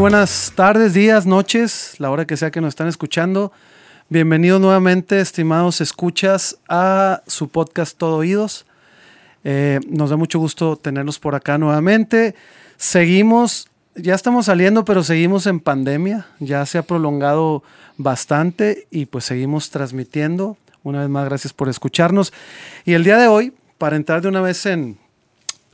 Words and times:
buenas 0.00 0.54
tardes, 0.54 0.94
días, 0.94 1.26
noches, 1.26 1.96
la 1.98 2.10
hora 2.10 2.24
que 2.24 2.38
sea 2.38 2.50
que 2.50 2.62
nos 2.62 2.70
están 2.70 2.88
escuchando. 2.88 3.52
Bienvenidos 4.08 4.58
nuevamente, 4.58 5.20
estimados 5.20 5.82
escuchas, 5.82 6.56
a 6.70 7.22
su 7.26 7.50
podcast 7.50 7.98
Todo 7.98 8.16
Oídos. 8.16 8.64
Eh, 9.44 9.78
nos 9.90 10.08
da 10.08 10.16
mucho 10.16 10.38
gusto 10.38 10.76
tenerlos 10.76 11.18
por 11.18 11.34
acá 11.34 11.58
nuevamente. 11.58 12.34
Seguimos, 12.78 13.68
ya 13.94 14.14
estamos 14.14 14.46
saliendo, 14.46 14.86
pero 14.86 15.04
seguimos 15.04 15.46
en 15.46 15.60
pandemia. 15.60 16.26
Ya 16.38 16.64
se 16.64 16.78
ha 16.78 16.82
prolongado 16.82 17.62
bastante 17.98 18.86
y 18.90 19.04
pues 19.04 19.26
seguimos 19.26 19.68
transmitiendo. 19.68 20.56
Una 20.82 21.00
vez 21.00 21.10
más, 21.10 21.26
gracias 21.26 21.52
por 21.52 21.68
escucharnos. 21.68 22.32
Y 22.86 22.94
el 22.94 23.04
día 23.04 23.18
de 23.18 23.28
hoy, 23.28 23.52
para 23.76 23.96
entrar 23.96 24.22
de 24.22 24.28
una 24.28 24.40
vez 24.40 24.64
en, 24.64 24.96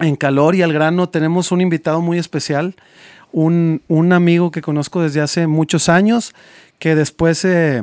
en 0.01 0.17
calor 0.17 0.57
y 0.57 0.63
al 0.63 0.73
grano, 0.73 1.09
tenemos 1.09 1.53
un 1.53 1.61
invitado 1.61 2.01
muy 2.01 2.19
especial 2.19 2.75
un, 3.37 4.13
amigo 4.13 4.51
que 4.51 4.63
conozco 4.63 5.03
desde 5.03 5.21
hace 5.21 5.47
muchos 5.47 5.91
años, 5.91 6.35
que 6.79 6.95
después, 6.95 7.45
eh, 7.45 7.83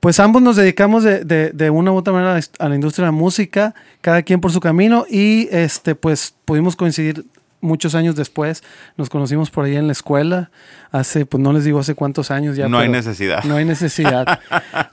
pues 0.00 0.18
ambos 0.18 0.42
nos 0.42 0.56
dedicamos 0.56 1.04
de, 1.04 1.70
una 1.72 1.92
u 1.92 1.96
otra 1.96 2.12
manera 2.12 2.40
a 2.58 2.68
la 2.68 2.74
industria 2.74 3.06
de 3.06 3.12
la 3.12 3.16
música, 3.16 3.74
cada 4.00 4.22
quien 4.22 4.40
por 4.40 4.50
su 4.50 4.58
camino, 4.58 5.06
y 5.08 5.48
este, 5.52 5.94
pues 5.94 6.34
pudimos 6.44 6.74
coincidir 6.74 7.24
muchos 7.62 7.94
años 7.94 8.14
después. 8.14 8.62
Nos 8.98 9.08
conocimos 9.08 9.50
por 9.50 9.64
ahí 9.64 9.76
en 9.76 9.86
la 9.86 9.92
escuela, 9.92 10.50
hace, 10.90 11.24
pues 11.24 11.42
no 11.42 11.54
les 11.54 11.64
digo 11.64 11.78
hace 11.78 11.94
cuántos 11.94 12.30
años 12.30 12.56
ya. 12.56 12.68
No 12.68 12.78
hay 12.78 12.90
necesidad. 12.90 13.42
No 13.44 13.56
hay 13.56 13.64
necesidad. 13.64 14.40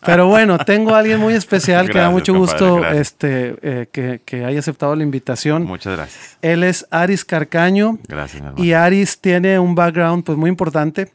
pero 0.05 0.27
bueno, 0.27 0.57
tengo 0.59 0.95
a 0.95 0.99
alguien 0.99 1.19
muy 1.19 1.33
especial 1.33 1.89
que 1.89 1.97
da 1.97 2.09
mucho 2.09 2.33
gusto 2.33 2.87
este, 2.87 3.55
eh, 3.61 3.87
que, 3.91 4.21
que, 4.23 4.45
haya 4.45 4.59
aceptado 4.59 4.95
la 4.95 5.03
invitación. 5.03 5.65
Muchas 5.65 5.97
gracias. 5.97 6.37
Él 6.41 6.63
es 6.63 6.87
Aris 6.91 7.25
Carcaño. 7.25 7.99
Gracias, 8.07 8.41
Y 8.55 8.71
Aris 8.71 9.19
tiene 9.19 9.59
un 9.59 9.75
background 9.75 10.23
pues 10.23 10.37
muy 10.37 10.49
importante. 10.49 11.11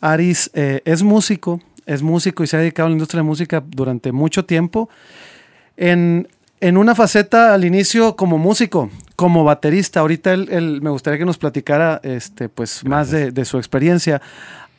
Aris 0.00 0.50
eh, 0.54 0.82
es 0.84 1.02
músico, 1.02 1.60
es 1.86 2.02
músico 2.02 2.44
y 2.44 2.46
se 2.46 2.56
ha 2.56 2.60
dedicado 2.60 2.86
a 2.86 2.90
la 2.90 2.94
industria 2.94 3.18
de 3.18 3.24
la 3.24 3.28
música 3.28 3.62
durante 3.66 4.12
mucho 4.12 4.44
tiempo. 4.44 4.88
En, 5.76 6.28
en 6.60 6.76
una 6.76 6.94
faceta 6.94 7.54
al 7.54 7.64
inicio 7.64 8.16
como 8.16 8.38
músico, 8.38 8.90
como 9.16 9.44
baterista. 9.44 10.00
Ahorita 10.00 10.32
él, 10.32 10.80
me 10.82 10.90
gustaría 10.90 11.18
que 11.18 11.24
nos 11.24 11.38
platicara 11.38 12.00
este, 12.02 12.48
pues, 12.48 12.84
más 12.84 13.10
de, 13.10 13.44
su 13.44 13.58
experiencia. 13.58 14.20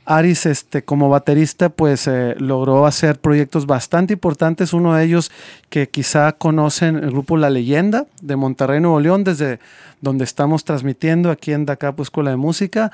Aris, 0.09 0.47
este, 0.47 0.81
como 0.81 1.07
baterista, 1.07 1.69
pues 1.69 2.07
eh, 2.07 2.33
logró 2.39 2.87
hacer 2.87 3.19
proyectos 3.19 3.67
bastante 3.67 4.13
importantes. 4.13 4.73
Uno 4.73 4.95
de 4.95 5.03
ellos 5.03 5.31
que 5.69 5.87
quizá 5.87 6.31
conocen 6.31 6.95
el 6.95 7.11
grupo 7.11 7.37
La 7.37 7.51
Leyenda 7.51 8.07
de 8.19 8.35
Monterrey, 8.35 8.79
Nuevo 8.79 8.99
León, 8.99 9.23
desde 9.23 9.59
donde 10.01 10.23
estamos 10.23 10.63
transmitiendo 10.63 11.29
aquí 11.29 11.51
en 11.51 11.67
Dacapo 11.67 12.01
Escuela 12.01 12.31
de 12.31 12.37
Música. 12.37 12.91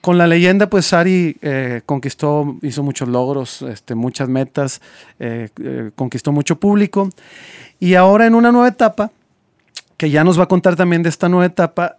Con 0.00 0.16
La 0.16 0.26
Leyenda, 0.26 0.70
pues 0.70 0.94
Ari 0.94 1.36
eh, 1.42 1.82
conquistó, 1.84 2.56
hizo 2.62 2.82
muchos 2.82 3.10
logros, 3.10 3.60
este, 3.60 3.94
muchas 3.94 4.30
metas, 4.30 4.80
eh, 5.20 5.50
conquistó 5.94 6.32
mucho 6.32 6.56
público. 6.56 7.10
Y 7.78 7.94
ahora 7.94 8.24
en 8.24 8.34
una 8.34 8.50
nueva 8.52 8.68
etapa, 8.68 9.10
que 9.98 10.08
ya 10.08 10.24
nos 10.24 10.38
va 10.38 10.44
a 10.44 10.48
contar 10.48 10.76
también 10.76 11.02
de 11.02 11.10
esta 11.10 11.28
nueva 11.28 11.44
etapa, 11.44 11.98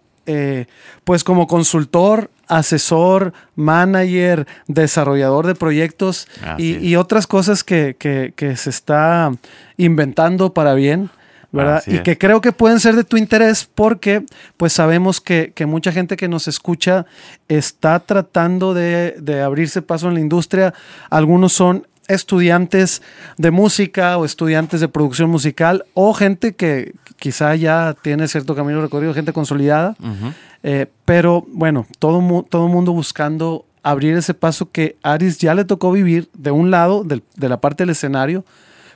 pues 1.04 1.22
como 1.22 1.46
consultor, 1.46 2.30
asesor, 2.46 3.32
manager, 3.54 4.46
desarrollador 4.66 5.46
de 5.46 5.54
proyectos 5.54 6.28
y, 6.58 6.96
otras 6.96 7.26
cosas 7.26 7.64
que, 7.64 7.96
se 8.56 8.70
está 8.70 9.32
inventando 9.76 10.52
para 10.52 10.74
bien. 10.74 11.10
¿verdad? 11.52 11.82
y 11.86 12.00
que 12.00 12.18
creo 12.18 12.42
que 12.42 12.52
pueden 12.52 12.80
ser 12.80 12.96
de 12.96 13.04
tu 13.04 13.16
interés 13.16 13.66
porque 13.72 14.26
pues 14.58 14.74
sabemos 14.74 15.22
que, 15.22 15.52
mucha 15.66 15.90
gente 15.90 16.16
que 16.16 16.28
nos 16.28 16.48
escucha 16.48 17.06
está 17.48 17.98
tratando 18.00 18.74
de, 18.74 19.16
de 19.18 19.40
abrirse 19.40 19.80
paso 19.80 20.08
en 20.08 20.14
la 20.14 20.20
industria. 20.20 20.74
Algunos 21.08 21.54
son 21.54 21.86
estudiantes 22.08 23.02
de 23.36 23.50
música 23.50 24.16
o 24.18 24.24
estudiantes 24.24 24.80
de 24.80 24.88
producción 24.88 25.30
musical 25.30 25.84
o 25.94 26.14
gente 26.14 26.54
que 26.54 26.94
quizá 27.16 27.54
ya 27.54 27.96
tiene 28.02 28.28
cierto 28.28 28.54
camino 28.54 28.80
recorrido, 28.80 29.14
gente 29.14 29.32
consolidada. 29.32 29.96
Eh, 30.62 30.86
pero 31.04 31.44
bueno, 31.48 31.86
todo, 31.98 32.44
todo 32.48 32.68
mundo 32.68 32.92
buscando 32.92 33.64
abrir 33.82 34.16
ese 34.16 34.34
paso 34.34 34.70
que 34.70 34.96
Aris 35.02 35.38
ya 35.38 35.54
le 35.54 35.64
tocó 35.64 35.92
vivir 35.92 36.28
de 36.34 36.50
un 36.50 36.70
lado, 36.70 37.04
de 37.04 37.48
la 37.48 37.60
parte 37.60 37.84
del 37.84 37.90
escenario, 37.90 38.44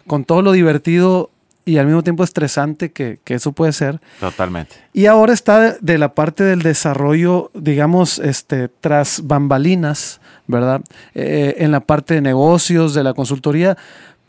con 0.06 0.25
todo 0.25 0.42
lo 0.42 0.53
divertido 0.53 1.31
y 1.70 1.78
al 1.78 1.86
mismo 1.86 2.03
tiempo 2.03 2.25
estresante 2.25 2.91
que, 2.91 3.20
eso 3.26 3.53
puede 3.53 3.72
ser. 3.72 4.00
Totalmente. 4.19 4.75
Y 4.92 5.06
ahora 5.06 5.32
está 5.32 5.76
de, 5.81 5.98
la 5.98 6.14
parte 6.14 6.42
del 6.42 6.62
desarrollo, 6.62 7.53
digamos, 7.54 8.19
este, 8.19 8.69
tras 8.69 9.20
bambalinas, 9.25 10.20
¿verdad? 10.48 10.80
Eh, 11.14 11.54
en 11.59 11.70
la 11.70 11.78
parte 11.78 12.14
de 12.14 12.22
negocios, 12.22 12.92
de 12.92 13.04
la 13.04 13.14
consultoría, 13.14 13.78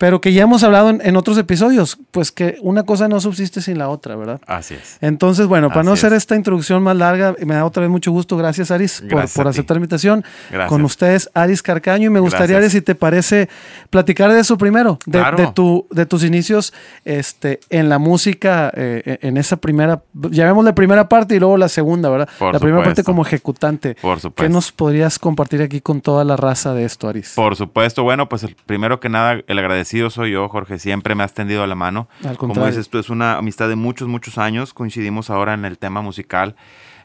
pero 0.02 0.20
que 0.20 0.34
ya 0.34 0.42
hemos 0.42 0.64
hablado 0.64 0.90
en, 0.90 1.16
otros 1.16 1.38
episodios, 1.38 1.96
pues 2.10 2.32
que 2.32 2.58
una 2.62 2.82
cosa 2.82 3.08
no 3.08 3.22
subsiste 3.22 3.62
sin 3.62 3.78
la 3.78 3.88
otra, 3.88 4.16
¿verdad? 4.16 4.42
Así 4.48 4.74
es. 4.74 4.98
Entonces, 5.00 5.46
bueno, 5.46 5.70
para 5.70 5.84
no 5.84 5.92
hacer 5.92 6.12
esta 6.14 6.36
introducción 6.36 6.82
más 6.82 6.96
larga, 6.96 7.36
me 7.46 7.54
da 7.54 7.64
otra 7.66 7.82
vez 7.82 7.90
mucho 7.92 8.12
gusto, 8.12 8.36
gracias 8.36 8.72
Aris 8.72 9.04
por, 9.08 9.48
aceptar 9.48 9.76
la 9.76 9.78
invitación. 9.78 10.26
Gracias. 10.50 10.70
Con 10.70 10.84
ustedes, 10.86 11.30
Aris 11.36 11.62
Carcaño, 11.62 12.08
y 12.08 12.10
me 12.10 12.20
gustaría, 12.20 12.58
Aris, 12.58 12.72
si 12.72 12.82
te 12.82 12.96
parece, 12.96 13.48
platicar 13.92 14.34
de 14.34 14.40
eso 14.40 14.58
primero, 14.58 14.98
de, 15.06 15.52
tu, 15.54 15.86
de 15.92 16.08
tus 16.08 16.24
inicios 16.24 16.74
este, 17.06 17.60
en 17.70 17.88
la 17.88 18.00
música, 18.00 18.72
eh, 18.76 19.20
en 19.22 19.38
esa 19.38 19.58
primera, 19.58 20.02
llamemos 20.32 20.66
la 20.66 20.74
primera 20.74 21.10
parte 21.10 21.36
y 21.36 21.40
luego 21.40 21.58
la 21.58 21.70
segunda, 21.70 22.10
¿verdad? 22.10 22.28
la 22.40 22.58
primera 22.58 22.84
parte 22.84 23.04
como 23.04 23.22
ejecutante. 23.22 23.94
Por 24.02 24.20
supuesto. 24.20 24.42
¿Qué 24.42 24.50
nos 24.50 24.72
podrías 24.72 25.20
compartir 25.20 25.62
aquí 25.62 25.80
con 25.80 26.02
toda 26.02 26.24
la 26.24 26.38
raza 26.38 26.74
de 26.74 26.86
esto, 26.86 27.08
Aris? 27.08 27.34
Por 27.36 27.56
supuesto, 27.56 28.02
bueno, 28.02 28.28
pues 28.28 28.48
primero 28.66 29.00
que 29.00 29.08
nada, 29.08 29.44
el 29.46 29.60
agradecimiento 29.60 29.91
soy 30.10 30.32
yo, 30.32 30.48
Jorge. 30.50 30.80
Siempre 30.80 31.16
me 31.16 31.24
has 31.24 31.34
tendido 31.34 31.66
la 31.68 31.76
mano. 31.76 32.08
Como 32.38 32.66
dices 32.66 32.90
tú, 32.90 33.00
es 33.00 33.10
una 33.10 33.38
amistad 33.38 33.70
de 33.70 33.76
muchos, 33.76 34.08
muchos 34.08 34.38
años. 34.38 34.74
Coincidimos 34.74 35.30
ahora 35.30 35.54
en 35.54 35.66
el 35.66 35.78
tema 35.78 36.02
musical, 36.02 36.56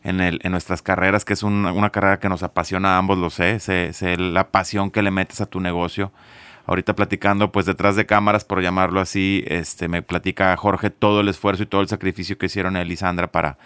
en, 0.02 0.20
el, 0.20 0.40
en 0.42 0.52
nuestras 0.52 0.82
carreras, 0.82 1.24
que 1.24 1.32
es 1.32 1.42
una 1.42 1.90
carrera 1.90 2.18
que 2.18 2.28
nos 2.28 2.42
apasiona 2.42 2.94
a 2.94 2.98
ambos, 2.98 3.18
lo 3.18 3.30
sé. 3.30 3.60
Sé, 3.60 4.16
la 4.16 4.50
pasión 4.50 4.90
que 4.90 5.02
le 5.02 5.10
metes 5.10 5.40
a 5.40 5.46
tu 5.46 5.60
negocio. 5.60 6.12
Ahorita 6.66 6.96
platicando, 6.96 7.52
pues 7.52 7.64
detrás 7.66 7.94
de 7.94 8.06
cámaras, 8.06 8.44
por 8.44 8.60
llamarlo 8.60 9.00
así, 9.00 9.44
este, 9.46 9.86
me 9.86 10.02
platica 10.02 10.56
Jorge 10.56 10.90
todo 10.90 11.20
el 11.20 11.28
esfuerzo 11.28 11.62
y 11.62 11.66
todo 11.66 11.80
el 11.80 11.88
sacrificio 11.88 12.38
que 12.38 12.46
hicieron 12.46 12.76
él 12.76 12.90
y 12.90 12.96
Sandra 12.96 13.30
para 13.30 13.56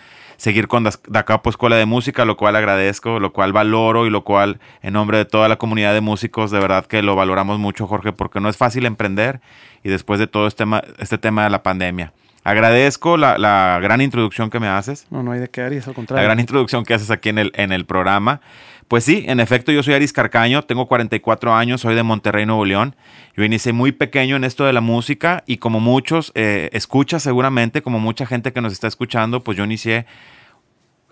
seguir 0.40 0.68
con 0.68 0.88
Dacapo 1.06 1.50
Escuela 1.50 1.76
de 1.76 1.84
Música, 1.84 2.24
lo 2.24 2.38
cual 2.38 2.56
agradezco, 2.56 3.20
lo 3.20 3.30
cual 3.30 3.52
valoro 3.52 4.06
y 4.06 4.10
lo 4.10 4.24
cual 4.24 4.58
en 4.80 4.94
nombre 4.94 5.18
de 5.18 5.26
toda 5.26 5.48
la 5.48 5.56
comunidad 5.56 5.92
de 5.92 6.00
músicos, 6.00 6.50
de 6.50 6.58
verdad 6.58 6.86
que 6.86 7.02
lo 7.02 7.14
valoramos 7.14 7.58
mucho, 7.58 7.86
Jorge, 7.86 8.12
porque 8.12 8.40
no 8.40 8.48
es 8.48 8.56
fácil 8.56 8.86
emprender 8.86 9.42
y 9.84 9.90
después 9.90 10.18
de 10.18 10.26
todo 10.26 10.46
este, 10.46 10.64
este 10.98 11.18
tema 11.18 11.44
de 11.44 11.50
la 11.50 11.62
pandemia. 11.62 12.14
Agradezco 12.42 13.18
la, 13.18 13.78
gran 13.82 14.00
introducción 14.00 14.48
que 14.48 14.60
me 14.60 14.68
haces. 14.68 15.06
No, 15.10 15.22
no 15.22 15.32
hay 15.32 15.40
de 15.40 15.48
qué, 15.48 15.60
Aris, 15.60 15.86
al 15.86 15.92
contrario. 15.92 16.22
La 16.22 16.26
gran 16.26 16.40
introducción 16.40 16.84
que 16.86 16.94
haces 16.94 17.10
aquí 17.10 17.28
en 17.28 17.36
el, 17.36 17.52
en 17.54 17.70
el 17.70 17.84
programa. 17.84 18.40
Pues 18.90 19.04
sí, 19.04 19.22
en 19.28 19.38
efecto, 19.38 19.70
yo 19.70 19.84
soy 19.84 19.94
Aris 19.94 20.12
Carcaño, 20.12 20.62
tengo 20.62 20.88
44 20.88 21.54
años, 21.54 21.82
soy 21.82 21.94
de 21.94 22.02
Monterrey, 22.02 22.44
Nuevo 22.44 22.64
León. 22.64 22.96
Yo 23.36 23.44
inicié 23.44 23.72
muy 23.72 23.92
pequeño 23.92 24.34
en 24.34 24.42
esto 24.42 24.64
de 24.64 24.72
la 24.72 24.80
música 24.80 25.44
y 25.46 25.58
como 25.58 25.78
muchos 25.78 26.32
eh, 26.34 26.76
seguramente, 27.20 27.82
como 27.82 28.00
mucha 28.00 28.26
gente 28.26 28.52
que 28.52 28.60
nos 28.60 28.72
está 28.72 28.88
escuchando, 28.88 29.44
pues 29.44 29.56
yo 29.56 29.62
inicié 29.62 30.06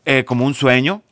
eh, 0.07 0.25
como 0.25 0.45
un 0.45 0.55
sueño. 0.55 1.03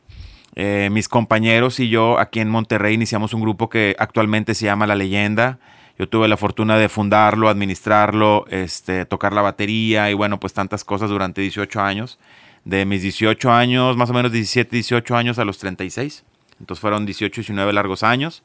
Eh, 0.56 0.88
mis 0.90 1.08
compañeros 1.08 1.78
y 1.78 1.88
yo 1.88 2.18
aquí 2.18 2.40
en 2.40 2.50
Monterrey 2.50 2.94
iniciamos 2.94 3.32
un 3.32 3.42
grupo 3.42 3.68
que 3.68 3.94
actualmente 4.00 4.52
se 4.56 4.64
llama 4.64 4.88
La 4.88 4.96
Leyenda. 4.96 5.60
Yo 6.00 6.08
tuve 6.08 6.26
la 6.26 6.36
fortuna 6.36 6.76
de 6.78 6.88
fundarlo, 6.88 7.48
administrarlo, 7.48 8.44
este, 8.50 9.04
tocar 9.04 9.32
la 9.32 9.42
batería 9.42 10.10
y 10.10 10.14
bueno, 10.14 10.40
pues 10.40 10.52
tantas 10.52 10.82
cosas 10.82 11.10
durante 11.10 11.42
18 11.42 11.80
años. 11.80 12.18
De 12.64 12.84
mis 12.84 13.02
18 13.02 13.52
años, 13.52 13.96
más 13.96 14.10
o 14.10 14.12
menos 14.12 14.32
17, 14.32 14.68
18 14.74 15.14
años 15.14 15.38
a 15.38 15.44
los 15.44 15.58
36. 15.58 16.24
Entonces 16.60 16.80
fueron 16.80 17.06
18, 17.06 17.40
19 17.40 17.72
largos 17.72 18.02
años. 18.02 18.42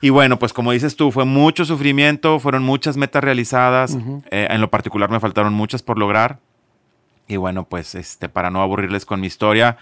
Y 0.00 0.10
bueno, 0.10 0.38
pues 0.38 0.52
como 0.52 0.72
dices 0.72 0.96
tú, 0.96 1.10
fue 1.10 1.24
mucho 1.24 1.64
sufrimiento, 1.64 2.38
fueron 2.38 2.62
muchas 2.62 2.96
metas 2.96 3.24
realizadas. 3.24 3.96
Eh, 4.30 4.48
en 4.50 4.60
lo 4.60 4.70
particular 4.70 5.10
me 5.10 5.20
faltaron 5.20 5.54
muchas 5.54 5.82
por 5.82 5.98
lograr. 5.98 6.38
Y 7.28 7.36
bueno, 7.36 7.64
pues 7.64 7.94
este, 7.94 8.28
para 8.28 8.50
no 8.50 8.62
aburrirles 8.62 9.06
con 9.06 9.20
mi 9.20 9.26
historia, 9.26 9.78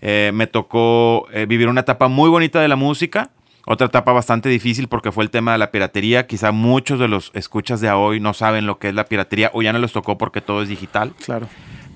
eh, 0.00 0.30
me 0.32 0.46
tocó 0.46 1.26
eh, 1.32 1.46
vivir 1.46 1.68
una 1.68 1.80
etapa 1.80 2.08
muy 2.08 2.30
bonita 2.30 2.60
de 2.60 2.68
la 2.68 2.76
música. 2.76 3.30
Otra 3.66 3.88
etapa 3.88 4.12
bastante 4.12 4.48
difícil 4.48 4.88
porque 4.88 5.12
fue 5.12 5.24
el 5.24 5.30
tema 5.30 5.52
de 5.52 5.58
la 5.58 5.70
piratería. 5.70 6.26
Quizá 6.26 6.52
muchos 6.52 6.98
de 6.98 7.08
los 7.08 7.30
escuchas 7.34 7.80
de 7.80 7.90
hoy 7.90 8.20
no 8.20 8.32
saben 8.32 8.64
lo 8.64 8.78
que 8.78 8.88
es 8.88 8.94
la 8.94 9.04
piratería 9.04 9.50
o 9.52 9.60
ya 9.60 9.72
no 9.72 9.78
les 9.78 9.92
tocó 9.92 10.16
porque 10.16 10.40
todo 10.40 10.62
es 10.62 10.68
digital. 10.68 11.12
Claro 11.22 11.48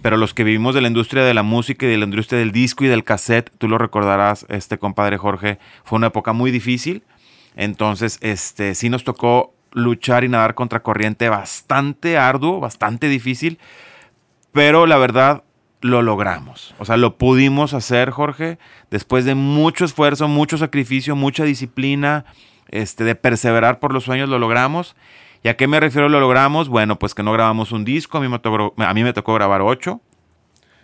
pero 0.02 0.16
los 0.16 0.34
que 0.34 0.44
vivimos 0.44 0.74
de 0.74 0.80
la 0.80 0.88
industria 0.88 1.22
de 1.24 1.32
la 1.32 1.42
música 1.44 1.86
y 1.86 1.88
de 1.88 1.96
la 1.96 2.04
industria 2.04 2.40
del 2.40 2.52
disco 2.52 2.84
y 2.84 2.88
del 2.88 3.04
cassette, 3.04 3.50
tú 3.58 3.68
lo 3.68 3.78
recordarás, 3.78 4.44
este 4.48 4.76
compadre 4.76 5.16
Jorge, 5.16 5.58
fue 5.84 5.96
una 5.96 6.08
época 6.08 6.32
muy 6.32 6.50
difícil. 6.50 7.04
Entonces, 7.54 8.18
este, 8.20 8.74
sí 8.74 8.88
nos 8.88 9.04
tocó 9.04 9.54
luchar 9.70 10.24
y 10.24 10.28
nadar 10.28 10.54
contra 10.54 10.82
corriente 10.82 11.28
bastante 11.28 12.18
arduo, 12.18 12.60
bastante 12.60 13.08
difícil, 13.08 13.58
pero 14.52 14.86
la 14.86 14.98
verdad, 14.98 15.44
lo 15.80 16.00
logramos. 16.02 16.74
O 16.78 16.84
sea, 16.84 16.96
lo 16.96 17.18
pudimos 17.18 17.74
hacer, 17.74 18.10
Jorge, 18.10 18.58
después 18.90 19.24
de 19.24 19.34
mucho 19.34 19.84
esfuerzo, 19.84 20.28
mucho 20.28 20.56
sacrificio, 20.56 21.16
mucha 21.16 21.44
disciplina, 21.44 22.24
este, 22.68 23.04
de 23.04 23.14
perseverar 23.14 23.80
por 23.80 23.92
los 23.92 24.04
sueños, 24.04 24.28
lo 24.28 24.38
logramos. 24.38 24.96
¿Y 25.42 25.48
a 25.48 25.56
qué 25.56 25.66
me 25.66 25.80
refiero 25.80 26.08
lo 26.08 26.20
logramos? 26.20 26.68
Bueno, 26.68 26.98
pues 26.98 27.14
que 27.14 27.22
no 27.22 27.32
grabamos 27.32 27.72
un 27.72 27.84
disco, 27.84 28.18
a 28.18 28.20
mí 28.20 28.28
me 28.28 28.38
tocó, 28.38 28.74
a 28.76 28.94
mí 28.94 29.02
me 29.02 29.12
tocó 29.12 29.34
grabar 29.34 29.60
ocho. 29.60 30.00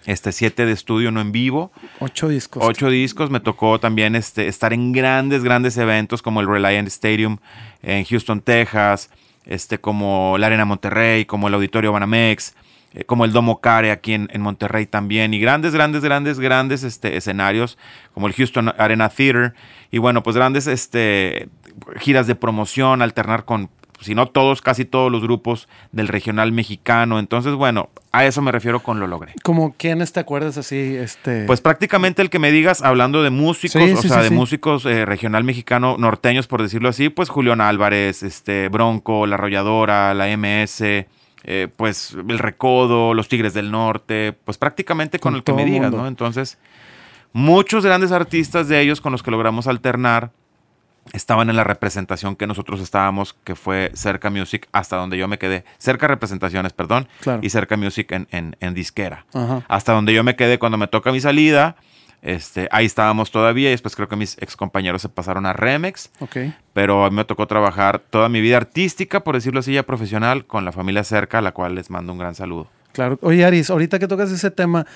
Este, 0.05 0.33
siete 0.33 0.65
de 0.65 0.73
estudio, 0.73 1.11
no 1.11 1.21
en 1.21 1.33
vivo. 1.33 1.71
Ocho 2.01 2.29
discos. 2.29 2.65
Ocho 2.65 2.89
discos. 2.89 3.31
Me 3.31 3.41
tocó 3.41 3.79
también 3.79 4.15
este, 4.15 4.49
estar 4.49 4.73
en 4.73 4.93
grandes, 4.93 5.45
grandes 5.45 5.77
eventos 5.77 6.23
como 6.23 6.41
el 6.41 6.49
Reliant 6.49 6.89
Stadium 6.89 7.39
en 7.83 8.05
Houston, 8.05 8.41
Texas, 8.41 9.11
este, 9.45 9.79
como 9.79 10.37
la 10.39 10.47
Arena 10.47 10.65
Monterrey, 10.65 11.25
como 11.27 11.49
el 11.49 11.55
Auditorio 11.55 11.93
Banamex, 11.93 12.55
eh, 12.95 13.05
como 13.05 13.27
el 13.27 13.33
Domo 13.33 13.61
Care 13.61 13.91
aquí 13.91 14.15
en, 14.15 14.29
en, 14.33 14.41
Monterrey 14.41 14.87
también, 14.87 15.35
y 15.35 15.41
grandes, 15.41 15.75
grandes, 15.75 16.03
grandes, 16.03 16.41
grandes 16.41 16.85
este, 16.85 17.17
escenarios, 17.17 17.77
como 18.15 18.29
el 18.29 18.33
Houston 18.33 18.73
Arena 18.79 19.11
Theater, 19.11 19.53
y 19.91 19.99
bueno, 19.99 20.23
pues 20.23 20.37
grandes 20.37 20.67
este, 20.67 21.51
giras 21.99 22.27
de 22.27 22.35
promoción, 22.35 23.03
alternar 23.03 23.45
con 23.45 23.69
si 24.01 24.15
no 24.15 24.27
todos, 24.27 24.63
casi 24.63 24.85
todos 24.85 25.11
los 25.11 25.23
grupos 25.23 25.69
del 25.93 26.09
regional 26.09 26.53
mexicano. 26.53 27.19
Entonces, 27.19 27.55
bueno, 27.55 27.91
a 28.13 28.25
eso 28.25 28.43
me 28.43 28.53
refiero 28.53 28.81
con 28.81 29.01
lo 29.01 29.07
logré. 29.07 29.35
¿Como 29.43 29.75
quiénes 29.77 30.13
te 30.13 30.21
acuerdas 30.21 30.57
así? 30.57 30.97
Este... 30.97 31.45
Pues 31.47 31.61
prácticamente 31.61 32.23
el 32.23 32.31
que 32.31 32.39
me 32.39 32.51
digas, 32.51 32.83
hablando 32.83 33.23
de 33.23 33.31
músicos, 33.31 33.83
o 33.83 34.03
sea, 34.03 34.23
de 34.23 34.31
músicos 34.31 34.85
eh, 34.87 35.05
regional 35.05 35.45
mexicano, 35.45 35.97
norteños, 35.99 36.47
por 36.47 36.63
decirlo 36.63 36.89
así, 36.89 37.09
pues 37.09 37.29
Julián 37.29 37.61
Álvarez, 37.61 38.23
este, 38.23 38.69
Bronco, 38.69 39.27
La 39.27 39.35
Arrolladora, 39.35 40.15
la 40.15 40.37
MS, 40.37 41.07
eh, 41.45 41.69
pues 41.77 42.17
El 42.29 42.39
Recodo, 42.39 43.15
Los 43.15 43.29
Tigres 43.29 43.55
del 43.55 43.71
Norte, 43.71 44.35
pues 44.45 44.59
prácticamente 44.59 45.19
con, 45.19 45.35
el 45.35 45.43
que 45.43 45.53
me 45.53 45.65
digas, 45.65 45.93
¿no? 45.93 46.07
Entonces, 46.07 46.59
muchos 47.33 47.85
grandes 47.85 48.13
artistas 48.13 48.69
de 48.69 48.81
ellos 48.81 49.01
con 49.01 49.13
los 49.13 49.23
que 49.23 49.31
logramos 49.31 49.67
alternar 49.67 50.33
estaban 51.13 51.51
en 51.51 51.57
la 51.57 51.65
representación 51.65 52.37
que 52.37 52.47
nosotros 52.47 52.81
estábamos, 52.81 53.35
que 53.45 53.55
fue 53.55 53.91
Cerca 53.95 54.31
Music, 54.31 54.69
hasta 54.73 54.97
donde 54.97 55.19
yo 55.19 55.29
me 55.29 55.39
quedé. 55.39 55.65
Cerca 55.79 56.07
Representaciones, 56.09 56.73
perdón. 56.73 57.09
Y 57.43 57.51
Cerca 57.51 57.77
Music 57.77 58.13
en, 58.13 58.57
en, 58.61 58.75
disquera. 58.75 59.27
Hasta 59.69 59.93
donde 59.93 60.13
yo 60.13 60.25
me 60.25 60.37
quedé 60.37 60.59
cuando 60.59 60.79
me 60.79 60.87
toca 60.87 61.13
mi 61.13 61.21
salida. 61.21 61.77
Este, 62.21 62.69
ahí 62.73 62.85
estábamos 62.85 63.31
todavía 63.31 63.69
y 63.69 63.73
después 63.73 63.95
creo 63.95 64.09
que 64.09 64.17
mis 64.17 64.37
ex 64.41 64.57
compañeros 64.57 65.03
se 65.03 65.09
pasaron 65.09 65.47
a 65.47 65.53
Remex. 65.53 66.11
Okay. 66.21 66.55
Pero 66.73 67.05
a 67.05 67.11
mí 67.11 67.17
me 67.17 67.25
tocó 67.25 67.47
trabajar 67.47 68.01
toda 68.01 68.29
mi 68.29 68.41
vida 68.41 68.57
artística, 68.57 69.21
por 69.21 69.37
decirlo 69.37 69.61
así, 69.61 69.73
ya 69.73 69.85
profesional, 69.85 70.47
con 70.47 70.65
la 70.65 70.73
familia 70.73 71.05
Cerca, 71.05 71.39
a 71.39 71.43
la 71.43 71.53
cual 71.53 71.75
les 71.75 71.91
mando 71.91 72.13
un 72.13 72.19
gran 72.19 72.35
saludo. 72.35 72.69
Claro. 72.93 73.19
Oye, 73.23 73.45
Aris, 73.45 73.71
ahorita 73.71 73.99
que 73.99 74.09
tocas 74.09 74.31
ese 74.31 74.51
tema, 74.51 74.87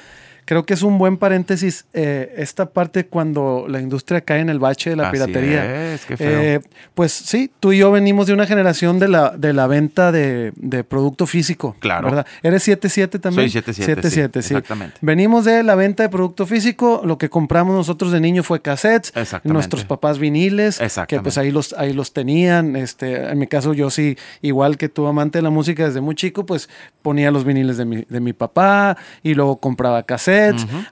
creo 0.45 0.65
que 0.65 0.75
es 0.75 0.83
un 0.83 0.99
buen 0.99 1.17
paréntesis 1.17 1.85
eh, 1.93 2.35
esta 2.37 2.67
parte 2.71 3.07
cuando 3.07 3.67
la 3.69 3.81
industria 3.81 4.21
cae 4.21 4.41
en 4.41 4.49
el 4.49 4.59
bache 4.59 4.91
de 4.91 4.97
la 4.97 5.11
piratería. 5.11 5.95
Es, 5.95 6.05
qué 6.05 6.17
feo. 6.17 6.41
Eh, 6.41 6.61
pues 6.95 7.13
sí, 7.13 7.51
tú 7.61 7.73
y 7.73 7.79
yo 7.79 7.91
venimos 7.93 8.27
de 8.27 8.35
una 8.35 8.47
generación 8.47 8.99
de 8.99 9.09
la, 9.09 9.31
de 9.37 9.53
la 9.53 9.67
venta 9.67 10.13
de, 10.13 10.53
producto 10.89 11.27
físico. 11.27 11.77
Claro. 11.79 12.09
¿verdad? 12.09 12.27
¿Eres 12.43 12.65
77 12.65 13.19
también? 13.19 13.49
Soy 13.49 13.51
77. 13.51 14.11
77, 14.11 14.43
sí, 14.43 14.55
Exactamente. 14.55 14.97
Venimos 15.01 15.45
de 15.45 15.63
la 15.63 15.75
venta 15.75 16.03
de 16.03 16.09
producto 16.09 16.47
físico. 16.47 17.03
Lo 17.05 17.19
que 17.19 17.29
compramos 17.29 17.75
nosotros 17.75 18.11
de 18.13 18.21
niño 18.21 18.43
fue 18.43 18.61
cassettes. 18.61 19.13
Exactamente. 19.15 19.53
Nuestros 19.53 19.85
papás 19.85 20.19
viniles. 20.19 20.81
Exactamente. 20.81 21.17
Que 21.17 21.23
pues 21.23 21.39
ahí 21.39 21.51
los, 21.51 21.73
ahí 21.75 21.93
los 21.93 22.13
tenían. 22.13 22.75
Este, 22.77 23.31
en 23.31 23.39
mi 23.39 23.47
caso, 23.47 23.75
yo 23.75 23.91
sí, 23.91 24.17
igual 24.41 24.77
que 24.77 24.89
tu 24.89 25.07
amante 25.07 25.39
de 25.39 25.43
la 25.43 25.51
música 25.51 25.87
desde 25.87 26.01
muy 26.01 26.15
chico, 26.15 26.45
pues 26.47 26.69
ponía 27.03 27.31
los 27.31 27.45
viniles 27.45 27.77
de 27.77 27.85
mi, 27.85 28.05
de 28.09 28.21
mi 28.21 28.33
papá 28.33 28.97
y 29.23 29.35
luego 29.35 29.57
compraba 29.57 30.03
cassettes. 30.03 30.32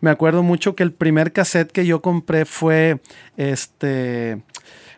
Me 0.00 0.10
acuerdo 0.10 0.42
mucho 0.42 0.74
que 0.74 0.82
el 0.82 0.92
primer 0.92 1.32
cassette 1.32 1.72
que 1.72 1.86
yo 1.86 2.00
compré 2.00 2.44
fue 2.44 3.00
este 3.36 4.38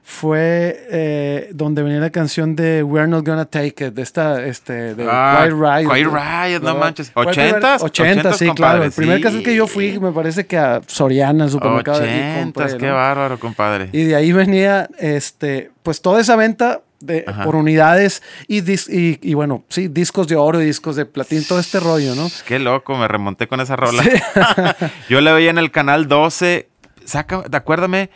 fue 0.04 0.86
eh, 0.90 1.50
donde 1.54 1.82
venía 1.82 2.00
la 2.00 2.10
canción 2.10 2.56
de 2.56 2.82
We're 2.82 3.06
Not 3.06 3.24
Gonna 3.24 3.44
Take 3.44 3.86
It, 3.86 3.94
de 3.94 4.02
esta, 4.02 4.44
este, 4.44 4.94
de 4.96 5.06
ah, 5.08 5.38
Quiet 5.38 5.52
Riot. 5.52 5.92
Quiet 5.92 6.08
Riot, 6.08 6.60
no 6.60 6.76
manches. 6.76 7.14
¿80s? 7.14 7.82
80, 7.82 8.32
sí, 8.32 8.50
claro. 8.50 8.82
El 8.82 8.90
primer 8.90 9.20
cassette 9.20 9.44
que 9.44 9.54
yo 9.54 9.66
fui, 9.66 9.98
me 10.00 10.10
parece 10.10 10.44
que 10.44 10.58
a 10.58 10.80
Soriana, 10.86 11.44
el 11.44 11.50
supermercado. 11.50 12.02
80, 12.02 12.78
qué 12.78 12.90
bárbaro, 12.90 13.38
compadre. 13.38 13.90
Y 13.92 14.04
de 14.04 14.16
ahí 14.16 14.32
venía, 14.32 14.88
este, 14.98 15.70
pues 15.82 16.02
toda 16.02 16.20
esa 16.20 16.34
venta 16.34 16.82
de, 17.06 17.25
por 17.44 17.56
unidades 17.56 18.22
y, 18.49 18.62
y, 18.88 19.34
bueno, 19.34 19.64
sí, 19.69 19.88
discos 19.88 20.28
de 20.28 20.37
oro 20.37 20.60
y 20.60 20.66
discos 20.66 20.96
de 20.96 21.06
platino, 21.06 21.43
todo 21.49 21.58
este 21.58 21.81
rollo, 21.81 22.14
¿no? 22.14 22.31
Qué 22.46 22.58
loco, 22.58 22.96
me 22.96 23.08
remonté 23.08 23.49
con 23.49 23.60
esa 23.60 23.76
rola. 23.76 24.02
Yo 25.08 25.20
la 25.20 25.32
veía 25.32 25.50
en 25.50 25.58
el 25.58 25.70
canal 25.70 26.08
12. 26.08 26.69
Saca, 27.04 27.44
acuérdame, 27.52 28.10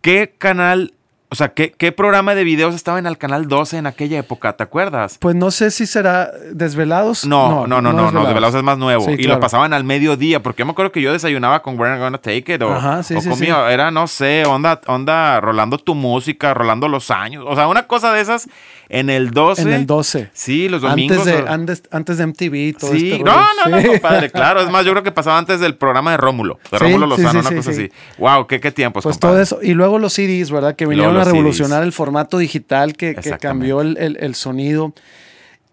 ¿qué 0.00 0.34
canal 0.36 0.94
o 1.32 1.34
sea, 1.34 1.54
¿qué, 1.54 1.72
¿qué, 1.72 1.92
programa 1.92 2.34
de 2.34 2.44
videos 2.44 2.74
estaba 2.74 2.98
en 2.98 3.06
el 3.06 3.16
canal 3.16 3.48
12 3.48 3.78
en 3.78 3.86
aquella 3.86 4.18
época? 4.18 4.52
¿Te 4.52 4.64
acuerdas? 4.64 5.16
Pues 5.18 5.34
no 5.34 5.50
sé 5.50 5.70
si 5.70 5.86
será 5.86 6.30
Desvelados. 6.52 7.24
No, 7.24 7.66
no, 7.66 7.80
no, 7.80 7.90
no, 7.90 8.10
no, 8.10 8.26
Desvelados. 8.26 8.54
es 8.54 8.62
más 8.62 8.76
nuevo. 8.76 9.08
y 9.08 9.22
lo 9.22 9.40
pasaban 9.40 9.72
al 9.72 9.82
mediodía, 9.82 10.42
porque 10.42 10.60
yo 10.60 10.66
me 10.66 10.72
acuerdo 10.72 10.92
que 10.92 11.00
yo 11.00 11.10
desayunaba 11.10 11.62
con 11.62 11.80
We're 11.80 11.98
Gonna 11.98 12.18
Take 12.18 12.52
It 12.52 12.60
o, 12.60 12.70
Ajá, 12.70 13.02
sí, 13.02 13.14
o 13.14 13.22
sí, 13.22 13.30
comía, 13.30 13.72
era, 13.72 13.90
no 13.90 14.08
sé, 14.08 14.44
onda, 14.44 14.78
onda, 14.86 15.40
rolando 15.40 15.78
tu 15.78 15.94
música, 15.94 16.52
rolando 16.52 16.86
los 16.86 17.10
años. 17.10 17.46
O 17.48 17.54
sea, 17.54 17.66
una 17.66 17.86
cosa 17.86 18.12
de 18.12 18.20
esas 18.20 18.46
en 18.92 19.08
el 19.08 19.30
12. 19.30 19.62
En 19.62 19.72
el 19.72 19.86
12. 19.86 20.28
Sí, 20.34 20.68
los 20.68 20.82
domingos. 20.82 21.16
Antes 21.16 21.32
de, 21.32 21.48
antes, 21.48 21.82
antes 21.90 22.18
de 22.18 22.26
MTV, 22.26 22.78
todo 22.78 22.92
Sí, 22.92 23.12
este 23.12 23.24
no, 23.24 23.42
no, 23.64 23.80
no, 23.80 23.88
compadre, 23.88 24.30
claro. 24.32 24.60
Es 24.60 24.70
más, 24.70 24.84
yo 24.84 24.92
creo 24.92 25.02
que 25.02 25.12
pasaba 25.12 25.38
antes 25.38 25.60
del 25.60 25.76
programa 25.76 26.10
de 26.10 26.18
Rómulo, 26.18 26.58
de 26.70 26.78
Rómulo 26.78 27.06
Lozano, 27.06 27.40
una 27.40 27.54
cosa 27.54 27.70
así. 27.70 27.90
Wow, 28.18 28.46
qué, 28.46 28.60
qué 28.60 28.70
tiempos, 28.70 29.02
Pues 29.02 29.18
todo 29.18 29.40
eso. 29.40 29.60
Y 29.62 29.72
luego 29.72 29.98
los 29.98 30.12
CDs, 30.12 30.50
¿verdad? 30.50 30.76
Que 30.76 30.84
vinieron 30.84 31.21
a 31.22 31.24
revolucionar 31.24 31.82
el 31.82 31.92
formato 31.92 32.38
digital 32.38 32.94
que, 32.94 33.14
cambió 33.40 33.80
el, 33.80 34.34
sonido. 34.34 34.92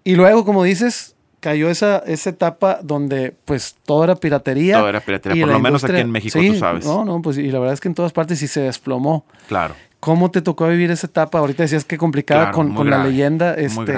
Y 0.03 0.15
luego, 0.15 0.45
como 0.45 0.63
dices, 0.63 1.15
cayó 1.39 1.69
esa, 1.69 1.99
esa 1.99 2.29
etapa 2.29 2.79
donde 2.81 3.35
pues 3.45 3.75
todo 3.85 4.03
era 4.03 4.15
piratería. 4.15 4.77
Todo 4.77 4.89
era 4.89 4.99
piratería, 4.99 5.45
por 5.45 5.53
lo 5.53 5.59
menos 5.59 5.83
aquí 5.83 5.97
en 5.97 6.11
México, 6.11 6.39
tú 6.39 6.55
sabes. 6.55 6.85
No, 6.85 7.05
no, 7.05 7.21
pues 7.21 7.37
y 7.37 7.51
la 7.51 7.59
verdad 7.59 7.73
es 7.73 7.79
que 7.79 7.87
en 7.87 7.95
todas 7.95 8.13
partes 8.13 8.39
sí 8.39 8.47
se 8.47 8.61
desplomó. 8.61 9.25
Claro. 9.47 9.75
¿Cómo 9.99 10.31
te 10.31 10.41
tocó 10.41 10.67
vivir 10.67 10.91
esa 10.91 11.07
etapa? 11.07 11.39
Ahorita 11.39 11.63
decías 11.63 11.83
que 11.83 11.97
complicada 11.97 12.51
con, 12.51 12.89
la 12.89 13.03
leyenda. 13.03 13.53
Este, 13.55 13.97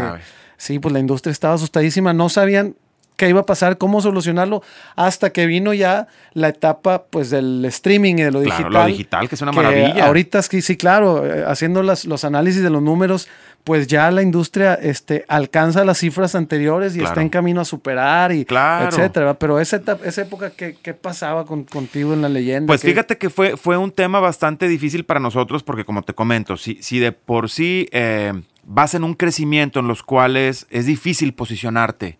Sí, 0.61 0.77
pues 0.77 0.93
la 0.93 0.99
industria 0.99 1.31
estaba 1.31 1.55
asustadísima. 1.55 2.13
No 2.13 2.29
sabían 2.29 2.75
qué 3.21 3.29
iba 3.29 3.41
a 3.41 3.45
pasar, 3.45 3.77
cómo 3.77 4.01
solucionarlo, 4.01 4.63
hasta 4.95 5.29
que 5.29 5.45
vino 5.45 5.75
ya 5.75 6.07
la 6.33 6.47
etapa 6.47 7.03
pues 7.03 7.29
del 7.29 7.63
streaming 7.65 8.15
y 8.15 8.23
de 8.23 8.31
lo 8.31 8.39
digital. 8.39 8.73
Lo 8.73 8.85
digital, 8.87 9.29
que 9.29 9.35
es 9.35 9.41
una 9.43 9.51
maravilla. 9.51 10.07
Ahorita 10.07 10.41
sí, 10.41 10.63
sí, 10.63 10.75
claro, 10.75 11.23
eh, 11.23 11.43
haciendo 11.45 11.83
las, 11.83 12.05
los 12.05 12.25
análisis 12.25 12.63
de 12.63 12.71
los 12.71 12.81
números, 12.81 13.27
pues 13.63 13.85
ya 13.85 14.09
la 14.09 14.23
industria 14.23 14.73
este, 14.73 15.23
alcanza 15.27 15.85
las 15.85 15.99
cifras 15.99 16.33
anteriores 16.33 16.95
y 16.95 17.03
está 17.03 17.21
en 17.21 17.29
camino 17.29 17.61
a 17.61 17.65
superar 17.65 18.31
y 18.31 18.47
etcétera. 18.49 19.35
Pero 19.35 19.59
esa, 19.59 19.75
etapa, 19.75 20.03
esa 20.03 20.23
época, 20.23 20.49
¿qué, 20.49 20.75
qué 20.81 20.95
pasaba 20.95 21.45
con, 21.45 21.65
contigo 21.65 22.15
en 22.15 22.23
la 22.23 22.29
leyenda? 22.29 22.65
Pues 22.65 22.81
fíjate 22.81 23.19
que 23.19 23.29
fue, 23.29 23.55
fue 23.55 23.77
un 23.77 23.91
tema 23.91 24.19
bastante 24.19 24.67
difícil 24.67 25.05
para 25.05 25.19
nosotros 25.19 25.61
porque 25.61 25.85
como 25.85 26.01
te 26.01 26.15
comento, 26.15 26.57
si, 26.57 26.81
si 26.81 26.97
de 26.97 27.11
por 27.11 27.51
sí 27.51 27.87
eh, 27.91 28.33
vas 28.63 28.95
en 28.95 29.03
un 29.03 29.13
crecimiento 29.13 29.79
en 29.79 29.87
los 29.87 30.01
cuales 30.01 30.65
es 30.71 30.87
difícil 30.87 31.35
posicionarte, 31.35 32.17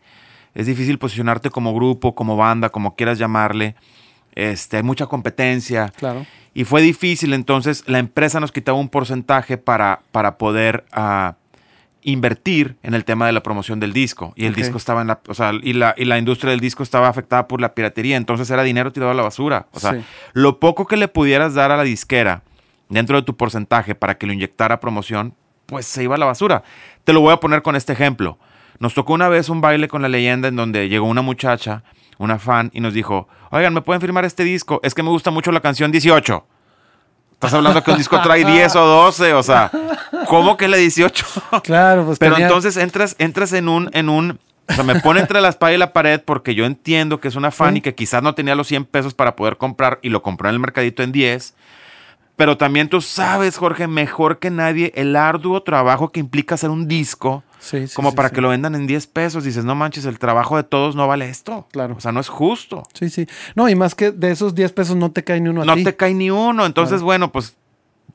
es 0.53 0.67
difícil 0.67 0.97
posicionarte 0.97 1.49
como 1.49 1.73
grupo, 1.73 2.15
como 2.15 2.35
banda, 2.35 2.69
como 2.69 2.95
quieras 2.95 3.17
llamarle. 3.17 3.75
Este, 4.35 4.77
hay 4.77 4.83
mucha 4.83 5.07
competencia. 5.07 5.91
Claro. 5.97 6.25
Y 6.53 6.65
fue 6.65 6.81
difícil, 6.81 7.33
entonces 7.33 7.83
la 7.87 7.99
empresa 7.99 8.39
nos 8.39 8.51
quitaba 8.51 8.77
un 8.77 8.89
porcentaje 8.89 9.57
para, 9.57 10.01
para 10.11 10.37
poder 10.37 10.83
uh, 10.95 11.33
invertir 12.03 12.75
en 12.83 12.93
el 12.93 13.05
tema 13.05 13.25
de 13.25 13.31
la 13.31 13.41
promoción 13.41 13.79
del 13.79 13.93
disco. 13.93 14.33
Y 14.35 14.45
el 14.45 14.53
disco 14.53 14.77
estaba 14.77 15.01
en 15.01 15.07
la, 15.07 15.21
o 15.27 15.33
sea, 15.33 15.53
y 15.61 15.73
la, 15.73 15.93
y 15.97 16.05
la 16.05 16.17
industria 16.17 16.51
del 16.51 16.59
disco 16.59 16.83
estaba 16.83 17.07
afectada 17.07 17.47
por 17.47 17.61
la 17.61 17.73
piratería, 17.73 18.17
entonces 18.17 18.49
era 18.49 18.63
dinero 18.63 18.91
tirado 18.91 19.11
a 19.11 19.15
la 19.15 19.23
basura. 19.23 19.67
O 19.71 19.79
sea, 19.79 20.03
lo 20.33 20.59
poco 20.59 20.87
que 20.87 20.97
le 20.97 21.07
pudieras 21.07 21.53
dar 21.53 21.71
a 21.71 21.77
la 21.77 21.83
disquera 21.83 22.43
dentro 22.89 23.15
de 23.15 23.23
tu 23.23 23.37
porcentaje 23.37 23.95
para 23.95 24.17
que 24.17 24.27
lo 24.27 24.33
inyectara 24.33 24.81
promoción, 24.81 25.33
pues 25.67 25.85
se 25.85 26.03
iba 26.03 26.15
a 26.15 26.17
la 26.17 26.25
basura. 26.25 26.63
Te 27.05 27.13
lo 27.13 27.21
voy 27.21 27.33
a 27.33 27.37
poner 27.37 27.61
con 27.61 27.77
este 27.77 27.93
ejemplo. 27.93 28.37
Nos 28.81 28.95
tocó 28.95 29.13
una 29.13 29.29
vez 29.29 29.47
un 29.49 29.61
baile 29.61 29.87
con 29.87 30.01
la 30.01 30.09
leyenda 30.09 30.47
en 30.47 30.55
donde 30.55 30.89
llegó 30.89 31.05
una 31.05 31.21
muchacha, 31.21 31.83
una 32.17 32.39
fan, 32.39 32.71
y 32.73 32.79
nos 32.79 32.95
dijo, 32.95 33.27
oigan, 33.51 33.75
¿me 33.75 33.81
pueden 33.83 34.01
firmar 34.01 34.25
este 34.25 34.43
disco? 34.43 34.79
Es 34.81 34.95
que 34.95 35.03
me 35.03 35.11
gusta 35.11 35.29
mucho 35.29 35.51
la 35.51 35.59
canción 35.59 35.91
18. 35.91 36.43
Estás 37.33 37.53
hablando 37.53 37.83
que 37.83 37.91
un 37.91 37.99
disco 37.99 38.19
trae 38.23 38.43
10 38.43 38.75
o 38.77 38.83
12, 38.83 39.33
o 39.35 39.43
sea, 39.43 39.69
¿cómo 40.27 40.57
que 40.57 40.67
la 40.67 40.77
18? 40.77 41.25
Claro, 41.63 42.05
pues 42.07 42.17
Pero 42.17 42.39
entonces 42.39 42.75
entras, 42.75 43.15
entras 43.19 43.53
en 43.53 43.69
un, 43.69 43.91
en 43.93 44.09
un, 44.09 44.39
o 44.67 44.73
sea, 44.73 44.83
me 44.83 44.99
pone 44.99 45.19
entre 45.19 45.41
la 45.41 45.49
espalda 45.49 45.75
y 45.75 45.77
la 45.77 45.93
pared 45.93 46.19
porque 46.19 46.55
yo 46.55 46.65
entiendo 46.65 47.19
que 47.19 47.27
es 47.27 47.35
una 47.35 47.51
fan 47.51 47.77
y 47.77 47.81
que 47.81 47.93
quizás 47.93 48.23
no 48.23 48.33
tenía 48.33 48.55
los 48.55 48.67
100 48.67 48.85
pesos 48.85 49.13
para 49.13 49.35
poder 49.35 49.57
comprar 49.57 49.99
y 50.01 50.09
lo 50.09 50.23
compró 50.23 50.49
en 50.49 50.55
el 50.55 50.59
mercadito 50.59 51.03
en 51.03 51.11
10. 51.11 51.53
Pero 52.35 52.57
también 52.57 52.89
tú 52.89 52.99
sabes, 52.99 53.59
Jorge, 53.59 53.85
mejor 53.85 54.39
que 54.39 54.49
nadie, 54.49 54.91
el 54.95 55.15
arduo 55.15 55.61
trabajo 55.61 56.11
que 56.11 56.19
implica 56.19 56.55
hacer 56.55 56.71
un 56.71 56.87
disco 56.87 57.43
Sí, 57.61 57.87
sí, 57.87 57.95
como 57.95 58.09
sí, 58.09 58.15
para 58.15 58.31
que 58.31 58.41
lo 58.41 58.49
vendan 58.49 58.73
en 58.75 58.87
10 58.87 59.05
pesos. 59.07 59.43
Dices, 59.43 59.63
no 59.63 59.75
manches, 59.75 60.05
el 60.05 60.17
trabajo 60.19 60.57
de 60.57 60.63
todos 60.63 60.95
no 60.95 61.07
vale 61.07 61.29
esto. 61.29 61.67
Claro. 61.71 61.93
O 61.95 62.01
sea, 62.01 62.11
no 62.11 62.19
es 62.19 62.27
justo. 62.27 62.83
Sí, 62.93 63.09
sí. 63.09 63.27
No, 63.55 63.69
y 63.69 63.75
más 63.75 63.93
que 63.95 64.11
de 64.11 64.31
esos 64.31 64.55
10 64.55 64.73
pesos 64.73 64.95
no 64.95 65.11
te 65.11 65.23
cae 65.23 65.39
ni 65.39 65.49
uno 65.49 65.61
a 65.61 65.65
No 65.65 65.75
ti. 65.75 65.83
te 65.83 65.95
cae 65.95 66.13
ni 66.15 66.31
uno. 66.31 66.65
Entonces, 66.65 66.95
Claro. 66.95 67.05
bueno, 67.05 67.31
pues, 67.31 67.55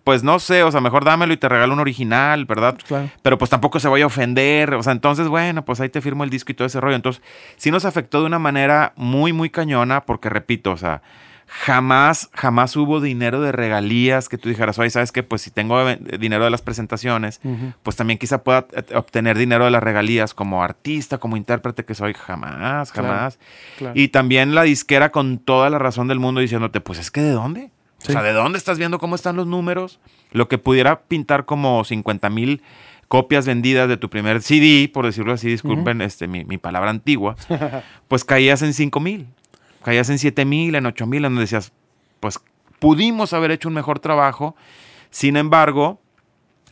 pues 0.02 0.22
no 0.24 0.38
sé, 0.40 0.62
o 0.64 0.70
sea, 0.72 0.80
mejor 0.80 1.04
dámelo 1.04 1.32
y 1.32 1.36
te 1.36 1.48
regalo 1.48 1.72
un 1.74 1.80
original, 1.80 2.44
¿verdad? 2.44 2.76
Claro. 2.86 3.08
Pero 3.22 3.38
pues 3.38 3.50
tampoco 3.50 3.80
se 3.80 3.88
vaya 3.88 4.04
a 4.04 4.08
ofender. 4.08 4.74
O 4.74 4.82
sea, 4.82 4.92
entonces, 4.92 5.28
bueno, 5.28 5.64
pues 5.64 5.80
ahí 5.80 5.88
te 5.88 6.00
firmo 6.00 6.24
el 6.24 6.30
disco 6.30 6.50
y 6.52 6.54
todo 6.54 6.66
ese 6.66 6.80
rollo. 6.80 6.96
Entonces, 6.96 7.22
sí 7.56 7.70
nos 7.70 7.84
afectó 7.84 8.20
de 8.20 8.26
una 8.26 8.38
manera 8.38 8.92
muy, 8.96 9.32
muy 9.32 9.50
cañona, 9.50 10.02
porque 10.04 10.28
repito, 10.28 10.72
o 10.72 10.76
sea, 10.76 11.02
jamás, 11.46 12.28
jamás 12.32 12.76
hubo 12.76 13.00
dinero 13.00 13.40
de 13.40 13.52
regalías 13.52 14.28
que 14.28 14.38
tú 14.38 14.48
dijeras, 14.48 14.78
oye, 14.78 14.90
¿sabes 14.90 15.12
qué? 15.12 15.22
Pues 15.22 15.42
si 15.42 15.50
tengo 15.50 15.88
eh, 15.88 15.98
dinero 16.18 16.44
de 16.44 16.50
las 16.50 16.62
presentaciones, 16.62 17.40
pues 17.82 17.96
también 17.96 18.18
quizá 18.18 18.42
pueda 18.42 18.66
eh, 18.72 18.94
obtener 18.94 19.38
dinero 19.38 19.64
de 19.64 19.70
las 19.70 19.82
regalías 19.82 20.34
como 20.34 20.62
artista, 20.62 21.18
como 21.18 21.36
intérprete 21.36 21.84
que 21.84 21.94
soy. 21.94 22.14
Jamás, 22.14 22.92
jamás. 22.92 23.38
claro. 23.78 23.94
Y 23.96 24.08
también 24.08 24.54
la 24.54 24.62
disquera 24.62 25.10
con 25.10 25.38
toda 25.38 25.70
la 25.70 25.78
razón 25.78 26.08
del 26.08 26.18
mundo 26.18 26.40
diciéndote, 26.40 26.80
pues 26.80 26.98
es 26.98 27.10
que 27.10 27.20
¿de 27.20 27.30
dónde? 27.30 27.70
Sí. 27.98 28.10
O 28.10 28.12
sea, 28.12 28.22
¿de 28.22 28.32
dónde 28.32 28.58
estás 28.58 28.78
viendo 28.78 28.98
cómo 28.98 29.14
están 29.14 29.36
los 29.36 29.46
números? 29.46 30.00
Lo 30.32 30.48
que 30.48 30.58
pudiera 30.58 31.00
pintar 31.02 31.46
como 31.46 31.82
50 31.82 32.28
mil 32.30 32.62
copias 33.08 33.46
vendidas 33.46 33.88
de 33.88 33.96
tu 33.96 34.10
primer 34.10 34.42
CD, 34.42 34.88
por 34.92 35.06
decirlo 35.06 35.32
así, 35.32 35.48
disculpen 35.48 36.02
este, 36.02 36.26
mi, 36.26 36.44
mi 36.44 36.58
palabra 36.58 36.90
antigua, 36.90 37.36
pues 38.08 38.24
caías 38.24 38.62
en 38.62 38.74
5 38.74 39.00
mil, 39.00 39.28
caías 39.86 40.10
en 40.10 40.18
7 40.18 40.44
mil, 40.44 40.74
en 40.74 40.84
8 40.84 41.06
mil, 41.06 41.22
donde 41.22 41.42
decías, 41.42 41.72
pues 42.18 42.40
pudimos 42.80 43.32
haber 43.32 43.52
hecho 43.52 43.68
un 43.68 43.74
mejor 43.74 44.00
trabajo, 44.00 44.56
sin 45.10 45.36
embargo, 45.36 46.00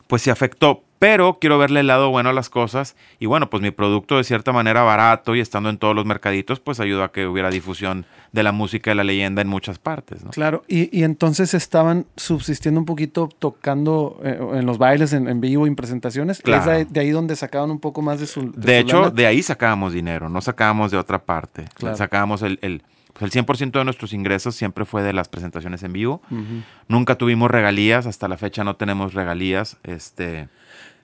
pues 0.08 0.22
se 0.22 0.32
afectó. 0.32 0.82
Pero 0.98 1.38
quiero 1.38 1.56
verle 1.58 1.80
el 1.80 1.86
lado 1.86 2.10
bueno 2.10 2.30
a 2.30 2.32
las 2.32 2.48
cosas. 2.48 2.96
Y 3.20 3.26
bueno, 3.26 3.50
pues 3.50 3.62
mi 3.62 3.70
producto 3.70 4.16
de 4.16 4.24
cierta 4.24 4.52
manera 4.52 4.82
barato 4.82 5.36
y 5.36 5.40
estando 5.40 5.68
en 5.68 5.78
todos 5.78 5.94
los 5.94 6.06
mercaditos, 6.06 6.58
pues 6.58 6.80
ayudó 6.80 7.04
a 7.04 7.12
que 7.12 7.26
hubiera 7.26 7.50
difusión 7.50 8.04
de 8.32 8.42
la 8.42 8.50
música 8.50 8.90
y 8.90 8.94
la 8.96 9.04
leyenda 9.04 9.42
en 9.42 9.48
muchas 9.48 9.78
partes. 9.78 10.24
¿no? 10.24 10.30
Claro, 10.30 10.64
y, 10.66 10.96
y 10.98 11.04
entonces 11.04 11.54
estaban 11.54 12.06
subsistiendo 12.16 12.80
un 12.80 12.86
poquito 12.86 13.28
tocando 13.38 14.18
eh, 14.24 14.40
en 14.54 14.66
los 14.66 14.78
bailes, 14.78 15.12
en, 15.12 15.28
en 15.28 15.40
vivo, 15.40 15.68
en 15.68 15.76
presentaciones. 15.76 16.40
Claro. 16.40 16.72
Es 16.72 16.88
de, 16.88 16.92
de 16.92 17.00
ahí 17.00 17.10
donde 17.10 17.36
sacaban 17.36 17.70
un 17.70 17.78
poco 17.78 18.02
más 18.02 18.18
de 18.18 18.26
su. 18.26 18.50
De 18.52 18.80
su 18.80 18.86
hecho, 18.86 19.00
lana? 19.02 19.10
de 19.10 19.26
ahí 19.26 19.42
sacábamos 19.42 19.92
dinero, 19.92 20.28
no 20.28 20.40
sacábamos 20.40 20.90
de 20.90 20.96
otra 20.96 21.20
parte. 21.22 21.66
Claro. 21.74 21.96
Sacábamos 21.96 22.42
el, 22.42 22.58
el, 22.62 22.82
pues 23.14 23.34
el 23.34 23.44
100% 23.46 23.70
de 23.72 23.84
nuestros 23.84 24.12
ingresos 24.12 24.54
siempre 24.54 24.84
fue 24.84 25.02
de 25.02 25.12
las 25.12 25.28
presentaciones 25.28 25.82
en 25.82 25.92
vivo. 25.92 26.20
Nunca 26.88 27.14
tuvimos 27.16 27.50
regalías, 27.50 28.06
hasta 28.06 28.28
la 28.28 28.36
fecha 28.36 28.64
no 28.64 28.76
tenemos 28.76 29.14
regalías. 29.14 29.76
Este, 29.84 30.48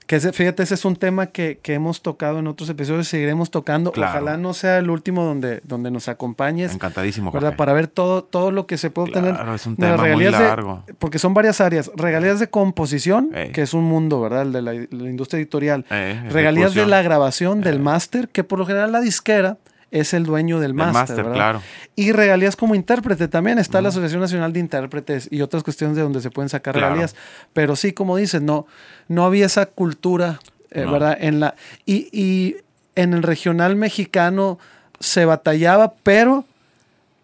Que 0.07 0.17
ese- 0.17 0.33
fíjate, 0.33 0.61
ese 0.63 0.73
es 0.73 0.83
un 0.83 0.97
tema 0.97 1.27
que, 1.27 1.59
que 1.63 1.73
hemos 1.73 2.01
tocado 2.01 2.39
en 2.39 2.47
otros 2.47 2.67
episodios, 2.69 3.07
seguiremos 3.07 3.49
tocando. 3.49 3.93
Claro. 3.93 4.11
Ojalá 4.19 4.35
no 4.37 4.53
sea 4.53 4.77
el 4.79 4.89
último 4.89 5.23
donde, 5.23 5.61
donde 5.63 5.89
nos 5.89 6.09
acompañes. 6.09 6.73
encantadísimo, 6.73 7.31
¿verdad? 7.31 7.49
Jorge. 7.49 7.57
Para 7.57 7.71
ver 7.73 7.87
todo, 7.87 8.21
todo 8.25 8.51
lo 8.51 8.67
que 8.67 8.77
se 8.77 8.89
puede 8.89 9.07
obtener. 9.07 9.35
Claro, 9.35 9.55
es 9.55 9.65
un 9.65 9.77
tema 9.77 9.95
muy 9.95 10.25
de- 10.25 10.31
largo. 10.31 10.83
porque 10.99 11.17
son 11.17 11.33
varias 11.33 11.61
áreas. 11.61 11.89
Regalías 11.95 12.41
de 12.41 12.49
composición, 12.49 13.29
Ey. 13.33 13.53
que 13.53 13.61
es 13.61 13.73
un 13.73 13.85
mundo, 13.85 14.19
¿verdad? 14.19 14.41
El 14.41 14.51
de 14.51 14.61
la, 14.61 14.73
la 14.73 15.09
industria 15.09 15.37
editorial. 15.37 15.85
Regalías 16.29 16.73
de 16.73 16.85
la 16.87 17.01
grabación, 17.01 17.61
del 17.61 17.79
máster, 17.79 18.27
que 18.27 18.43
por 18.43 18.59
lo 18.59 18.65
general 18.65 18.91
la 18.91 18.99
disquera 18.99 19.59
es 19.91 20.13
el 20.13 20.25
dueño 20.25 20.59
del 20.59 20.73
máster, 20.73 21.25
claro. 21.31 21.61
Y 21.95 22.13
regalías 22.13 22.55
como 22.55 22.75
intérprete 22.75 23.27
también. 23.27 23.59
Está 23.59 23.81
la 23.81 23.89
Asociación 23.89 24.21
Nacional 24.21 24.53
de 24.53 24.59
Intérpretes 24.61 25.27
y 25.29 25.41
otras 25.41 25.63
cuestiones 25.63 25.97
de 25.97 26.01
donde 26.03 26.21
se 26.21 26.31
pueden 26.31 26.47
sacar 26.49 26.73
Claro. 26.73 26.87
regalías. 26.93 27.15
Pero 27.53 27.75
sí, 27.75 27.91
como 27.91 28.15
dices, 28.17 28.41
no, 28.41 28.65
no 29.09 29.25
había 29.25 29.45
esa 29.45 29.65
cultura, 29.65 30.39
eh, 30.71 30.85
No. 30.85 30.93
¿verdad? 30.93 31.17
En 31.19 31.41
la, 31.41 31.55
y, 31.85 32.07
y 32.17 32.55
en 32.95 33.13
el 33.13 33.21
regional 33.23 33.75
mexicano 33.75 34.57
se 35.01 35.25
batallaba, 35.25 35.93
pero 36.03 36.45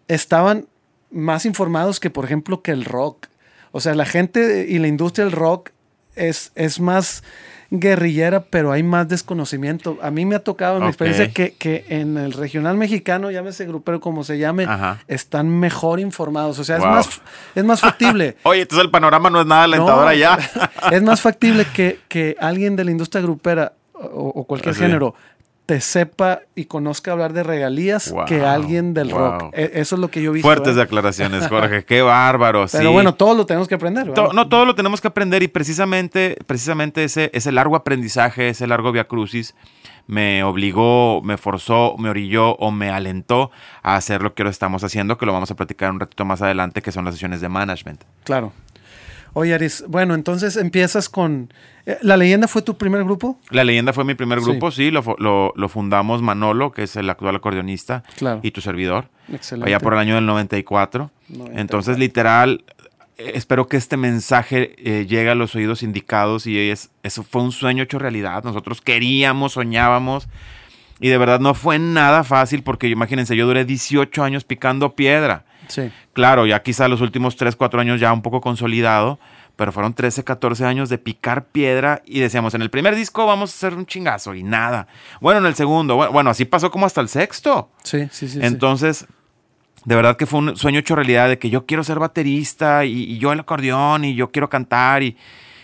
estaban 0.08 0.66
más 1.10 1.46
informados 1.46 2.00
que, 2.00 2.10
por 2.10 2.24
ejemplo, 2.24 2.62
que 2.62 2.72
el 2.72 2.84
rock. 2.84 3.26
O 3.72 3.80
sea, 3.80 3.94
la 3.94 4.04
gente 4.04 4.66
y 4.68 4.78
la 4.78 4.88
industria 4.88 5.24
del 5.24 5.32
rock 5.32 5.70
es, 6.16 6.52
es 6.54 6.80
más 6.80 7.22
guerrillera, 7.70 8.40
pero 8.44 8.72
hay 8.72 8.82
más 8.82 9.08
desconocimiento. 9.08 9.98
A 10.02 10.10
mí 10.10 10.24
me 10.24 10.34
ha 10.34 10.38
tocado 10.38 10.76
en 10.78 10.82
mi 10.84 10.88
experiencia 10.88 11.30
que, 11.30 11.52
que 11.52 11.84
en 11.90 12.16
el 12.16 12.32
regional 12.32 12.76
mexicano, 12.76 13.30
llámese 13.30 13.66
grupero 13.66 14.00
como 14.00 14.24
se 14.24 14.38
llame, 14.38 14.64
Ajá. 14.64 15.00
están 15.06 15.48
mejor 15.48 16.00
informados. 16.00 16.58
O 16.58 16.64
sea, 16.64 16.78
Wow. 16.78 16.86
es, 16.88 16.92
más, 16.94 17.20
es 17.54 17.64
más 17.64 17.80
factible. 17.80 18.36
Oye, 18.44 18.62
entonces 18.62 18.84
el 18.84 18.90
panorama 18.90 19.28
no 19.30 19.40
es 19.40 19.46
nada 19.46 19.64
alentador 19.64 20.02
No, 20.04 20.08
allá. 20.08 20.38
es 20.90 21.02
más 21.02 21.20
factible 21.20 21.66
que, 21.74 21.98
que 22.08 22.36
alguien 22.40 22.74
de 22.76 22.84
la 22.84 22.90
industria 22.90 23.20
grupera 23.22 23.72
o, 23.92 24.32
o 24.34 24.44
cualquier 24.44 24.74
género 24.74 25.14
te 25.68 25.82
sepa 25.82 26.40
y 26.54 26.64
conozca 26.64 27.12
hablar 27.12 27.34
de 27.34 27.42
regalías 27.42 28.10
Wow, 28.10 28.24
que 28.24 28.42
alguien 28.42 28.94
del 28.94 29.10
wow. 29.10 29.18
rock. 29.18 29.42
E- 29.52 29.72
Eso 29.74 29.96
es 29.96 30.00
lo 30.00 30.10
que 30.10 30.22
yo 30.22 30.32
visto. 30.32 30.48
Fuertes 30.48 30.76
declaraciones, 30.76 31.46
Jorge. 31.48 31.84
Qué 31.84 32.00
bárbaro. 32.00 32.64
Pero 32.72 32.88
sí. 32.88 32.90
bueno, 32.90 33.14
todos 33.14 33.36
lo 33.36 33.44
tenemos 33.44 33.68
que 33.68 33.74
aprender. 33.74 34.06
no 34.06 34.48
todo 34.48 34.64
lo 34.64 34.74
tenemos 34.74 35.02
que 35.02 35.08
aprender 35.08 35.42
y 35.42 35.48
precisamente, 35.48 36.38
precisamente 36.46 37.04
ese, 37.04 37.30
ese 37.34 37.52
largo 37.52 37.76
aprendizaje, 37.76 38.48
ese 38.48 38.66
largo 38.66 38.92
via 38.92 39.04
crucis, 39.04 39.54
me 40.06 40.42
obligó, 40.42 41.20
me 41.22 41.36
forzó, 41.36 41.96
me 41.98 42.08
orilló 42.08 42.52
o 42.56 42.70
me 42.70 42.88
alentó 42.88 43.50
a 43.82 43.96
hacer 43.96 44.22
lo 44.22 44.32
que 44.32 44.44
ahora 44.44 44.50
estamos 44.50 44.82
haciendo, 44.84 45.18
que 45.18 45.26
lo 45.26 45.34
vamos 45.34 45.50
a 45.50 45.54
platicar 45.54 45.90
un 45.90 46.00
ratito 46.00 46.24
más 46.24 46.40
adelante, 46.40 46.80
que 46.80 46.92
son 46.92 47.04
las 47.04 47.12
sesiones 47.12 47.42
de 47.42 47.50
management. 47.50 48.04
Claro. 48.24 48.54
Oye, 49.34 49.54
Aris, 49.54 49.84
bueno, 49.88 50.14
entonces 50.14 50.56
empiezas 50.56 51.08
con... 51.08 51.52
eh, 51.86 51.98
¿La 52.02 52.16
leyenda 52.16 52.48
fue 52.48 52.62
tu 52.62 52.76
primer 52.76 53.04
grupo? 53.04 53.38
La 53.50 53.62
leyenda 53.64 53.92
fue 53.92 54.04
mi 54.04 54.14
primer 54.14 54.40
grupo, 54.40 54.70
sí, 54.70 54.90
lo, 54.90 55.02
lo- 55.18 55.52
lo 55.54 55.68
fundamos 55.68 56.22
Manolo, 56.22 56.72
que 56.72 56.82
es 56.84 56.96
el 56.96 57.08
actual 57.10 57.36
acordeonista, 57.36 58.02
Claro. 58.16 58.40
y 58.42 58.50
tu 58.50 58.60
servidor, 58.60 59.08
Excelente. 59.32 59.68
allá 59.70 59.80
por 59.80 59.92
el 59.92 59.98
año 60.00 60.14
del 60.16 60.26
94. 60.26 61.10
94. 61.28 61.60
Entonces, 61.60 61.98
literal, 61.98 62.64
eh, 63.18 63.32
espero 63.34 63.66
que 63.68 63.76
este 63.76 63.96
mensaje 63.96 64.74
eh, 64.78 65.06
llegue 65.06 65.30
a 65.30 65.34
los 65.34 65.54
oídos 65.54 65.82
indicados 65.82 66.46
y 66.46 66.58
es, 66.70 66.90
eso 67.02 67.22
fue 67.22 67.42
un 67.42 67.52
sueño 67.52 67.82
hecho 67.84 67.98
realidad. 67.98 68.42
Nosotros 68.44 68.80
queríamos, 68.80 69.52
soñábamos 69.52 70.28
y 71.00 71.08
de 71.08 71.18
verdad 71.18 71.38
no 71.38 71.54
fue 71.54 71.78
nada 71.78 72.24
fácil 72.24 72.62
porque 72.62 72.88
imagínense, 72.88 73.36
yo 73.36 73.46
duré 73.46 73.64
18 73.64 74.24
años 74.24 74.44
picando 74.44 74.94
piedra. 74.96 75.44
Sí. 75.68 75.90
Claro, 76.12 76.46
ya 76.46 76.62
quizá 76.62 76.88
los 76.88 77.00
últimos 77.00 77.36
3, 77.36 77.56
4 77.56 77.80
años 77.80 78.00
ya 78.00 78.12
un 78.12 78.22
poco 78.22 78.40
consolidado, 78.40 79.18
pero 79.56 79.72
fueron 79.72 79.94
13, 79.94 80.24
14 80.24 80.64
años 80.64 80.88
de 80.88 80.98
picar 80.98 81.46
piedra 81.46 82.02
y 82.06 82.20
decíamos, 82.20 82.54
en 82.54 82.62
el 82.62 82.70
primer 82.70 82.94
disco 82.94 83.26
vamos 83.26 83.50
a 83.50 83.54
hacer 83.54 83.78
un 83.78 83.86
chingazo 83.86 84.34
y 84.34 84.42
nada. 84.42 84.86
Bueno, 85.20 85.40
en 85.40 85.46
el 85.46 85.54
segundo, 85.54 85.96
bueno, 85.96 86.12
bueno, 86.12 86.30
así 86.30 86.44
pasó 86.44 86.70
como 86.70 86.86
hasta 86.86 87.00
el 87.00 87.08
sexto. 87.08 87.70
Sí, 87.82 88.08
sí, 88.10 88.28
sí. 88.28 88.40
sí. 88.40 88.40
Entonces, 88.42 89.06
de 89.84 89.96
verdad 89.96 90.16
que 90.16 90.26
fue 90.26 90.40
un 90.40 90.56
sueño 90.56 90.80
hecho 90.80 90.94
realidad 90.94 91.28
de 91.28 91.38
que 91.38 91.50
yo 91.50 91.66
quiero 91.66 91.82
ser 91.82 91.98
baterista 91.98 92.84
y, 92.84 93.04
y 93.04 93.18
yo 93.18 93.32
el 93.32 93.40
acordeón 93.40 94.04
y 94.04 94.14
yo 94.14 94.30
quiero 94.30 94.48
cantar 94.48 95.02
y, 95.02 95.16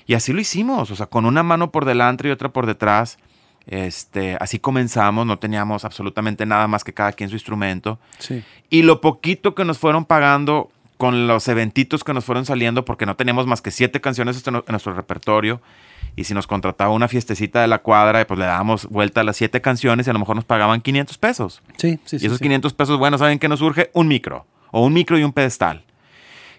y 0.07 0.15
así 0.15 0.33
lo 0.33 0.41
hicimos, 0.41 0.91
o 0.91 0.97
sea, 0.97 1.07
con 1.07 1.25
una 1.25 1.43
mano 1.43 1.71
por 1.71 1.85
delante 1.85 2.29
y 2.29 2.31
otra 2.31 2.49
por 2.49 2.67
detrás. 2.67 3.19
Este, 3.67 4.37
así 4.41 4.59
comenzamos, 4.59 5.27
no 5.27 5.39
teníamos 5.39 5.85
absolutamente 5.85 6.45
nada 6.47 6.67
más 6.69 6.85
que 6.85 6.93
cada 6.93 7.13
quien 7.13 7.31
su 7.31 7.37
instrumento. 7.37 7.99
Sí. 8.19 8.43
Y 8.71 8.83
lo 8.83 9.01
poquito 9.01 9.55
que 9.55 9.65
nos 9.65 9.79
fueron 9.79 10.05
pagando 10.05 10.71
con 10.97 11.27
los 11.27 11.49
eventitos 11.49 12.05
que 12.05 12.13
nos 12.15 12.25
fueron 12.25 12.45
saliendo, 12.45 12.85
porque 12.85 13.07
no 13.07 13.17
teníamos 13.17 13.47
más 13.47 13.63
que 13.63 13.71
siete 13.71 14.01
canciones 14.01 14.43
en 14.47 14.63
nuestro 14.69 14.95
repertorio. 14.95 15.61
Y 16.17 16.25
si 16.25 16.35
nos 16.35 16.47
contrataba 16.47 16.93
una 16.93 17.09
fiestecita 17.09 17.61
de 17.61 17.67
la 17.67 17.79
cuadra, 17.79 18.25
pues 18.27 18.39
le 18.39 18.47
dábamos 18.47 18.87
vuelta 18.87 19.23
a 19.23 19.25
las 19.25 19.37
siete 19.37 19.61
canciones 19.61 20.07
y 20.07 20.11
a 20.11 20.13
lo 20.13 20.21
mejor 20.21 20.37
nos 20.37 20.45
pagaban 20.45 20.81
500 20.81 21.19
pesos. 21.19 21.61
Sí, 21.77 21.99
sí, 22.05 22.19
sí. 22.21 22.25
y 22.25 22.27
esos 22.27 22.39
sí. 22.39 22.45
500 22.45 22.73
pesos, 22.75 22.99
bueno, 22.99 23.19
¿saben 23.19 23.41
qué 23.41 23.49
nos 23.49 23.59
surge? 23.59 23.91
Un 23.95 24.07
micro. 24.07 24.47
O 24.71 24.85
un 24.87 24.93
micro 24.93 25.19
y 25.19 25.25
un 25.25 25.33
pedestal. 25.33 25.83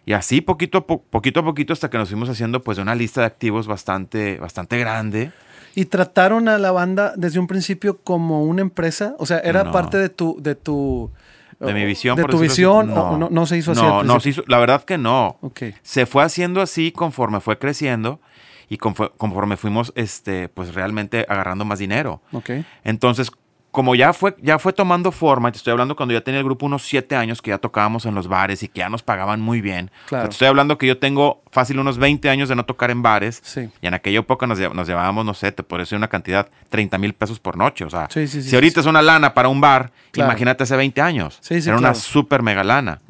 Y 0.05 0.11
así 0.13 0.41
poquito 0.41 0.79
a, 0.79 0.85
po- 0.85 1.01
poquito, 1.01 1.39
a 1.39 1.43
poquito 1.45 1.71
hasta 1.71 1.89
que 1.89 1.97
nos 1.97 2.09
fuimos 2.09 2.27
haciendo 2.29 2.61
pues 2.63 2.75
de 2.75 2.83
una 2.83 2.95
lista 2.95 3.21
de 3.21 3.27
activos 3.27 3.65
bastante, 3.65 4.37
bastante 4.39 4.77
grande. 4.77 5.31
Y 5.75 5.85
trataron 5.85 6.47
a 6.47 6.57
la 6.57 6.71
banda 6.71 7.13
desde 7.17 7.37
un 7.39 7.47
principio 7.47 7.97
como 8.01 8.43
una 8.43 8.61
empresa, 8.61 9.15
o 9.19 9.25
sea, 9.25 9.39
era 9.39 9.65
No. 9.65 9.71
parte 9.71 9.97
de 9.97 10.09
tu, 10.09 10.37
de 10.41 10.55
tu, 10.55 11.11
De 11.59 11.73
mi 11.73 11.83
visión. 11.85 12.15
de 12.15 12.21
por 12.23 12.31
tu 12.31 12.39
visión, 12.39 12.89
o 12.97 13.17
no, 13.17 13.29
no 13.29 13.45
se 13.45 13.57
hizo 13.57 13.73
así. 13.73 13.81
No, 13.81 14.03
no 14.03 14.19
se 14.19 14.29
hizo. 14.29 14.43
La 14.47 14.57
verdad 14.59 14.83
que 14.83 14.97
no. 14.97 15.37
Se 15.83 16.05
fue 16.05 16.23
haciendo 16.23 16.61
así 16.61 16.91
conforme 16.91 17.39
fue 17.41 17.57
creciendo 17.59 18.19
y 18.69 18.77
confo- 18.77 19.11
conforme 19.17 19.57
fuimos 19.57 19.91
este, 19.95 20.49
pues 20.49 20.73
realmente 20.73 21.25
agarrando 21.29 21.65
más 21.65 21.79
dinero. 21.79 22.21
ok. 22.31 22.51
Entonces, 22.83 23.29
como 23.75 23.93
ya 23.93 24.13
fue, 24.13 24.33
ya 24.41 24.57
fue 24.57 24.71
tomando 24.71 25.11
forma, 25.11 25.51
te 25.51 25.57
estoy 25.57 25.71
hablando 25.71 25.97
cuando 25.97 26.13
ya 26.13 26.21
tenía 26.21 26.39
el 26.39 26.45
grupo 26.45 26.65
unos 26.65 26.83
siete 26.83 27.13
años 27.17 27.41
que 27.41 27.49
ya 27.51 27.57
tocábamos 27.57 28.05
en 28.05 28.15
los 28.15 28.29
bares 28.29 28.63
y 28.63 28.69
que 28.69 28.79
ya 28.79 28.87
nos 28.89 29.03
pagaban 29.03 29.41
muy 29.41 29.59
bien. 29.59 29.91
Claro. 30.07 30.29
te 30.29 30.31
estoy 30.31 30.47
hablando 30.47 30.77
que 30.77 30.87
yo 30.87 30.97
tengo 30.97 31.41
fácil 31.51 31.79
unos 31.79 31.97
20 31.97 32.29
años 32.29 32.47
de 32.49 32.55
no 32.55 32.63
tocar 32.65 32.89
en 32.91 33.01
bares. 33.01 33.41
Sí. 33.43 33.69
Y 33.81 33.87
en 33.87 33.93
aquella 33.93 34.19
época 34.19 34.47
nos, 34.47 34.59
lle- 34.59 34.73
nos 34.73 34.87
llevábamos, 34.87 35.25
no 35.25 35.33
sé, 35.33 35.51
te 35.51 35.61
podría 35.63 35.83
decir 35.83 35.97
una 35.97 36.07
cantidad, 36.07 36.47
30 36.69 36.97
mil 36.97 37.13
pesos 37.13 37.39
por 37.39 37.57
noche. 37.57 37.83
O 37.85 37.89
sea, 37.89 38.07
Sí, 38.09 38.27
sí, 38.27 38.41
sí, 38.41 38.49
si 38.49 38.55
ahorita 38.55 38.79
es 38.79 38.85
una 38.85 39.01
lana 39.01 39.33
para 39.33 39.49
un 39.49 39.59
bar, 39.61 39.91
Claro. 40.11 40.31
imagínate 40.31 40.63
hace 40.63 40.75
20 40.77 41.01
años. 41.01 41.37
Sí, 41.41 41.61
sí, 41.61 41.67
Era 41.69 41.77
una 41.77 41.93
súper 41.93 42.41
mega 42.41 42.63
lana. 42.63 43.01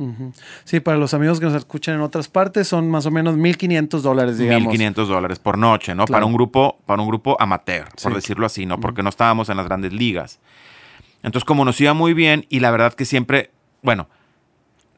Sí, 0.64 0.80
para 0.80 0.98
los 0.98 1.14
amigos 1.14 1.40
que 1.40 1.46
nos 1.46 1.54
escuchan 1.56 1.94
en 1.96 2.02
otras 2.02 2.28
partes 2.28 2.68
son 2.68 2.90
más 2.90 3.06
o 3.06 3.12
menos 3.12 3.36
1.500 3.36 4.02
dólares, 4.02 4.38
digamos. 4.40 4.74
1.500 4.74 5.06
dólares 5.06 5.38
por 5.40 5.58
noche, 5.60 5.94
¿no? 5.94 6.06
Para 6.06 6.26
un 6.26 6.34
grupo, 6.34 6.80
para 6.88 7.02
un 7.02 7.08
grupo 7.08 7.38
amateur, 7.40 7.88
por 8.02 8.16
decirlo 8.16 8.46
así, 8.48 8.66
¿no? 8.66 8.80
Porque 8.80 9.04
no 9.04 9.10
estábamos 9.10 9.50
en 9.50 9.58
las 9.58 9.66
grandes 9.68 9.94
ligas. 9.94 10.40
Entonces, 11.26 11.46
como 11.46 11.66
nos 11.66 11.82
iba 11.82 11.94
muy 11.96 12.14
bien, 12.14 12.46
y 12.50 12.60
la 12.60 12.70
verdad 12.70 12.94
que 12.94 13.04
siempre, 13.04 13.50
bueno, 13.82 14.08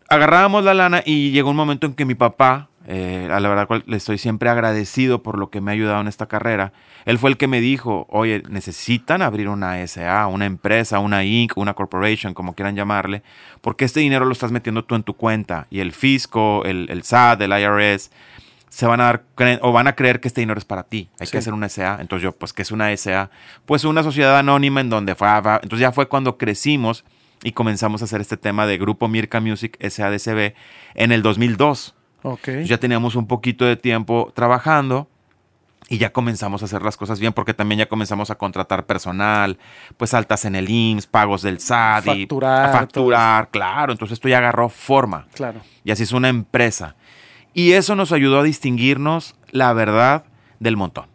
agarrábamos 0.10 0.66
la 0.66 0.74
lana 0.74 1.02
y 1.06 1.32
llegó 1.32 1.50
un 1.50 1.56
momento 1.56 1.88
en 1.88 1.94
que 1.94 2.04
mi 2.04 2.16
papá, 2.16 2.68
eh, 2.86 3.30
a 3.32 3.40
la 3.40 3.48
verdad 3.48 3.66
cual 3.66 3.84
le 3.88 3.96
estoy 3.96 4.18
siempre 4.18 4.50
agradecido 4.50 5.24
por 5.24 5.38
lo 5.38 5.50
que 5.50 5.62
me 5.62 5.72
ha 5.72 5.74
ayudado 5.74 6.02
en 6.02 6.10
esta 6.10 6.26
carrera, 6.26 6.74
él 7.06 7.18
fue 7.18 7.30
el 7.30 7.38
que 7.38 7.48
me 7.48 7.62
dijo, 7.62 8.08
oye, 8.10 8.44
necesitan 8.50 9.22
abrir 9.22 9.48
una 9.48 9.82
SA, 9.88 10.28
una 10.28 10.46
empresa, 10.46 11.00
una 11.00 11.24
Inc., 11.24 11.56
una 11.56 11.76
corporation, 11.76 12.34
como 12.34 12.56
quieran 12.56 12.76
llamarle, 12.76 13.24
porque 13.62 13.86
este 13.86 14.02
dinero 14.02 14.26
lo 14.26 14.34
estás 14.34 14.52
metiendo 14.52 14.84
tú 14.84 14.96
en 14.96 15.04
tu 15.04 15.14
cuenta 15.14 15.68
y 15.70 15.80
el 15.80 15.94
fisco, 15.94 16.66
el, 16.66 16.90
el 16.90 17.04
SAT, 17.04 17.42
el 17.42 17.52
IRS, 17.52 18.12
se 18.70 18.86
van 18.86 19.00
a 19.02 19.06
dar 19.06 19.24
o 19.62 19.72
van 19.72 19.88
a 19.88 19.96
creer 19.96 20.20
que 20.20 20.28
este 20.28 20.42
dinero 20.42 20.58
es 20.60 20.66
para 20.66 20.84
ti. 20.84 21.10
Hay 21.20 21.28
Sí. 21.28 21.32
que 21.32 21.38
hacer 21.40 21.54
una 21.54 21.68
SA. 21.70 21.98
Entonces 22.02 22.24
yo, 22.24 22.32
pues, 22.34 22.54
¿qué 22.54 22.62
es 22.62 22.72
una 22.72 22.92
SA? 22.92 23.30
Pues 23.66 23.84
una 23.86 24.04
sociedad 24.04 24.38
anónima 24.38 24.82
en 24.82 24.90
donde 24.90 25.16
fue, 25.16 25.28
va- 25.28 25.60
entonces 25.64 25.80
ya 25.80 25.92
fue 25.92 26.08
cuando 26.08 26.38
crecimos 26.38 27.04
y 27.44 27.52
comenzamos 27.54 28.02
a 28.02 28.06
hacer 28.06 28.20
este 28.22 28.36
tema 28.38 28.66
de 28.68 28.78
Grupo 28.78 29.08
Mirka 29.08 29.40
Music 29.40 29.78
SADCB 29.80 30.54
en 30.96 31.12
el 31.12 31.22
2002. 31.22 31.96
Ok. 32.24 32.50
Ya 32.66 32.78
teníamos 32.78 33.16
un 33.16 33.28
poquito 33.28 33.64
de 33.66 33.78
tiempo 33.78 34.32
trabajando 34.36 35.08
y 35.90 36.00
ya 36.00 36.12
comenzamos 36.12 36.62
a 36.62 36.66
hacer 36.66 36.82
las 36.82 36.98
cosas 36.98 37.20
bien 37.22 37.32
porque 37.32 37.54
también 37.54 37.80
ya 37.80 37.86
comenzamos 37.86 38.30
a 38.32 38.36
contratar 38.36 38.86
personal, 38.86 39.58
pues 39.96 40.14
altas 40.14 40.44
en 40.44 40.56
el 40.56 40.70
IMSS, 40.70 41.08
pagos 41.08 41.42
del 41.44 41.60
SAT 41.62 42.08
y 42.08 42.22
Facturar, 42.22 42.66
a 42.66 42.74
facturar, 42.74 43.50
claro. 43.50 43.94
Entonces 43.94 44.14
esto 44.18 44.28
ya 44.28 44.40
agarró 44.40 44.68
forma 44.68 45.28
Claro. 45.34 45.62
y 45.86 45.92
así 45.92 46.04
es 46.04 46.12
una 46.12 46.28
empresa. 46.28 46.96
Y 47.58 47.72
eso 47.72 47.96
nos 47.96 48.12
ayudó 48.12 48.40
a 48.40 48.44
distinguirnos, 48.44 49.34
la 49.50 49.74
verdad, 49.74 50.26
del 50.60 50.78
montón. 50.78 51.08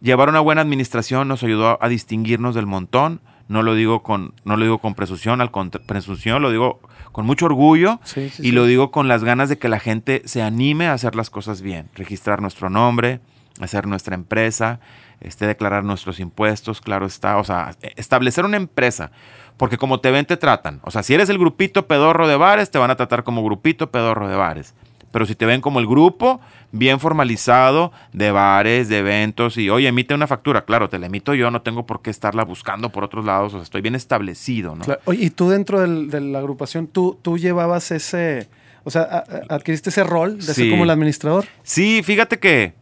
Llevar 0.00 0.28
una 0.28 0.38
buena 0.38 0.60
administración 0.60 1.26
nos 1.26 1.42
ayudó 1.42 1.70
a, 1.70 1.78
a 1.80 1.88
distinguirnos 1.88 2.54
del 2.54 2.66
montón. 2.66 3.20
No 3.48 3.62
lo 3.62 3.74
digo 3.74 4.04
con, 4.04 4.34
no 4.44 4.56
lo 4.56 4.62
digo 4.64 4.78
con 4.78 4.94
presunción, 4.94 5.40
al 5.40 5.50
contra- 5.50 5.82
presunción, 5.84 6.40
lo 6.40 6.52
digo 6.52 6.78
con 7.10 7.26
mucho 7.26 7.46
orgullo 7.46 7.98
Sí, 8.04 8.30
sí, 8.30 8.42
y 8.42 8.46
sí. 8.46 8.52
lo 8.52 8.64
digo 8.64 8.92
con 8.92 9.08
las 9.08 9.24
ganas 9.24 9.48
de 9.48 9.58
que 9.58 9.68
la 9.68 9.80
gente 9.80 10.22
se 10.24 10.40
anime 10.40 10.86
a 10.86 10.92
hacer 10.92 11.16
las 11.16 11.30
cosas 11.30 11.62
bien. 11.62 11.88
Registrar 11.96 12.40
nuestro 12.40 12.70
nombre, 12.70 13.18
hacer 13.60 13.88
nuestra 13.88 14.14
empresa, 14.14 14.78
este, 15.20 15.48
declarar 15.48 15.82
nuestros 15.84 16.20
impuestos, 16.20 16.80
claro 16.80 17.06
está. 17.06 17.38
O 17.38 17.44
sea, 17.44 17.74
e- 17.82 17.92
establecer 17.96 18.44
una 18.44 18.56
empresa. 18.56 19.10
Porque 19.56 19.78
como 19.78 19.98
te 19.98 20.12
ven, 20.12 20.26
te 20.26 20.36
tratan. 20.36 20.78
O 20.84 20.92
sea, 20.92 21.02
si 21.02 21.12
eres 21.14 21.28
el 21.28 21.38
grupito 21.38 21.88
pedorro 21.88 22.28
de 22.28 22.36
bares, 22.36 22.70
te 22.70 22.78
van 22.78 22.90
a 22.92 22.96
tratar 22.96 23.24
como 23.24 23.42
grupito 23.44 23.90
pedorro 23.90 24.28
de 24.28 24.36
bares. 24.36 24.74
Pero 25.14 25.26
si 25.26 25.36
te 25.36 25.46
ven 25.46 25.60
como 25.60 25.78
el 25.78 25.86
grupo 25.86 26.40
bien 26.72 26.98
formalizado 26.98 27.92
de 28.12 28.32
bares, 28.32 28.88
de 28.88 28.98
eventos 28.98 29.56
y, 29.56 29.70
oye, 29.70 29.86
emite 29.86 30.12
una 30.12 30.26
factura, 30.26 30.64
claro, 30.64 30.88
te 30.88 30.98
la 30.98 31.06
emito 31.06 31.34
yo, 31.34 31.52
no 31.52 31.62
tengo 31.62 31.86
por 31.86 32.02
qué 32.02 32.10
estarla 32.10 32.42
buscando 32.44 32.88
por 32.90 33.04
otros 33.04 33.24
lados, 33.24 33.54
o 33.54 33.58
sea, 33.58 33.62
estoy 33.62 33.80
bien 33.80 33.94
establecido, 33.94 34.74
¿no? 34.74 34.84
Claro. 34.84 35.00
Oye, 35.04 35.26
y 35.26 35.30
tú 35.30 35.50
dentro 35.50 35.80
del- 35.80 36.10
de 36.10 36.20
la 36.20 36.40
agrupación, 36.40 36.88
¿tú, 36.88 37.16
tú 37.22 37.38
llevabas 37.38 37.92
ese, 37.92 38.48
o 38.82 38.90
sea, 38.90 39.02
adquiriste 39.48 39.90
ese 39.90 40.02
rol 40.02 40.36
de 40.38 40.42
ser 40.52 40.68
como 40.68 40.82
el 40.82 40.90
administrador? 40.90 41.44
Sí, 41.62 42.02
fíjate 42.02 42.40
que, 42.40 42.72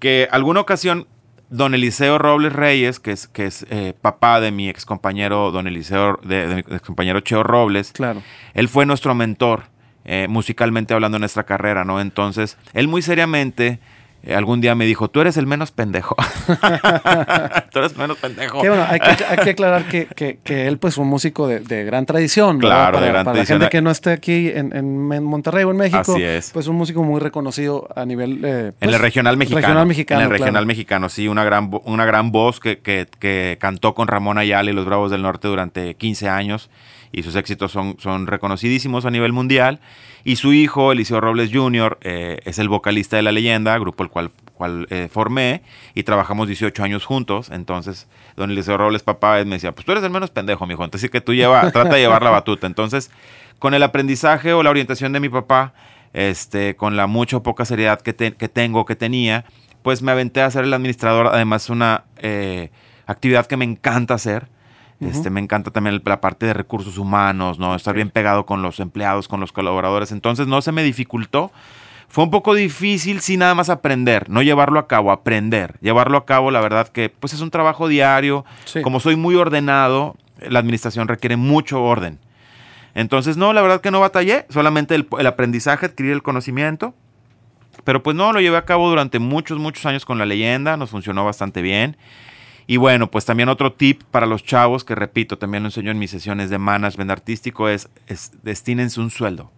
que 0.00 0.26
alguna 0.32 0.58
ocasión 0.60 1.06
don 1.50 1.72
Eliseo 1.74 2.18
Robles 2.18 2.52
Reyes, 2.52 2.98
que 2.98 3.12
es, 3.12 3.28
que 3.28 3.46
es 3.46 3.64
eh, 3.70 3.94
papá 4.00 4.40
de 4.40 4.50
mi 4.50 4.68
ex 4.68 4.84
compañero 4.84 5.52
don 5.52 5.68
Eliseo, 5.68 6.18
de, 6.24 6.48
de 6.48 6.54
mi 6.56 6.60
ex 6.62 6.80
compañero 6.80 7.20
Cheo 7.20 7.44
Robles, 7.44 7.92
Claro. 7.92 8.22
él 8.54 8.68
fue 8.68 8.86
nuestro 8.86 9.14
mentor, 9.14 9.64
eh, 10.04 10.26
musicalmente 10.28 10.94
hablando 10.94 11.16
en 11.16 11.20
nuestra 11.20 11.44
carrera, 11.44 11.84
¿no? 11.84 12.00
Entonces, 12.00 12.56
él 12.72 12.88
muy 12.88 13.02
seriamente 13.02 13.78
eh, 14.26 14.34
algún 14.34 14.60
día 14.62 14.74
me 14.74 14.86
dijo, 14.86 15.08
tú 15.08 15.20
eres 15.20 15.36
el 15.36 15.46
menos 15.46 15.70
pendejo. 15.70 16.16
tú 17.72 17.78
eres 17.78 17.96
menos 17.96 18.16
pendejo. 18.18 18.60
Que 18.62 18.68
bueno, 18.68 18.84
hay 18.88 18.98
que, 19.00 19.24
hay 19.24 19.36
que 19.38 19.50
aclarar 19.50 19.84
que, 19.88 20.06
que- 20.06 20.38
que 20.42 20.66
él, 20.66 20.78
pues, 20.78 20.96
un 20.98 21.08
músico 21.08 21.46
de, 21.46 21.60
de 21.60 21.84
gran 21.84 22.06
tradición. 22.06 22.58
Claro, 22.58 22.98
de 22.98 23.02
para, 23.06 23.12
gran 23.12 23.24
para 23.24 23.34
tradición. 23.34 23.58
la 23.58 23.64
gente 23.66 23.76
que 23.76 23.82
no 23.82 23.90
esté 23.90 24.12
aquí 24.12 24.48
en, 24.48 24.74
en- 24.74 25.12
en 25.12 25.24
Monterrey 25.24 25.64
o 25.64 25.70
en 25.70 25.76
México. 25.76 26.12
Así 26.12 26.22
es. 26.22 26.50
Pues 26.52 26.68
un 26.68 26.76
músico 26.76 27.02
muy 27.04 27.20
reconocido 27.20 27.88
a 27.94 28.04
nivel. 28.06 28.44
eh, 28.44 28.66
En 28.68 28.72
pues, 28.80 28.94
el 28.94 29.00
regional 29.00 29.36
mexicano. 29.36 29.60
Regional 29.62 29.86
mexicano. 29.86 30.20
En 30.20 30.24
el 30.24 30.28
claro. 30.30 30.42
regional 30.44 30.66
mexicano, 30.66 31.08
sí, 31.08 31.28
una 31.28 31.44
gran, 31.44 31.70
una 31.84 32.04
gran 32.06 32.32
voz 32.32 32.60
que, 32.60 32.78
que- 32.78 33.06
que 33.18 33.58
cantó 33.60 33.94
con 33.94 34.08
Ramón 34.08 34.38
Ayala 34.38 34.70
y 34.70 34.74
los 34.74 34.86
Bravos 34.86 35.10
del 35.10 35.22
Norte 35.22 35.48
durante 35.48 35.94
15 35.96 36.28
años 36.28 36.70
y 37.18 37.22
sus 37.22 37.36
éxitos 37.36 37.70
son, 37.72 37.96
son 37.98 38.26
reconocidísimos 38.26 39.04
a 39.06 39.10
nivel 39.10 39.32
mundial. 39.32 39.80
Y 40.24 40.36
su 40.36 40.52
hijo, 40.52 40.92
Eliseo 40.92 41.20
Robles 41.20 41.50
Jr., 41.52 41.98
eh, 42.02 42.38
es 42.44 42.58
el 42.58 42.68
vocalista 42.68 43.16
de 43.16 43.22
La 43.22 43.32
Leyenda, 43.32 43.76
grupo 43.78 44.02
el 44.02 44.10
cual, 44.10 44.30
cual 44.54 44.86
eh, 44.90 45.08
formé 45.10 45.62
y 45.94 46.02
trabajamos 46.02 46.48
18 46.48 46.82
años 46.82 47.04
juntos. 47.04 47.50
Entonces, 47.50 48.08
don 48.36 48.50
Eliseo 48.50 48.76
Robles, 48.78 49.02
papá, 49.02 49.36
me 49.44 49.56
decía, 49.56 49.72
pues 49.72 49.84
tú 49.84 49.92
eres 49.92 50.02
el 50.04 50.10
menos 50.10 50.30
pendejo, 50.30 50.66
mijo. 50.66 50.84
Entonces, 50.84 51.10
que 51.10 51.20
tú 51.20 51.34
lleva, 51.34 51.70
trata 51.72 51.94
de 51.94 52.00
llevar 52.00 52.22
la 52.22 52.30
batuta. 52.30 52.66
Entonces, 52.66 53.10
con 53.58 53.74
el 53.74 53.82
aprendizaje 53.82 54.52
o 54.52 54.62
la 54.62 54.70
orientación 54.70 55.12
de 55.12 55.20
mi 55.20 55.28
papá, 55.28 55.74
este, 56.12 56.76
con 56.76 56.96
la 56.96 57.06
mucha 57.06 57.36
o 57.38 57.42
poca 57.42 57.64
seriedad 57.64 58.00
que, 58.00 58.12
te- 58.12 58.32
que 58.34 58.48
tengo, 58.48 58.84
que 58.86 58.96
tenía, 58.96 59.44
pues 59.82 60.00
me 60.00 60.12
aventé 60.12 60.40
a 60.42 60.50
ser 60.50 60.64
el 60.64 60.72
administrador. 60.72 61.26
Además, 61.28 61.68
una 61.68 62.04
eh, 62.18 62.70
actividad 63.06 63.46
que 63.46 63.56
me 63.56 63.64
encanta 63.64 64.14
hacer. 64.14 64.48
Este, 65.00 65.28
me 65.28 65.40
encanta 65.40 65.70
también 65.70 66.00
la 66.04 66.20
parte 66.20 66.46
de 66.46 66.54
recursos 66.54 66.98
humanos, 66.98 67.58
¿no? 67.58 67.74
Estar 67.74 67.94
bien 67.94 68.10
pegado 68.10 68.46
con 68.46 68.62
los 68.62 68.80
empleados, 68.80 69.28
con 69.28 69.40
los 69.40 69.52
colaboradores. 69.52 70.12
Entonces 70.12 70.46
no 70.46 70.62
se 70.62 70.72
me 70.72 70.82
dificultó. 70.82 71.52
Fue 72.08 72.24
un 72.24 72.30
poco 72.30 72.54
difícil 72.54 73.20
sin 73.20 73.40
nada 73.40 73.54
más 73.54 73.70
aprender, 73.70 74.30
no 74.30 74.40
llevarlo 74.40 74.78
a 74.78 74.86
cabo, 74.86 75.10
aprender. 75.10 75.78
Llevarlo 75.80 76.16
a 76.16 76.24
cabo, 76.24 76.50
la 76.50 76.60
verdad 76.60 76.88
que 76.88 77.08
pues 77.08 77.32
es 77.32 77.40
un 77.40 77.50
trabajo 77.50 77.88
diario. 77.88 78.44
Sí. 78.66 78.82
Como 78.82 79.00
soy 79.00 79.16
muy 79.16 79.34
ordenado, 79.34 80.16
la 80.40 80.60
administración 80.60 81.08
requiere 81.08 81.36
mucho 81.36 81.82
orden. 81.82 82.20
Entonces, 82.94 83.36
no, 83.36 83.52
la 83.52 83.62
verdad 83.62 83.80
que 83.80 83.90
no 83.90 83.98
batallé, 84.00 84.46
solamente 84.48 84.94
el, 84.94 85.08
el 85.18 85.26
aprendizaje, 85.26 85.86
adquirir 85.86 86.12
el 86.12 86.22
conocimiento. 86.22 86.94
Pero 87.82 88.02
pues 88.02 88.14
no, 88.14 88.32
lo 88.32 88.40
llevé 88.40 88.56
a 88.56 88.64
cabo 88.64 88.88
durante 88.88 89.18
muchos, 89.18 89.58
muchos 89.58 89.84
años 89.84 90.04
con 90.04 90.18
la 90.18 90.26
leyenda, 90.26 90.76
nos 90.76 90.90
funcionó 90.90 91.24
bastante 91.24 91.60
bien. 91.60 91.96
Y 92.66 92.76
bueno, 92.78 93.10
pues 93.10 93.24
también 93.24 93.48
otro 93.48 93.72
tip 93.72 94.02
para 94.10 94.26
los 94.26 94.42
chavos, 94.42 94.84
que 94.84 94.94
repito, 94.94 95.38
también 95.38 95.62
lo 95.62 95.68
enseño 95.68 95.90
en 95.90 95.98
mis 95.98 96.10
sesiones 96.10 96.50
de 96.50 96.58
management 96.58 97.10
artístico, 97.10 97.68
es, 97.68 97.88
es 98.06 98.32
destínense 98.42 99.00
un 99.00 99.10
sueldo. 99.10 99.50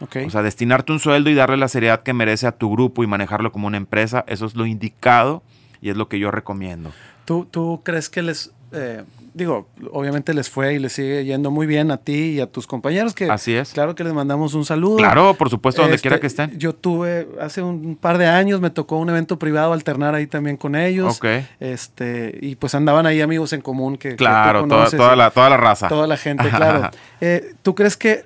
Ok. 0.00 0.16
O 0.26 0.30
sea, 0.30 0.42
destinarte 0.42 0.92
un 0.92 1.00
sueldo 1.00 1.30
y 1.30 1.34
darle 1.34 1.56
la 1.56 1.68
seriedad 1.68 2.02
que 2.02 2.12
merece 2.12 2.46
a 2.46 2.52
tu 2.52 2.70
grupo 2.70 3.02
y 3.02 3.06
manejarlo 3.06 3.52
como 3.52 3.66
una 3.66 3.76
empresa, 3.76 4.24
eso 4.28 4.46
es 4.46 4.54
lo 4.54 4.66
indicado 4.66 5.42
y 5.80 5.90
es 5.90 5.96
lo 5.96 6.08
que 6.08 6.18
yo 6.18 6.30
recomiendo. 6.30 6.92
¿Tú, 7.24 7.46
¿Tú 7.50 7.82
crees 7.84 8.08
que 8.08 8.22
les, 8.22 8.52
eh, 8.72 9.04
digo, 9.38 9.68
obviamente 9.92 10.34
les 10.34 10.50
fue 10.50 10.74
y 10.74 10.78
les 10.78 10.92
sigue 10.92 11.24
yendo 11.24 11.50
muy 11.50 11.66
bien 11.66 11.90
a 11.90 11.96
ti 11.96 12.32
y 12.32 12.40
a 12.40 12.46
tus 12.46 12.66
compañeros? 12.66 13.14
Que 13.14 13.30
Así 13.30 13.54
es. 13.54 13.72
Claro 13.72 13.94
que 13.94 14.04
les 14.04 14.12
mandamos 14.12 14.52
un 14.52 14.66
saludo. 14.66 14.96
Claro, 14.96 15.34
por 15.34 15.48
supuesto, 15.48 15.80
donde 15.80 15.96
Este, 15.96 16.08
quiera 16.08 16.20
que 16.20 16.26
estén. 16.26 16.58
Yo 16.58 16.74
tuve, 16.74 17.28
hace 17.40 17.62
un 17.62 17.96
par 17.96 18.18
de 18.18 18.26
años, 18.26 18.60
me 18.60 18.68
tocó 18.70 18.98
un 18.98 19.08
evento 19.08 19.38
privado 19.38 19.72
alternar 19.72 20.14
ahí 20.14 20.26
también 20.26 20.56
con 20.58 20.76
ellos. 20.76 21.16
Ok. 21.16 21.26
Este, 21.60 22.38
y 22.42 22.56
pues 22.56 22.74
andaban 22.74 23.06
ahí 23.06 23.20
amigos 23.22 23.52
en 23.54 23.62
común 23.62 23.96
que, 23.96 24.10
que 24.10 24.14
tú 24.16 24.24
Claro, 24.24 24.66
toda, 24.66 24.90
toda 24.90 25.16
la, 25.16 25.30
toda 25.30 25.48
la 25.48 25.56
raza. 25.56 25.88
toda 25.88 26.06
la 26.06 26.16
gente, 26.16 26.48
claro. 26.50 26.90
Eh, 27.20 27.54
¿Tú 27.62 27.74
crees 27.74 27.96
que, 27.96 28.24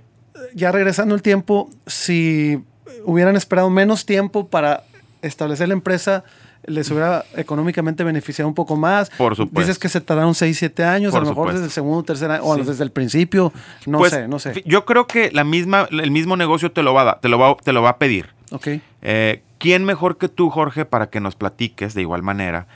ya 0.55 0.73
regresando 0.73 1.15
el 1.15 1.23
tiempo, 1.23 1.71
si 1.87 2.59
hubieran 3.05 3.37
esperado 3.37 3.71
menos 3.71 4.05
tiempo 4.05 4.49
para 4.49 4.83
establecer 5.23 5.69
la 5.69 5.75
empresa, 5.75 6.25
les 6.65 6.91
hubiera 6.91 7.25
económicamente 7.37 8.05
beneficiado 8.05 8.49
un 8.49 8.55
poco 8.55 8.77
más? 8.77 9.11
Por 9.11 9.35
supuesto. 9.37 9.61
Dices 9.61 9.79
que 9.79 9.89
se 9.89 10.01
tardaron 10.01 10.35
6, 10.35 10.57
7 10.59 10.85
años, 10.85 11.13
Por 11.13 11.21
a 11.21 11.25
lo 11.25 11.31
mejor 11.31 11.43
supuesto. 11.49 11.61
desde 11.61 11.67
el 11.67 11.73
segundo 11.73 12.03
tercer 12.05 12.31
año, 12.31 12.43
o 12.45 12.55
Sí. 12.57 12.63
desde 12.63 12.85
el 12.85 12.91
principio, 12.93 13.53
no 13.87 13.99
Pues, 13.99 14.13
sé, 14.13 14.29
no 14.29 14.39
sé. 14.39 14.63
Yo 14.67 14.85
creo 14.85 15.07
que 15.07 15.31
la 15.33 15.45
misma, 15.45 15.89
el 15.91 16.11
mismo 16.11 16.37
negocio 16.37 16.71
te 16.73 16.83
lo 16.83 16.95
va 16.95 17.11
a, 17.11 17.21
te 17.21 17.29
lo 17.29 17.39
va, 17.39 17.57
te 17.57 17.73
lo 17.73 17.83
va 17.83 17.91
a 17.91 17.99
pedir. 17.99 18.31
Ok. 18.51 18.69
Eh, 19.03 19.43
¿Quién 19.59 19.85
mejor 19.85 20.19
que 20.19 20.29
tú, 20.29 20.51
Jorge, 20.51 20.85
para 20.85 21.09
que 21.09 21.21
nos 21.21 21.37
platiques 21.37 21.95
de 21.95 22.01
igual 22.03 22.23
manera 22.23 22.67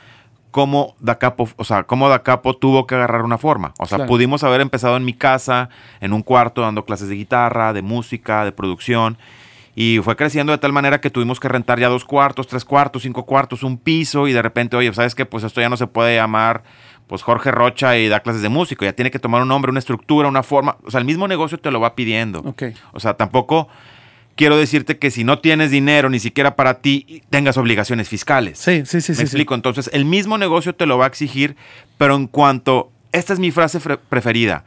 cómo 0.53 0.94
Da 1.01 1.18
Capo, 1.18 1.49
o 1.57 1.64
sea, 1.64 1.83
cómo 1.83 2.09
Da 2.09 2.22
Capo 2.22 2.57
tuvo 2.57 2.87
que 2.87 2.94
agarrar 2.94 3.22
una 3.22 3.37
forma? 3.38 3.75
O 3.79 3.87
sea, 3.87 3.96
Claro. 3.99 4.09
pudimos 4.09 4.42
haber 4.42 4.61
empezado 4.62 4.96
en 4.96 5.05
mi 5.05 5.12
casa, 5.12 5.68
en 6.01 6.12
un 6.12 6.22
cuarto, 6.22 6.62
dando 6.62 6.85
clases 6.85 7.09
de 7.09 7.14
guitarra, 7.16 7.72
de 7.72 7.83
música, 7.83 8.44
de 8.44 8.53
producción. 8.53 9.18
Y 9.79 10.01
fue 10.03 10.17
creciendo 10.17 10.53
de 10.53 10.59
tal 10.59 10.73
manera 10.73 11.03
que 11.03 11.11
tuvimos 11.11 11.39
que 11.39 11.49
rentar 11.49 11.79
ya 11.79 11.89
dos 11.89 12.07
cuartos, 12.07 12.47
tres 12.47 12.65
cuartos, 12.65 13.03
cinco 13.03 13.27
cuartos, 13.27 13.62
un 13.62 13.77
piso 13.77 14.27
y 14.27 14.33
de 14.33 14.41
repente, 14.41 14.75
oye, 14.75 14.93
¿sabes 14.95 15.15
qué? 15.15 15.27
Pues 15.27 15.45
esto 15.45 15.61
ya 15.61 15.69
no 15.69 15.77
se 15.77 15.87
puede 15.87 16.17
llamar 16.17 16.65
pues 17.07 17.23
Jorge 17.23 17.51
Rocha 17.51 17.97
y 17.99 18.09
da 18.09 18.21
clases 18.21 18.41
de 18.41 18.49
músico, 18.49 18.87
ya 18.87 18.95
tiene 18.95 19.11
que 19.11 19.19
tomar 19.19 19.43
un 19.43 19.49
nombre, 19.49 19.71
una 19.71 19.79
estructura, 19.79 20.29
una 20.29 20.43
forma, 20.43 20.79
o 20.83 20.91
sea, 20.91 20.99
el 20.99 21.07
mismo 21.07 21.29
negocio 21.29 21.59
te 21.59 21.71
lo 21.71 21.79
va 21.79 21.95
pidiendo. 21.95 22.43
O 22.93 23.01
sea, 23.01 23.15
tampoco 23.15 23.69
quiero 24.35 24.57
decirte 24.57 24.99
que 24.99 25.11
si 25.11 25.23
no 25.23 25.39
tienes 25.39 25.71
dinero 25.71 26.09
ni 26.09 26.21
siquiera 26.21 26.57
para 26.57 26.81
ti, 26.81 27.23
tengas 27.29 27.59
obligaciones 27.59 28.09
fiscales. 28.09 28.59
Sí, 28.59 28.83
sí, 28.87 29.03
sí. 29.03 29.12
Me 29.12 29.17
sí, 29.17 29.23
explico, 29.23 29.55
entonces 29.55 29.91
el 29.93 30.07
mismo 30.07 30.39
negocio 30.39 30.75
te 30.75 30.87
lo 30.87 30.99
va 30.99 31.05
a 31.05 31.09
exigir, 31.09 31.55
pero 31.99 32.17
en 32.17 32.27
cuanto, 32.27 32.91
esta 33.12 33.35
es 33.35 33.39
mi 33.39 33.51
frase 33.51 33.79
preferida, 34.09 34.65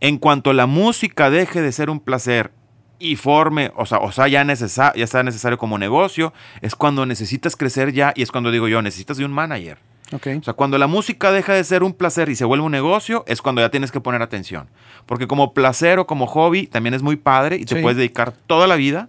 en 0.00 0.18
cuanto 0.18 0.52
la 0.52 0.66
música 0.66 1.30
deje 1.30 1.62
de 1.62 1.72
ser 1.72 1.90
un 1.90 2.00
placer 2.00 2.52
y 2.98 3.16
forme, 3.16 3.72
o 3.76 3.84
sea, 3.86 3.98
o 3.98 4.10
sea 4.12 4.28
ya, 4.28 4.44
necesa- 4.44 4.92
ya 4.94 5.06
sea 5.06 5.22
necesario 5.22 5.58
como 5.58 5.78
negocio, 5.78 6.32
es 6.62 6.74
cuando 6.74 7.04
necesitas 7.06 7.56
crecer 7.56 7.92
ya 7.92 8.12
y 8.16 8.22
es 8.22 8.30
cuando 8.32 8.50
digo 8.50 8.68
yo, 8.68 8.80
necesitas 8.82 9.16
de 9.18 9.24
un 9.24 9.32
manager. 9.32 9.78
O 10.12 10.18
sea, 10.44 10.52
cuando 10.54 10.78
la 10.78 10.86
música 10.86 11.32
deja 11.32 11.52
de 11.54 11.64
ser 11.64 11.82
un 11.82 11.92
placer 11.92 12.28
y 12.28 12.36
se 12.36 12.44
vuelve 12.44 12.64
un 12.64 12.70
negocio, 12.70 13.24
es 13.26 13.42
cuando 13.42 13.60
ya 13.60 13.70
tienes 13.70 13.90
que 13.90 14.00
poner 14.00 14.22
atención. 14.22 14.68
Porque 15.04 15.26
como 15.26 15.52
placer 15.52 15.98
o 15.98 16.06
como 16.06 16.26
hobby 16.28 16.68
también 16.68 16.94
es 16.94 17.02
muy 17.02 17.16
padre 17.16 17.56
y 17.56 17.64
te 17.64 17.74
Sí. 17.74 17.82
puedes 17.82 17.96
dedicar 17.96 18.30
toda 18.30 18.68
la 18.68 18.76
vida, 18.76 19.08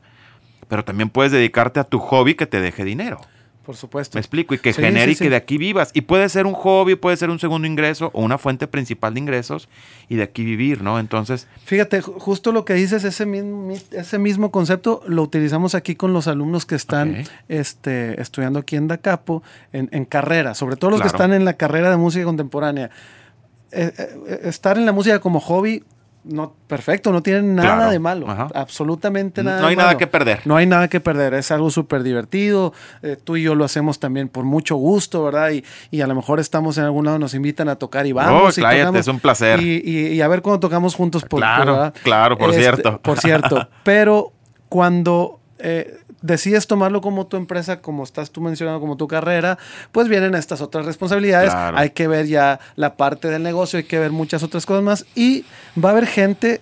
pero 0.67 0.83
también 0.83 1.09
puedes 1.09 1.31
dedicarte 1.31 1.79
a 1.79 1.83
tu 1.83 1.99
hobby 1.99 2.33
que 2.33 2.47
te 2.47 2.59
deje 2.61 2.83
dinero. 2.83 3.21
Por 3.67 3.75
supuesto. 3.75 4.15
Me 4.17 4.21
explico, 4.21 4.55
y 4.55 4.59
que 4.59 4.71
Sí, 4.71 4.81
genere 4.81 5.07
sí, 5.07 5.11
y 5.11 5.15
que 5.25 5.29
de 5.29 5.35
aquí 5.35 5.57
vivas. 5.57 5.91
Y 5.93 5.99
puede 6.01 6.29
ser 6.29 6.45
un 6.45 6.53
hobby, 6.53 6.95
puede 6.95 7.17
ser 7.17 7.29
un 7.29 7.37
segundo 7.37 7.67
ingreso 7.67 8.11
o 8.13 8.23
una 8.23 8.37
fuente 8.37 8.65
principal 8.65 9.13
de 9.13 9.19
ingresos 9.19 9.67
y 10.07 10.15
de 10.15 10.23
aquí 10.23 10.45
vivir, 10.45 10.81
¿no? 10.81 10.99
Entonces, 10.99 11.47
Fíjate, 11.65 12.01
ju- 12.01 12.17
justo 12.17 12.53
lo 12.53 12.63
que 12.63 12.75
dices, 12.75 13.03
ese 13.03 13.25
mismo, 13.25 13.73
ese 13.91 14.17
mismo 14.19 14.51
concepto 14.51 15.01
lo 15.05 15.21
utilizamos 15.21 15.75
aquí 15.75 15.95
con 15.95 16.13
los 16.13 16.27
alumnos 16.27 16.65
que 16.65 16.75
están 16.75 17.25
este, 17.49 18.19
estudiando 18.21 18.59
aquí 18.59 18.77
en 18.77 18.87
Dacapo, 18.87 19.43
en, 19.73 19.89
en 19.91 20.05
carrera, 20.05 20.53
sobre 20.55 20.77
todo 20.77 20.91
los 20.91 21.01
que 21.01 21.07
están 21.07 21.33
en 21.33 21.43
la 21.43 21.53
carrera 21.53 21.89
de 21.89 21.97
música 21.97 22.23
contemporánea. 22.23 22.89
Eh, 23.73 23.91
eh, 23.97 24.39
estar 24.45 24.77
en 24.77 24.85
la 24.85 24.93
música 24.93 25.19
como 25.19 25.41
hobby, 25.41 25.83
no, 26.29 26.53
perfecto, 26.67 27.11
no 27.11 27.21
tiene 27.23 27.41
nada 27.41 27.75
Claro. 27.77 27.91
de 27.91 27.99
malo, 27.99 28.29
Ajá. 28.29 28.47
absolutamente 28.53 29.43
nada. 29.43 29.61
no 29.61 29.67
hay 29.67 29.75
de 29.75 29.81
nada 29.81 29.97
que 29.97 30.07
perder. 30.07 30.41
No 30.45 30.55
hay 30.55 30.65
nada 30.65 30.87
que 30.87 30.99
perder, 30.99 31.33
es 31.33 31.51
algo 31.51 31.69
súper 31.71 32.03
divertido. 32.03 32.73
eh, 33.01 33.17
tú 33.23 33.37
y 33.37 33.43
yo 33.43 33.55
lo 33.55 33.63
hacemos 33.65 33.99
también 33.99 34.29
por 34.29 34.43
mucho 34.45 34.75
gusto, 34.75 35.23
¿verdad? 35.23 35.51
Y, 35.51 35.63
y 35.91 36.01
a 36.01 36.07
lo 36.07 36.15
mejor 36.15 36.39
estamos 36.39 36.77
en 36.77 36.83
algún 36.85 37.05
lado, 37.05 37.19
nos 37.19 37.33
invitan 37.33 37.69
a 37.69 37.75
tocar 37.75 38.05
y 38.05 38.11
vamos. 38.11 38.57
y 38.57 38.61
Oh, 38.61 38.63
tocamos. 38.69 38.95
es 38.99 39.07
un 39.07 39.19
placer. 39.19 39.59
Y, 39.61 39.81
y- 39.83 40.07
y 40.13 40.21
a 40.21 40.27
ver 40.27 40.41
cuándo 40.41 40.59
tocamos 40.59 40.95
juntos. 40.95 41.23
Por, 41.23 41.39
Claro, 41.39 41.73
¿verdad? 41.73 41.93
claro, 42.03 42.37
por 42.37 42.53
cierto. 42.53 42.99
Por 43.01 43.19
cierto. 43.19 43.67
Pero 43.83 44.31
cuando 44.69 45.39
eh, 45.59 45.97
decides 46.21 46.67
tomarlo 46.67 47.01
como 47.01 47.27
tu 47.27 47.37
empresa, 47.37 47.79
como 47.81 48.03
estás 48.03 48.31
tú 48.31 48.41
mencionando, 48.41 48.79
como 48.79 48.97
tu 48.97 49.07
carrera, 49.07 49.57
pues 49.91 50.07
vienen 50.07 50.35
estas 50.35 50.61
otras 50.61 50.85
responsabilidades. 50.85 51.51
Claro. 51.51 51.77
Hay 51.77 51.91
que 51.91 52.07
ver 52.07 52.25
ya 52.27 52.59
la 52.75 52.95
parte 52.95 53.27
del 53.29 53.43
negocio, 53.43 53.77
hay 53.77 53.85
que 53.85 53.99
ver 53.99 54.11
muchas 54.11 54.43
otras 54.43 54.65
cosas 54.65 54.83
más. 54.83 55.05
Y 55.15 55.45
va 55.83 55.89
a 55.89 55.91
haber 55.93 56.07
gente 56.07 56.61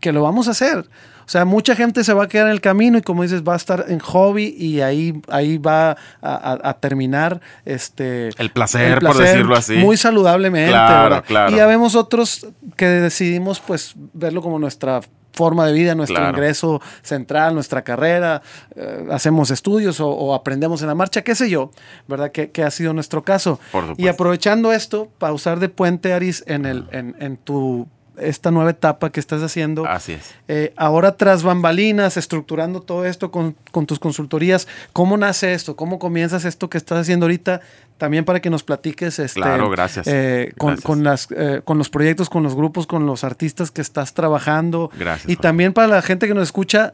que 0.00 0.12
lo 0.12 0.22
vamos 0.22 0.48
a 0.48 0.52
hacer. 0.52 0.78
O 1.26 1.30
sea, 1.30 1.44
mucha 1.44 1.76
gente 1.76 2.04
se 2.04 2.14
va 2.14 2.24
a 2.24 2.26
quedar 2.28 2.46
en 2.46 2.52
el 2.52 2.62
camino 2.62 2.96
y 2.96 3.02
como 3.02 3.22
dices, 3.22 3.42
va 3.42 3.52
a 3.52 3.56
estar 3.56 3.84
en 3.88 3.98
hobby 3.98 4.54
y 4.58 4.80
ahí, 4.80 5.20
ahí 5.28 5.58
va 5.58 5.90
a, 5.90 5.96
a- 6.22 6.70
a 6.70 6.74
terminar 6.80 7.42
este, 7.66 8.30
El 8.38 8.50
placer, 8.50 8.98
por 9.00 9.14
decirlo 9.18 9.54
así. 9.54 9.74
Muy 9.76 9.98
saludablemente. 9.98 10.70
Claro, 10.70 11.02
¿verdad? 11.04 11.24
claro. 11.26 11.52
Y 11.52 11.56
ya 11.58 11.66
vemos 11.66 11.94
otros 11.96 12.46
que 12.76 12.86
decidimos 12.86 13.60
pues 13.60 13.92
verlo 14.14 14.40
como 14.40 14.58
nuestra 14.58 15.00
forma 15.38 15.64
de 15.66 15.72
vida, 15.72 15.94
nuestro 15.94 16.16
Claro. 16.16 16.36
ingreso 16.36 16.80
central, 17.02 17.54
nuestra 17.54 17.82
carrera, 17.82 18.42
eh, 18.74 19.06
hacemos 19.10 19.50
estudios 19.50 20.00
o, 20.00 20.08
o 20.10 20.34
aprendemos 20.34 20.82
en 20.82 20.88
la 20.88 20.94
marcha, 20.96 21.22
qué 21.22 21.34
sé 21.34 21.48
yo, 21.48 21.70
¿verdad? 22.08 22.32
Que, 22.32 22.50
que 22.50 22.62
ha 22.64 22.70
sido 22.70 22.92
nuestro 22.92 23.22
caso. 23.22 23.60
Por 23.72 23.82
supuesto. 23.82 24.02
Y 24.02 24.08
aprovechando 24.08 24.72
esto, 24.72 25.08
para 25.18 25.32
usar 25.32 25.60
de 25.60 25.68
puente, 25.68 26.12
Aris, 26.12 26.42
en, 26.46 26.66
el, 26.66 26.86
en, 26.90 27.14
en 27.20 27.36
tu 27.36 27.86
esta 28.20 28.50
nueva 28.50 28.70
etapa 28.70 29.10
que 29.10 29.20
estás 29.20 29.42
haciendo. 29.42 29.86
Así 29.86 30.12
es. 30.12 30.34
Eh, 30.48 30.72
ahora 30.76 31.16
tras 31.16 31.42
bambalinas, 31.42 32.16
estructurando 32.16 32.80
todo 32.82 33.04
esto 33.04 33.30
con, 33.30 33.56
con 33.72 33.86
tus 33.86 33.98
consultorías, 33.98 34.66
¿cómo 34.92 35.16
nace 35.16 35.52
esto? 35.54 35.76
¿Cómo 35.76 35.98
comienzas 35.98 36.44
esto 36.44 36.68
que 36.70 36.78
estás 36.78 36.98
haciendo 37.00 37.26
ahorita? 37.26 37.60
También 37.98 38.24
para 38.24 38.38
que 38.40 38.48
nos 38.48 38.62
platiques 38.62 39.18
este, 39.18 39.40
Claro, 39.40 39.68
gracias. 39.70 40.06
eh, 40.06 40.52
con, 40.56 40.68
Gracias. 40.68 40.84
con 40.86 41.02
las, 41.02 41.28
eh, 41.32 41.62
con 41.64 41.78
los 41.78 41.90
proyectos, 41.90 42.30
con 42.30 42.44
los 42.44 42.54
grupos, 42.54 42.86
con 42.86 43.06
los 43.06 43.24
artistas 43.24 43.72
que 43.72 43.80
estás 43.80 44.14
trabajando. 44.14 44.90
Gracias, 44.96 45.24
Y 45.28 45.34
Jorge. 45.34 45.42
también 45.42 45.72
para 45.72 45.88
la 45.88 46.00
gente 46.02 46.28
que 46.28 46.34
nos 46.34 46.44
escucha, 46.44 46.92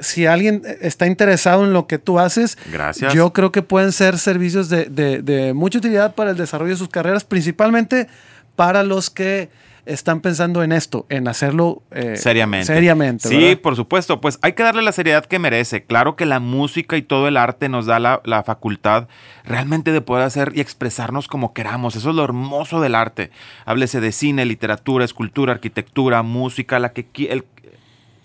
si 0.00 0.26
alguien 0.26 0.62
está 0.80 1.08
interesado 1.08 1.64
en 1.64 1.72
lo 1.72 1.88
que 1.88 1.98
tú 1.98 2.20
haces, 2.20 2.56
Gracias. 2.72 3.12
yo 3.14 3.32
creo 3.32 3.50
que 3.50 3.62
pueden 3.62 3.90
ser 3.90 4.16
servicios 4.16 4.68
de, 4.68 4.84
de- 4.84 5.22
de 5.22 5.54
mucha 5.54 5.78
utilidad 5.78 6.14
para 6.14 6.30
el 6.30 6.36
desarrollo 6.36 6.70
de 6.70 6.76
sus 6.78 6.88
carreras, 6.88 7.24
principalmente 7.24 8.06
para 8.54 8.84
los 8.84 9.10
que 9.10 9.48
están 9.86 10.20
pensando 10.20 10.62
en 10.62 10.72
esto, 10.72 11.06
en 11.10 11.28
hacerlo 11.28 11.82
eh, 11.90 12.16
Seriamente. 12.16 12.66
seriamente, 12.66 13.28
Sí, 13.28 13.36
¿verdad? 13.36 13.60
por 13.60 13.76
supuesto. 13.76 14.20
Pues 14.20 14.38
hay 14.42 14.52
que 14.54 14.62
darle 14.62 14.82
la 14.82 14.92
seriedad 14.92 15.24
que 15.26 15.38
merece. 15.38 15.84
Claro 15.84 16.16
que 16.16 16.24
la 16.26 16.40
música 16.40 16.96
y 16.96 17.02
todo 17.02 17.28
el 17.28 17.36
arte 17.36 17.68
nos 17.68 17.86
da 17.86 17.98
la, 17.98 18.20
la 18.24 18.42
facultad 18.44 19.08
realmente 19.44 19.92
de 19.92 20.00
poder 20.00 20.24
hacer 20.24 20.52
y 20.54 20.60
expresarnos 20.60 21.28
como 21.28 21.52
queramos. 21.52 21.96
Eso 21.96 22.10
es 22.10 22.16
lo 22.16 22.24
hermoso 22.24 22.80
del 22.80 22.94
arte. 22.94 23.30
Háblese 23.66 24.00
de 24.00 24.12
cine, 24.12 24.44
literatura, 24.44 25.04
escultura, 25.04 25.52
arquitectura, 25.52 26.22
música, 26.22 26.78
la, 26.78 26.92
que, 26.92 27.06
el- 27.30 27.44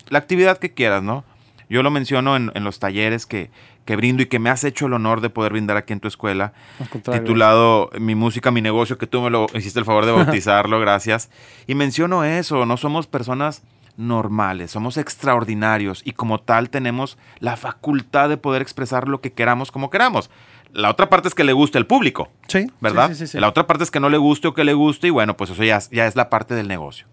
la 0.08 0.18
actividad 0.18 0.58
que 0.58 0.72
quieras, 0.72 1.02
¿no? 1.02 1.24
Yo 1.68 1.82
lo 1.84 1.90
menciono 1.90 2.34
en, 2.36 2.50
en 2.54 2.64
los 2.64 2.80
talleres 2.80 3.26
que, 3.26 3.50
que 3.84 3.96
brindo 3.96 4.22
y 4.22 4.26
que 4.26 4.38
me 4.38 4.50
has 4.50 4.64
hecho 4.64 4.86
el 4.86 4.92
honor 4.92 5.20
de 5.20 5.30
poder 5.30 5.52
brindar 5.52 5.76
aquí 5.76 5.92
en 5.92 6.00
tu 6.00 6.08
escuela 6.08 6.52
titulado 7.12 7.90
Mi 7.98 8.14
música, 8.14 8.50
mi 8.50 8.60
negocio, 8.62 8.98
que 8.98 9.06
tú 9.06 9.20
me 9.20 9.30
lo 9.30 9.46
hiciste 9.54 9.78
el 9.78 9.84
favor 9.84 10.06
de 10.06 10.12
bautizarlo, 10.24 10.80
gracias. 10.80 11.30
Y 11.66 11.74
menciono 11.74 12.24
eso, 12.24 12.66
no 12.66 12.76
somos 12.76 13.06
personas 13.06 13.62
normales, 13.96 14.70
somos 14.70 14.96
extraordinarios 14.96 16.02
y 16.04 16.12
como 16.12 16.38
tal 16.38 16.70
tenemos 16.70 17.18
la 17.38 17.56
facultad 17.56 18.28
de 18.28 18.36
poder 18.36 18.62
expresar 18.62 19.08
lo 19.08 19.20
que 19.20 19.32
queramos 19.32 19.70
como 19.70 19.90
queramos. 19.90 20.30
La 20.72 20.88
otra 20.88 21.10
parte 21.10 21.28
es 21.28 21.34
que 21.34 21.42
le 21.44 21.52
guste 21.52 21.78
al 21.78 21.86
público, 21.86 22.28
Sí, 22.46 22.70
¿verdad? 22.80 23.08
Sí, 23.08 23.14
sí, 23.14 23.26
sí, 23.26 23.32
sí. 23.32 23.40
La 23.40 23.48
otra 23.48 23.66
parte 23.66 23.82
es 23.82 23.90
que 23.90 23.98
no 23.98 24.08
le 24.08 24.18
guste 24.18 24.48
o 24.48 24.54
que 24.54 24.64
le 24.64 24.72
guste 24.72 25.08
y 25.08 25.10
bueno, 25.10 25.36
pues 25.36 25.50
eso 25.50 25.64
ya, 25.64 25.80
ya 25.90 26.06
es 26.06 26.14
la 26.14 26.30
parte 26.30 26.54
del 26.54 26.68
negocio. 26.68 27.06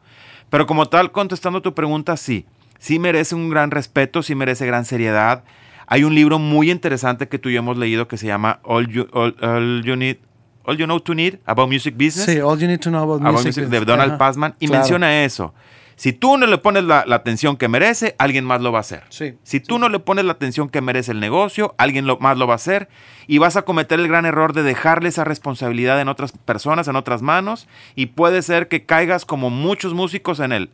Pero 0.49 0.67
como 0.67 0.85
tal, 0.85 1.11
contestando 1.11 1.61
tu 1.61 1.73
pregunta, 1.73 2.17
sí, 2.17 2.45
sí 2.77 2.99
merece 2.99 3.35
un 3.35 3.49
gran 3.49 3.71
respeto, 3.71 4.21
sí 4.21 4.35
merece 4.35 4.65
gran 4.65 4.85
seriedad. 4.85 5.43
Hay 5.87 6.03
un 6.03 6.13
libro 6.13 6.37
muy 6.39 6.69
interesante 6.69 7.27
que 7.27 7.39
tú 7.39 7.49
y 7.49 7.53
yo 7.53 7.59
hemos 7.59 7.77
leído 7.77 8.07
que 8.07 8.17
se 8.17 8.27
llama 8.27 8.59
All 8.63 8.87
You, 8.87 9.07
All- 9.13 9.35
All 9.41 9.83
you, 9.83 9.95
Need, 9.95 10.17
All 10.65 10.77
You 10.77 10.85
Know 10.85 10.99
to 10.99 11.13
Need 11.15 11.39
About 11.45 11.69
Music 11.69 11.93
Business. 11.95 12.25
Sí, 12.25 12.39
All 12.39 12.59
You 12.59 12.67
Need 12.67 12.79
to 12.79 12.89
Know 12.89 13.03
About 13.03 13.21
About 13.21 13.33
Music. 13.45 13.63
Music, 13.63 13.65
de 13.69 13.85
Donald 13.85 14.11
Ajá, 14.11 14.17
Passman 14.17 14.55
y 14.59 14.67
claro. 14.67 14.81
menciona 14.81 15.23
eso. 15.23 15.53
Si 15.95 16.13
tú 16.13 16.37
no 16.37 16.45
le 16.45 16.59
pones 16.59 16.83
la, 16.83 17.05
la 17.07 17.15
atención 17.15 17.57
que 17.57 17.67
merece, 17.69 18.15
alguien 18.19 18.45
más 18.45 18.61
lo 18.61 18.71
va 18.71 18.77
a 18.77 18.81
hacer. 18.81 19.03
Sí, 19.09 19.33
Si 19.41 19.59
tú 19.59 19.79
no 19.79 19.89
le 19.89 19.97
pones 19.97 20.25
la 20.25 20.33
atención 20.33 20.69
que 20.69 20.79
merece 20.79 21.11
el 21.11 21.19
negocio, 21.19 21.73
alguien 21.79 22.05
lo- 22.05 22.17
más 22.19 22.37
lo 22.37 22.45
va 22.45 22.53
a 22.53 22.57
hacer 22.57 22.87
y 23.25 23.39
vas 23.39 23.55
a 23.57 23.63
cometer 23.63 23.99
el 23.99 24.07
gran 24.07 24.25
error 24.27 24.53
de 24.53 24.61
dejarle 24.61 25.09
esa 25.09 25.23
responsabilidad 25.23 25.99
en 25.99 26.07
otras 26.07 26.33
personas, 26.33 26.87
en 26.87 26.97
otras 26.97 27.23
manos 27.23 27.67
y 27.95 28.07
puede 28.07 28.43
ser 28.43 28.67
que 28.67 28.85
caigas 28.85 29.25
como 29.25 29.49
muchos 29.49 29.95
músicos 29.95 30.39
en 30.39 30.51
el 30.51 30.69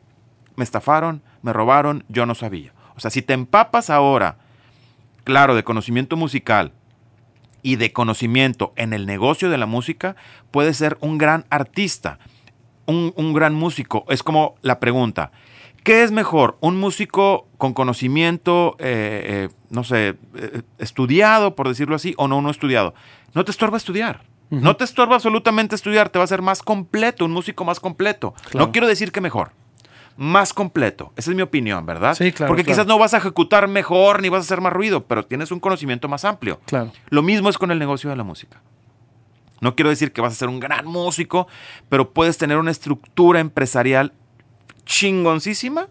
me 0.57 0.63
estafaron, 0.65 1.21
me 1.41 1.53
robaron, 1.53 2.03
yo 2.09 2.25
no 2.25 2.35
sabía. 2.35 2.73
O 2.95 2.99
sea, 2.99 3.09
si 3.09 3.21
te 3.21 3.33
empapas 3.33 3.89
ahora, 3.89 4.37
claro, 5.23 5.55
de 5.55 5.63
conocimiento 5.63 6.15
musical 6.17 6.73
y 7.61 7.77
de 7.77 7.93
conocimiento 7.93 8.73
en 8.75 8.93
el 8.93 9.05
negocio 9.05 9.49
de 9.49 9.57
la 9.57 9.65
música, 9.65 10.15
puedes 10.51 10.77
ser 10.77 10.97
un 10.99 11.17
gran 11.17 11.45
artista, 11.49 12.19
un, 12.85 13.13
un 13.15 13.33
gran 13.33 13.53
músico. 13.53 14.05
Es 14.09 14.21
como 14.21 14.55
la 14.61 14.79
pregunta, 14.79 15.31
¿qué 15.83 16.03
es 16.03 16.11
mejor? 16.11 16.57
¿Un 16.59 16.77
músico 16.77 17.47
con 17.57 17.73
conocimiento, 17.73 18.75
eh, 18.79 19.49
eh, 19.49 19.55
no 19.69 19.83
sé, 19.83 20.17
eh, 20.35 20.61
estudiado, 20.77 21.55
por 21.55 21.67
decirlo 21.69 21.95
así, 21.95 22.13
o 22.17 22.27
no 22.27 22.37
uno 22.37 22.49
estudiado? 22.49 22.93
No 23.33 23.45
te 23.45 23.51
estorba 23.51 23.77
estudiar. 23.77 24.21
No 24.49 24.75
te 24.75 24.83
estorba 24.83 25.15
absolutamente 25.15 25.73
estudiar, 25.73 26.09
te 26.09 26.19
va 26.19 26.25
a 26.25 26.27
ser 26.27 26.43
más 26.43 26.61
completo, 26.61 27.25
un 27.25 27.31
músico 27.31 27.65
más 27.65 27.79
completo. 27.79 28.35
Claro. 28.51 28.67
No 28.67 28.71
quiero 28.71 28.87
decir 28.87 29.11
que 29.11 29.19
mejor, 29.19 29.51
más 30.17 30.53
completo. 30.53 31.11
Esa 31.15 31.31
es 31.31 31.35
mi 31.35 31.41
opinión, 31.41 31.85
¿verdad? 31.85 32.15
Sí, 32.15 32.31
claro, 32.31 32.49
Porque 32.49 32.63
claro. 32.63 32.75
quizás 32.75 32.87
no 32.87 32.99
vas 32.99 33.13
a 33.13 33.17
ejecutar 33.17 33.67
mejor 33.67 34.21
ni 34.21 34.29
vas 34.29 34.39
a 34.39 34.45
hacer 34.45 34.61
más 34.61 34.73
ruido, 34.73 35.05
pero 35.05 35.25
tienes 35.25 35.51
un 35.51 35.59
conocimiento 35.59 36.07
más 36.07 36.25
amplio. 36.25 36.59
Claro. 36.65 36.91
Lo 37.09 37.21
mismo 37.21 37.49
es 37.49 37.57
con 37.57 37.71
el 37.71 37.79
negocio 37.79 38.09
de 38.09 38.15
la 38.15 38.23
música. 38.23 38.61
No 39.61 39.75
quiero 39.75 39.89
decir 39.89 40.11
que 40.11 40.21
vas 40.21 40.33
a 40.33 40.35
ser 40.35 40.49
un 40.49 40.59
gran 40.59 40.85
músico, 40.85 41.47
pero 41.89 42.11
puedes 42.11 42.37
tener 42.37 42.57
una 42.57 42.71
estructura 42.71 43.39
empresarial 43.39 44.13
chingoncísima 44.85 45.87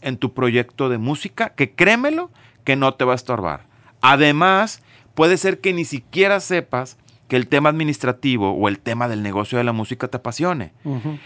en 0.00 0.16
tu 0.16 0.32
proyecto 0.32 0.88
de 0.88 0.98
música 0.98 1.50
que 1.50 1.74
créemelo 1.74 2.30
que 2.64 2.76
no 2.76 2.94
te 2.94 3.04
va 3.04 3.12
a 3.12 3.16
estorbar. 3.16 3.66
Además, 4.00 4.82
puede 5.14 5.36
ser 5.36 5.60
que 5.60 5.72
ni 5.72 5.84
siquiera 5.84 6.40
sepas 6.40 6.96
que 7.30 7.36
el 7.36 7.46
tema 7.48 7.70
administrativo 7.70 8.50
o 8.52 8.68
el 8.68 8.78
tema 8.80 9.08
del 9.08 9.22
negocio 9.22 9.56
de 9.56 9.64
la 9.64 9.72
música 9.72 10.08
te 10.08 10.18
apasione. 10.18 10.72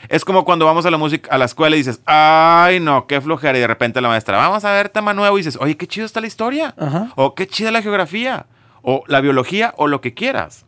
Es 0.08 0.24
como 0.24 0.44
cuando 0.44 0.66
vamos 0.66 0.86
a 0.86 0.90
la 0.92 0.98
música, 0.98 1.28
a 1.34 1.38
la 1.38 1.46
escuela 1.46 1.74
y 1.74 1.80
dices, 1.80 2.00
ay 2.06 2.78
no, 2.78 3.06
qué 3.08 3.20
flojera. 3.20 3.58
Y 3.58 3.60
de 3.62 3.66
repente 3.66 4.00
la 4.00 4.08
maestra, 4.08 4.36
vamos 4.36 4.64
a 4.64 4.70
ver 4.72 4.90
tema 4.90 5.14
nuevo. 5.14 5.36
Y 5.36 5.40
dices, 5.40 5.58
oye, 5.60 5.76
qué 5.76 5.88
chido 5.88 6.06
está 6.06 6.20
la 6.20 6.26
historia. 6.28 6.74
O 7.16 7.34
qué 7.34 7.46
chida 7.48 7.72
la 7.72 7.82
geografía. 7.82 8.46
O 8.82 9.02
la 9.08 9.20
biología 9.20 9.72
o 9.78 9.88
lo 9.88 10.00
que 10.00 10.14
quieras. 10.14 10.66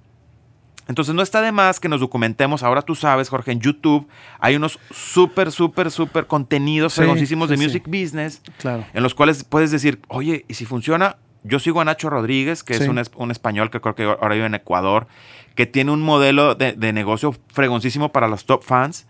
Entonces 0.88 1.14
no 1.14 1.20
está 1.22 1.42
de 1.42 1.52
más 1.52 1.80
que 1.80 1.88
nos 1.88 2.00
documentemos. 2.00 2.62
Ahora 2.62 2.80
tú 2.80 2.94
sabes, 2.94 3.28
Jorge, 3.28 3.52
en 3.52 3.60
YouTube 3.60 4.08
hay 4.38 4.56
unos 4.56 4.78
súper, 4.90 5.52
súper, 5.52 5.90
súper 5.90 6.26
contenidos 6.28 6.92
Sí, 6.94 7.00
fregoncísimos 7.00 7.48
de 7.50 7.56
sí. 7.58 7.62
music 7.64 7.84
business 7.88 8.40
Claro. 8.58 8.84
en 8.94 9.02
los 9.02 9.14
cuales 9.14 9.44
puedes 9.44 9.70
decir, 9.70 10.00
oye, 10.08 10.44
y 10.48 10.54
si 10.54 10.64
funciona, 10.64 11.16
yo 11.46 11.58
sigo 11.58 11.80
a 11.80 11.84
Nacho 11.84 12.10
Rodríguez, 12.10 12.62
que 12.62 12.74
Sí. 12.74 12.82
es 12.84 12.88
un, 12.88 13.00
un 13.16 13.30
español 13.30 13.70
que 13.70 13.80
creo 13.80 13.94
que 13.94 14.04
ahora 14.04 14.34
vive 14.34 14.46
en 14.46 14.54
Ecuador, 14.54 15.06
que 15.54 15.66
tiene 15.66 15.90
un 15.92 16.02
modelo 16.02 16.54
de, 16.54 16.72
de 16.72 16.92
negocio 16.92 17.34
fregoncísimo 17.52 18.10
para 18.12 18.28
los 18.28 18.44
top 18.44 18.62
fans. 18.62 19.06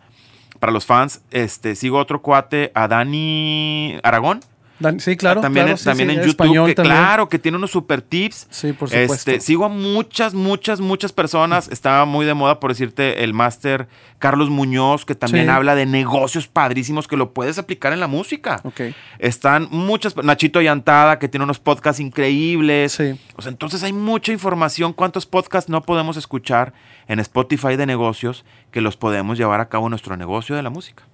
Para 0.61 0.73
los 0.73 0.87
fans, 0.87 1.21
este, 1.33 1.75
sigo 1.75 1.99
otro 1.99 2.23
cuate, 2.23 2.71
a 2.75 2.89
Dani 2.89 3.99
Aragón. 4.03 4.41
Dan- 4.79 5.01
sí, 5.01 5.17
claro. 5.17 5.41
también 5.41 5.65
claro, 5.67 5.73
en, 5.75 5.79
sí, 5.79 5.85
también 5.85 6.09
sí, 6.11 6.15
en 6.15 6.21
YouTube. 6.21 6.31
español 6.31 6.69
que, 6.69 6.75
también. 6.75 6.97
claro, 6.97 7.29
que 7.29 7.39
tiene 7.39 7.57
unos 7.57 7.71
super 7.71 8.03
tips. 8.03 8.47
Sí, 8.51 8.73
por 8.73 8.89
supuesto. 8.91 9.15
Este, 9.15 9.41
sigo 9.41 9.65
a 9.65 9.69
muchas, 9.69 10.35
muchas, 10.35 10.81
muchas 10.81 11.13
personas. 11.13 11.69
Estaba 11.69 12.05
muy 12.05 12.27
de 12.27 12.35
moda, 12.35 12.61
por 12.61 12.71
decirte, 12.71 13.25
el 13.25 13.33
máster 13.33 13.89
Carlos 14.19 14.51
Muñoz, 14.51 15.05
que 15.05 15.15
también 15.15 15.49
habla 15.51 15.75
de 15.75 15.87
negocios 15.87 16.49
padrísimos 16.49 17.09
que 17.09 17.17
lo 17.17 17.33
puedes 17.33 17.59
aplicar 17.59 17.93
en 17.93 18.01
la 18.01 18.07
música. 18.07 18.61
Ok. 18.65 18.81
Están 19.19 19.69
muchas, 19.71 20.17
Nachito 20.17 20.61
Llantada, 20.61 21.19
que 21.19 21.29
tiene 21.29 21.45
unos 21.45 21.59
podcasts 21.59 22.01
increíbles. 22.01 22.93
Sí. 22.93 23.19
O 23.37 23.43
sea, 23.43 23.51
entonces 23.51 23.83
hay 23.83 23.93
mucha 23.93 24.33
información. 24.33 24.93
¿Cuántos 24.93 25.27
podcasts 25.27 25.71
no 25.71 25.83
podemos 25.83 26.17
escuchar 26.17 26.73
en 27.09 27.21
Spotify 27.21 27.77
de 27.77 27.87
negocios 27.87 28.45
que 28.71 28.81
los 28.81 28.97
podemos 28.97 29.39
llevar 29.39 29.61
a 29.61 29.69
cabo 29.69 29.87
en 29.87 29.91
nuestro 29.91 30.17
negocio 30.17 30.55
de 30.57 30.63
la 30.63 30.71
música? 30.71 31.05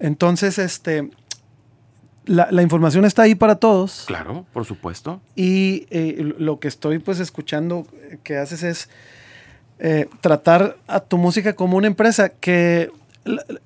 Entonces, 0.00 0.58
este, 0.58 1.10
la, 2.26 2.48
la 2.50 2.62
información 2.62 3.04
está 3.04 3.22
ahí 3.22 3.34
para 3.34 3.56
todos. 3.56 4.04
Claro, 4.06 4.46
por 4.52 4.64
supuesto. 4.64 5.20
Y 5.36 5.86
eh, 5.90 6.34
lo 6.38 6.58
que 6.58 6.68
estoy 6.68 6.98
pues 6.98 7.20
escuchando 7.20 7.86
eh, 8.10 8.18
que 8.22 8.36
haces 8.38 8.62
es 8.62 8.88
eh, 9.78 10.08
tratar 10.20 10.76
a 10.86 11.00
tu 11.00 11.18
música 11.18 11.54
como 11.54 11.76
una 11.76 11.86
empresa 11.86 12.28
que 12.28 12.90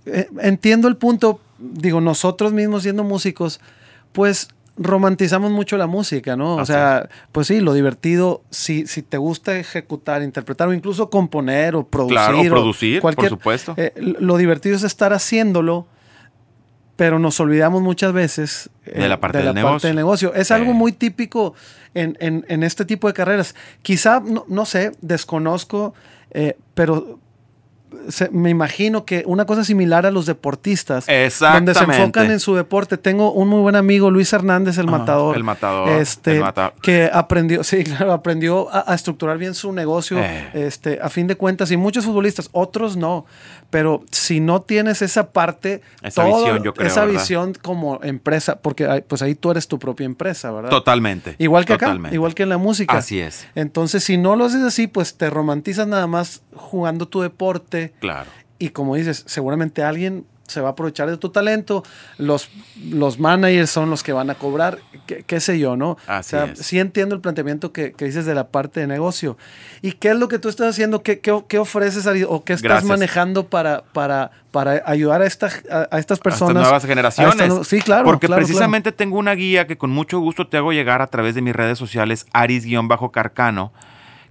eh, 0.06 0.28
entiendo 0.40 0.88
el 0.88 0.96
punto, 0.96 1.40
digo, 1.58 2.00
nosotros 2.00 2.52
mismos 2.52 2.82
siendo 2.82 3.04
músicos, 3.04 3.60
pues 4.12 4.48
romantizamos 4.80 5.50
mucho 5.50 5.76
la 5.76 5.88
música, 5.88 6.36
¿no? 6.36 6.54
O 6.54 6.60
Así 6.60 6.72
sea, 6.72 7.08
pues 7.32 7.48
sí, 7.48 7.58
lo 7.60 7.74
divertido, 7.74 8.42
si, 8.50 8.86
si 8.86 9.02
te 9.02 9.16
gusta 9.18 9.58
ejecutar, 9.58 10.22
interpretar 10.22 10.68
o 10.68 10.72
incluso 10.72 11.10
componer 11.10 11.74
o 11.74 11.84
producir. 11.84 12.14
Claro, 12.16 12.40
o 12.40 12.44
producir, 12.44 13.00
por 13.02 13.14
cualquier- 13.16 13.30
supuesto. 13.30 13.74
eh, 13.76 13.92
lo 14.20 14.36
divertido 14.36 14.76
es 14.76 14.84
estar 14.84 15.12
haciéndolo, 15.12 15.86
pero 16.98 17.20
nos 17.20 17.38
olvidamos 17.38 17.80
muchas 17.80 18.12
veces 18.12 18.70
eh, 18.84 19.02
De 19.02 19.08
la 19.08 19.20
parte 19.20 19.38
del 19.38 19.54
negocio. 19.54 19.86
del 19.86 19.94
negocio. 19.96 20.34
Es 20.34 20.48
Sí. 20.48 20.54
algo 20.54 20.72
muy 20.72 20.90
típico 20.90 21.54
en, 21.94 22.16
en- 22.18 22.44
en 22.48 22.64
este 22.64 22.84
tipo 22.84 23.06
de 23.06 23.14
carreras. 23.14 23.54
Quizá, 23.82 24.18
no, 24.20 24.44
no 24.48 24.64
sé, 24.64 24.90
desconozco, 25.00 25.94
eh, 26.32 26.58
pero 26.74 27.20
se- 28.08 28.28
me 28.30 28.50
imagino 28.50 29.04
que 29.06 29.22
una 29.26 29.46
cosa 29.46 29.62
similar 29.64 30.04
a 30.06 30.10
los 30.10 30.26
deportistas, 30.26 31.06
donde 31.06 31.72
se 31.74 31.84
enfocan 31.84 32.30
en 32.30 32.40
su 32.40 32.54
deporte. 32.56 32.98
Tengo 32.98 33.32
un 33.32 33.46
muy 33.48 33.60
buen 33.60 33.76
amigo, 33.76 34.10
Luis 34.10 34.30
Hernández, 34.32 34.76
el 34.78 34.86
matador. 34.88 35.36
el 35.36 35.44
matador, 35.44 35.88
Este, 35.88 36.32
el 36.34 36.40
mata- 36.40 36.74
que 36.82 37.08
aprendió, 37.12 37.62
sí, 37.64 37.84
claro, 37.84 38.12
aprendió 38.12 38.68
a, 38.74 38.90
a 38.92 38.94
estructurar 38.96 39.38
bien 39.38 39.54
su 39.54 39.72
negocio, 39.72 40.18
Eh. 40.18 40.50
este, 40.52 40.98
a 41.00 41.08
fin 41.08 41.28
de 41.28 41.36
cuentas, 41.36 41.70
y 41.70 41.76
muchos 41.76 42.04
futbolistas, 42.04 42.48
otros 42.52 42.96
no. 42.96 43.24
Pero 43.70 44.02
si 44.10 44.40
no 44.40 44.62
tienes 44.62 45.02
esa 45.02 45.30
parte, 45.30 45.82
Esa 46.02 46.24
visión, 46.24 46.62
yo 46.62 46.72
creo, 46.72 46.86
esa 46.86 47.04
¿verdad? 47.04 47.20
visión 47.20 47.52
como 47.60 48.00
empresa, 48.02 48.60
porque 48.60 48.86
ahí- 48.86 49.02
pues 49.06 49.20
ahí 49.20 49.34
tú 49.34 49.50
eres 49.50 49.68
tu 49.68 49.78
propia 49.78 50.06
empresa, 50.06 50.50
¿verdad? 50.50 50.70
Totalmente. 50.70 51.34
Igual 51.38 51.66
que 51.66 51.74
acá, 51.74 51.86
totalmente. 51.86 52.14
igual 52.14 52.34
que 52.34 52.44
en 52.44 52.48
la 52.48 52.56
música. 52.58 52.96
Así 52.96 53.20
es. 53.20 53.46
Entonces, 53.54 54.02
si 54.04 54.16
no 54.16 54.36
lo 54.36 54.46
haces 54.46 54.62
así, 54.62 54.86
pues 54.86 55.16
te 55.18 55.28
romantizas 55.28 55.86
nada 55.86 56.06
más 56.06 56.40
jugando 56.54 57.08
tu 57.08 57.20
deporte 57.20 57.92
Claro. 58.00 58.30
y 58.58 58.70
como 58.70 58.94
dices, 58.96 59.24
seguramente 59.26 59.82
alguien 59.82 60.24
se 60.48 60.60
va 60.60 60.68
a 60.68 60.72
aprovechar 60.72 61.08
de 61.08 61.16
tu 61.16 61.28
talento, 61.28 61.84
los, 62.16 62.50
los 62.90 63.18
managers 63.18 63.70
son 63.70 63.90
los 63.90 64.02
que 64.02 64.12
van 64.12 64.30
a 64.30 64.34
cobrar, 64.34 64.78
qué, 65.06 65.40
sé 65.40 65.58
yo, 65.58 65.76
¿no? 65.76 65.96
Así 66.06 66.34
o 66.36 66.40
sea, 66.40 66.52
es. 66.52 66.58
sí 66.58 66.78
entiendo 66.78 67.14
el 67.14 67.20
planteamiento 67.20 67.72
que, 67.72 67.92
que 67.92 68.06
dices 68.06 68.26
de 68.26 68.34
la 68.34 68.48
parte 68.48 68.80
de 68.80 68.86
negocio. 68.86 69.36
¿Y 69.82 69.92
qué 69.92 70.08
es 70.10 70.16
lo 70.16 70.28
que 70.28 70.38
tú 70.38 70.48
estás 70.48 70.70
haciendo? 70.70 71.02
¿Qué, 71.02 71.20
qué, 71.20 71.40
qué 71.46 71.58
ofreces 71.58 72.06
o 72.28 72.44
qué 72.44 72.54
estás 72.54 72.62
Gracias. 72.62 72.88
manejando 72.88 73.46
para, 73.48 73.84
para, 73.92 74.30
para 74.50 74.82
ayudar 74.86 75.22
a, 75.22 75.26
esta, 75.26 75.48
a, 75.70 75.88
a 75.90 75.98
estas 75.98 76.18
A 76.18 76.22
personas? 76.22 76.50
estas 76.50 76.62
nuevas 76.62 76.84
a 76.84 76.86
generaciones. 76.88 77.66
sí, 77.68 77.80
claro. 77.80 78.04
Porque 78.04 78.26
claro, 78.26 78.40
precisamente 78.42 78.90
tengo 78.92 79.18
una 79.18 79.34
guía 79.34 79.66
que 79.66 79.78
con 79.78 79.90
mucho 79.90 80.18
gusto 80.18 80.46
te 80.48 80.56
hago 80.56 80.72
llegar 80.72 81.02
a 81.02 81.06
través 81.06 81.34
de 81.34 81.42
mis 81.42 81.54
redes 81.54 81.78
sociales, 81.78 82.26
Aris-Carcano, 82.32 83.72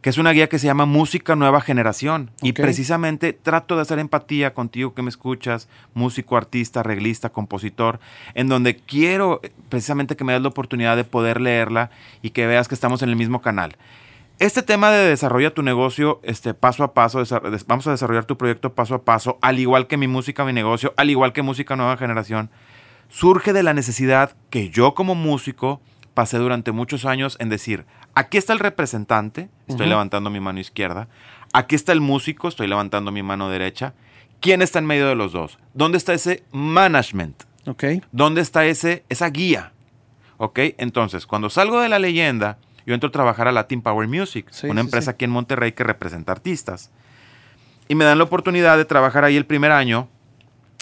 que 0.08 0.12
es 0.12 0.18
una 0.18 0.32
guía 0.32 0.48
que 0.48 0.58
se 0.58 0.68
llama 0.68 0.86
Música 0.86 1.36
Nueva 1.36 1.60
Generación. 1.60 2.32
Y 2.42 2.54
precisamente 2.54 3.34
trato 3.34 3.76
de 3.76 3.82
hacer 3.82 4.00
empatía 4.00 4.54
contigo 4.54 4.94
que 4.94 5.02
me 5.02 5.10
escuchas, 5.10 5.68
músico, 5.94 6.38
artista, 6.38 6.80
arreglista, 6.80 7.28
compositor, 7.28 8.00
en 8.34 8.48
donde 8.48 8.78
quiero 8.78 9.42
eh, 9.44 9.52
precisamente 9.68 10.16
que 10.16 10.24
me 10.24 10.32
des 10.32 10.42
la 10.42 10.48
oportunidad 10.48 10.96
de 10.96 11.04
poder 11.04 11.42
leerla 11.42 11.90
y 12.22 12.30
que 12.30 12.48
veas 12.48 12.70
que 12.70 12.76
estamos 12.76 13.02
en 13.02 13.10
el 13.10 13.18
mismo 13.18 13.42
canal. 13.42 13.76
Este 14.40 14.64
tema 14.64 14.92
de 14.92 15.10
desarrolla 15.10 15.54
tu 15.54 15.62
negocio 15.62 16.22
este, 16.24 16.54
paso 16.54 16.86
a 16.86 16.94
paso, 16.94 17.22
vamos 17.68 17.88
a 17.88 17.92
desarrollar 17.92 18.24
tu 18.24 18.38
proyecto 18.38 18.74
paso 18.74 18.96
a 18.96 19.02
paso, 19.02 19.38
al 19.42 19.60
igual 19.60 19.88
que 19.88 19.98
mi 19.98 20.08
música, 20.08 20.46
mi 20.46 20.54
negocio, 20.54 20.94
al 20.96 21.10
igual 21.10 21.34
que 21.34 21.42
música 21.42 21.76
nueva 21.76 21.98
generación, 21.98 22.50
surge 23.10 23.52
de 23.52 23.64
la 23.64 23.74
necesidad 23.74 24.38
que 24.52 24.70
yo 24.70 24.94
como 24.94 25.16
músico 25.16 25.82
pasé 26.14 26.40
durante 26.40 26.72
muchos 26.72 27.06
años 27.06 27.36
en 27.40 27.50
decir, 27.50 27.86
aquí 28.18 28.40
está 28.40 28.52
el 28.54 28.60
representante, 28.60 29.48
estoy 29.68 29.86
levantando 29.86 30.32
mi 30.32 30.40
mano 30.40 30.60
izquierda, 30.60 31.08
aquí 31.54 31.76
está 31.76 31.92
el 31.92 32.02
músico, 32.02 32.48
estoy 32.48 32.68
levantando 32.68 33.12
mi 33.12 33.22
mano 33.22 33.48
derecha, 33.48 33.94
¿quién 34.40 34.64
está 34.64 34.80
en 34.80 34.88
medio 34.88 35.08
de 35.08 35.14
los 35.14 35.34
dos? 35.34 35.60
¿Dónde 35.76 36.00
está 36.00 36.16
ese 36.16 36.44
management? 36.52 37.44
¿Dónde 38.12 38.42
está 38.42 38.66
ese, 38.66 39.04
esa 39.10 39.30
guía? 39.30 39.72
¿Ok? 40.38 40.58
Entonces, 40.80 41.28
cuando 41.28 41.52
salgo 41.52 41.80
de 41.80 41.90
la 41.90 42.00
leyenda, 42.00 42.58
yo 42.88 42.96
entro 42.96 43.10
a 43.10 43.12
trabajar 43.12 43.48
a 43.48 43.52
Latin 43.52 43.84
Power 43.84 44.08
Music, 44.08 44.48
Sí, 44.50 44.66
una 44.66 44.82
sí, 44.82 44.88
empresa 44.88 45.12
sí. 45.12 45.16
aquí 45.16 45.26
en 45.26 45.32
Monterrey 45.32 45.74
que 45.74 45.84
representa 45.84 46.32
artistas. 46.32 46.90
Y 47.88 47.94
me 47.94 48.04
dan 48.04 48.18
la 48.18 48.24
oportunidad 48.24 48.78
de 48.78 48.86
trabajar 48.86 49.26
ahí 49.26 49.38
el 49.38 49.46
primer 49.46 49.72
año 49.72 50.08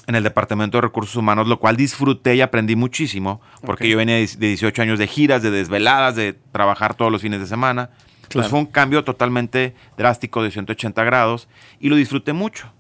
en 0.08 0.16
el 0.16 0.24
Departamento 0.24 0.78
de 0.78 0.82
Recursos 0.82 1.16
Humanos, 1.16 1.48
lo 1.48 1.60
cual 1.60 1.76
disfruté 1.78 2.36
y 2.36 2.42
aprendí 2.42 2.76
muchísimo, 2.76 3.42
porque 3.66 3.90
yo 3.90 3.98
venía 3.98 4.16
de 4.16 4.26
de 4.28 4.48
18 4.48 4.82
años 4.82 5.00
de 5.00 5.08
giras, 5.08 5.42
de 5.42 5.52
desveladas, 5.52 6.16
de 6.16 6.34
trabajar 6.52 6.94
todos 6.96 7.12
los 7.12 7.22
fines 7.22 7.40
de 7.40 7.48
semana. 7.48 7.90
Entonces 8.18 8.30
Claro. 8.30 8.50
fue 8.50 8.60
un 8.60 8.66
cambio 8.66 9.04
totalmente 9.04 9.76
drástico 9.98 10.42
de 10.44 10.52
180 10.52 11.04
grados 11.04 11.48
y 11.80 11.90
lo 11.90 11.96
disfruté 11.96 12.34
mucho. 12.34 12.72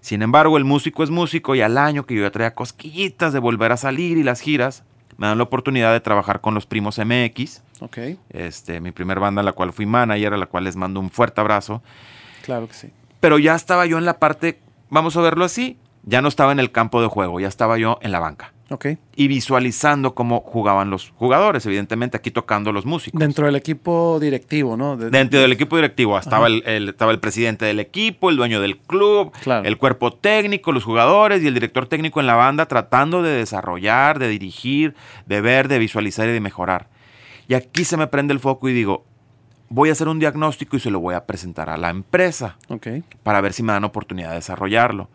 Sin 0.00 0.22
embargo, 0.22 0.56
el 0.56 0.64
músico 0.64 1.02
es 1.02 1.10
músico 1.10 1.54
y 1.54 1.60
al 1.60 1.76
año 1.78 2.06
que 2.06 2.14
yo 2.14 2.22
ya 2.22 2.30
traía 2.30 2.54
cosquillitas 2.54 3.32
de 3.32 3.38
volver 3.38 3.72
a 3.72 3.76
salir 3.76 4.16
y 4.18 4.22
las 4.22 4.40
giras, 4.40 4.84
me 5.18 5.26
dan 5.26 5.36
la 5.36 5.44
oportunidad 5.44 5.92
de 5.92 6.00
trabajar 6.00 6.40
con 6.40 6.54
los 6.54 6.64
primos 6.64 6.98
MX, 6.98 7.62
Ok. 7.80 7.98
este, 8.30 8.80
mi 8.80 8.90
primer 8.92 9.20
banda 9.20 9.40
en 9.42 9.46
la 9.46 9.52
cual 9.52 9.72
fui 9.74 9.84
manager, 9.84 10.32
a 10.32 10.36
la 10.38 10.46
cual 10.46 10.64
les 10.64 10.76
mando 10.76 11.00
un 11.00 11.10
fuerte 11.10 11.40
abrazo. 11.42 11.82
Claro 12.42 12.66
que 12.68 12.74
sí. 12.74 12.88
Pero 13.20 13.38
ya 13.38 13.54
estaba 13.54 13.84
yo 13.84 13.98
en 13.98 14.06
la 14.06 14.18
parte, 14.18 14.60
vamos 14.88 15.16
a 15.18 15.20
verlo 15.20 15.44
así, 15.44 15.76
ya 16.04 16.22
no 16.22 16.28
estaba 16.28 16.52
en 16.52 16.58
el 16.60 16.70
campo 16.72 17.00
de 17.02 17.08
juego, 17.08 17.40
ya 17.40 17.48
estaba 17.48 17.78
yo 17.78 17.98
en 18.02 18.12
la 18.12 18.20
banca. 18.20 18.52
Ok. 18.72 18.86
Y 19.16 19.26
visualizando 19.26 20.14
cómo 20.14 20.40
jugaban 20.42 20.90
los 20.90 21.10
jugadores, 21.16 21.66
evidentemente 21.66 22.16
aquí 22.16 22.30
tocando 22.30 22.70
los 22.72 22.86
músicos. 22.86 23.18
Dentro 23.18 23.46
del 23.46 23.56
equipo 23.56 24.18
directivo, 24.20 24.76
¿no? 24.76 24.96
De- 24.96 25.10
Dentro 25.10 25.40
del 25.40 25.50
equipo 25.50 25.74
directivo 25.74 26.16
estaba 26.16 26.46
el, 26.46 26.62
el- 26.64 26.90
estaba 26.90 27.10
el 27.10 27.18
presidente 27.18 27.64
del 27.64 27.80
equipo, 27.80 28.30
el 28.30 28.36
dueño 28.36 28.60
del 28.60 28.78
club, 28.78 29.32
Claro. 29.42 29.66
el 29.66 29.76
cuerpo 29.76 30.12
técnico, 30.12 30.70
los 30.70 30.84
jugadores 30.84 31.42
y 31.42 31.48
el 31.48 31.54
director 31.54 31.86
técnico 31.88 32.20
en 32.20 32.28
la 32.28 32.36
banda 32.36 32.66
tratando 32.66 33.22
de 33.22 33.30
desarrollar, 33.32 34.20
de 34.20 34.28
dirigir, 34.28 34.94
de 35.26 35.40
ver, 35.40 35.66
de 35.66 35.80
visualizar 35.80 36.28
y 36.28 36.32
de 36.32 36.40
mejorar. 36.40 36.88
Y 37.48 37.54
aquí 37.54 37.84
se 37.84 37.96
me 37.96 38.06
prende 38.06 38.32
el 38.32 38.38
foco 38.38 38.68
y 38.68 38.72
digo, 38.72 39.04
voy 39.68 39.88
a 39.88 39.92
hacer 39.92 40.06
un 40.06 40.20
diagnóstico 40.20 40.76
y 40.76 40.80
se 40.80 40.92
lo 40.92 41.00
voy 41.00 41.16
a 41.16 41.26
presentar 41.26 41.68
a 41.70 41.76
la 41.76 41.90
empresa 41.90 42.56
Ok. 42.68 42.86
para 43.24 43.40
ver 43.40 43.52
si 43.52 43.64
me 43.64 43.72
dan 43.72 43.82
oportunidad 43.82 44.28
de 44.30 44.36
desarrollarlo. 44.36 45.08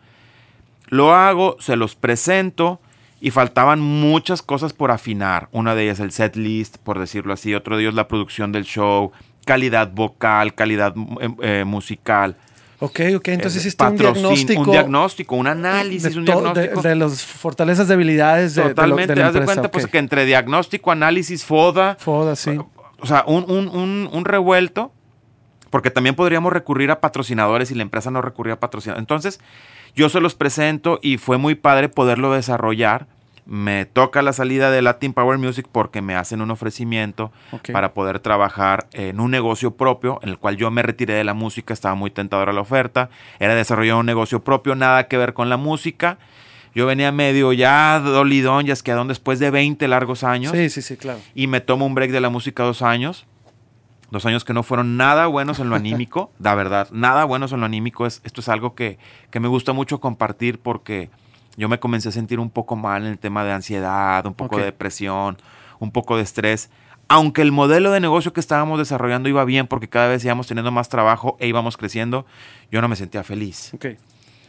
Lo 0.88 1.14
hago, 1.14 1.56
se 1.60 1.76
los 1.76 1.94
presento 1.96 2.80
y 3.20 3.30
faltaban 3.30 3.80
muchas 3.80 4.42
cosas 4.42 4.72
por 4.72 4.90
afinar. 4.90 5.48
Una 5.52 5.74
de 5.74 5.84
ellas 5.84 6.00
el 6.00 6.12
set 6.12 6.36
list, 6.36 6.76
por 6.78 6.98
decirlo 6.98 7.32
así. 7.32 7.54
Otro 7.54 7.76
de 7.76 7.82
ellos 7.82 7.94
la 7.94 8.08
producción 8.08 8.52
del 8.52 8.64
show, 8.64 9.12
calidad 9.44 9.90
vocal, 9.92 10.54
calidad 10.54 10.94
eh, 11.20 11.28
eh, 11.42 11.64
musical. 11.64 12.36
Ok, 12.78 13.00
ok. 13.16 13.28
Entonces 13.28 13.64
eh, 13.64 13.68
hiciste 13.68 13.84
un 13.84 13.96
diagnóstico. 13.96 14.60
Un 14.60 14.70
diagnóstico, 14.70 15.34
un 15.36 15.46
análisis, 15.46 16.12
de, 16.12 16.18
un 16.18 16.24
diagnóstico. 16.26 16.82
de, 16.82 16.88
de 16.90 16.94
las 16.94 17.22
fortalezas, 17.24 17.88
debilidades 17.88 18.54
de, 18.54 18.62
de 18.62 18.68
lo- 18.68 18.74
Totalmente, 18.74 19.14
de 19.14 19.20
la 19.20 19.28
haz 19.28 19.34
de 19.34 19.44
cuenta 19.44 19.70
pues, 19.70 19.86
que 19.86 19.96
entre 19.98 20.26
diagnóstico, 20.26 20.92
análisis, 20.92 21.42
FODA, 21.44 21.96
Foda, 21.98 22.36
sí. 22.36 22.58
o 23.00 23.06
sea, 23.06 23.24
un, 23.26 23.50
un- 23.50 23.68
un- 23.68 24.10
un 24.12 24.24
revuelto, 24.26 24.92
porque 25.70 25.90
también 25.90 26.14
podríamos 26.14 26.52
recurrir 26.52 26.90
a 26.90 27.00
patrocinadores 27.00 27.70
y 27.70 27.74
la 27.74 27.82
empresa 27.82 28.10
no 28.10 28.20
recurría 28.20 28.54
a 28.54 28.60
patrocinadores. 28.60 29.00
Entonces, 29.02 29.40
yo 29.96 30.08
se 30.08 30.20
los 30.20 30.34
presento 30.34 31.00
y 31.02 31.18
fue 31.18 31.38
muy 31.38 31.54
padre 31.54 31.88
poderlo 31.88 32.32
desarrollar 32.32 33.08
me 33.46 33.86
toca 33.86 34.22
la 34.22 34.32
salida 34.32 34.70
de 34.70 34.82
Latin 34.82 35.12
Power 35.12 35.38
Music 35.38 35.66
porque 35.70 36.02
me 36.02 36.16
hacen 36.16 36.40
un 36.40 36.50
ofrecimiento 36.50 37.30
para 37.72 37.94
poder 37.94 38.18
trabajar 38.18 38.88
en 38.92 39.20
un 39.20 39.30
negocio 39.30 39.76
propio, 39.76 40.18
en 40.22 40.30
el 40.30 40.38
cual 40.38 40.56
yo 40.56 40.70
me 40.72 40.82
retiré 40.82 41.14
de 41.14 41.24
la 41.24 41.32
música, 41.32 41.72
estaba 41.72 41.94
muy 41.94 42.10
tentadora 42.10 42.52
la 42.52 42.60
oferta, 42.60 43.08
era 43.38 43.54
desarrollar 43.54 43.96
un 43.96 44.06
negocio 44.06 44.42
propio, 44.42 44.74
nada 44.74 45.06
que 45.06 45.16
ver 45.16 45.32
con 45.32 45.48
la 45.48 45.56
música. 45.56 46.18
Yo 46.74 46.86
venía 46.86 47.10
medio 47.12 47.52
ya 47.52 48.00
dolidón, 48.00 48.66
ya 48.66 48.74
asqueadón 48.74 49.08
después 49.08 49.38
de 49.38 49.50
20 49.50 49.88
largos 49.88 50.24
años 50.24 50.52
Sí, 50.52 50.68
sí, 50.68 50.82
sí, 50.82 50.98
claro. 50.98 51.20
y 51.34 51.46
me 51.46 51.60
tomo 51.60 51.86
un 51.86 51.94
break 51.94 52.10
de 52.10 52.20
la 52.20 52.28
música 52.28 52.64
dos 52.64 52.82
años. 52.82 53.26
Dos 54.10 54.24
años 54.26 54.44
que 54.44 54.52
no 54.52 54.62
fueron 54.62 54.96
nada 54.96 55.26
buenos 55.26 55.58
en 55.58 55.68
lo 55.68 55.76
anímico, 55.76 56.30
la 56.38 56.54
verdad, 56.54 56.88
nada 56.92 57.24
buenos 57.24 57.52
en 57.52 57.60
lo 57.60 57.66
anímico. 57.66 58.06
Es, 58.06 58.20
esto 58.24 58.40
es 58.40 58.48
algo 58.48 58.74
que, 58.74 58.98
que 59.30 59.40
me 59.40 59.48
gusta 59.48 59.72
mucho 59.72 60.00
compartir 60.00 60.58
porque 60.60 61.10
yo 61.56 61.68
me 61.68 61.80
comencé 61.80 62.10
a 62.10 62.12
sentir 62.12 62.38
un 62.38 62.50
poco 62.50 62.76
mal 62.76 63.02
en 63.02 63.08
el 63.12 63.18
tema 63.18 63.44
de 63.44 63.52
ansiedad, 63.52 64.24
un 64.26 64.34
poco 64.34 64.58
de 64.58 64.64
depresión, 64.64 65.38
un 65.78 65.90
poco 65.90 66.16
de 66.16 66.22
estrés. 66.22 66.70
Aunque 67.08 67.40
el 67.42 67.52
modelo 67.52 67.92
de 67.92 68.00
negocio 68.00 68.32
que 68.32 68.40
estábamos 68.40 68.78
desarrollando 68.78 69.28
iba 69.28 69.44
bien 69.44 69.66
porque 69.66 69.88
cada 69.88 70.08
vez 70.08 70.24
íbamos 70.24 70.48
teniendo 70.48 70.72
más 70.72 70.88
trabajo 70.88 71.36
e 71.38 71.46
íbamos 71.46 71.76
creciendo, 71.76 72.26
yo 72.70 72.82
no 72.82 72.88
me 72.88 72.96
sentía 72.96 73.22
feliz. 73.22 73.72
Ok. 73.74 73.86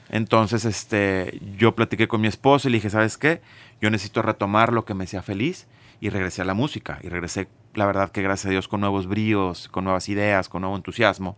Entonces, 0.09 0.65
este, 0.65 1.39
yo 1.57 1.75
platiqué 1.75 2.07
con 2.07 2.21
mi 2.21 2.27
esposo 2.27 2.67
y 2.67 2.71
le 2.71 2.77
dije, 2.77 2.89
¿sabes 2.89 3.17
qué? 3.17 3.41
Yo 3.81 3.89
necesito 3.89 4.21
retomar 4.21 4.73
lo 4.73 4.85
que 4.85 4.93
me 4.93 5.03
hacía 5.03 5.21
feliz 5.21 5.67
y 5.99 6.09
regresé 6.09 6.41
a 6.41 6.45
la 6.45 6.53
música. 6.53 6.99
Y 7.03 7.09
regresé, 7.09 7.47
la 7.77 7.85
verdad 7.85 8.11
que 8.11 8.21
gracias 8.21 8.47
a 8.47 8.49
Dios, 8.49 8.67
con 8.67 8.81
nuevos 8.81 9.07
bríos, 9.07 9.69
con 9.69 9.83
nuevas 9.83 10.09
ideas, 10.09 10.49
con 10.49 10.61
nuevo 10.61 10.75
entusiasmo. 10.75 11.37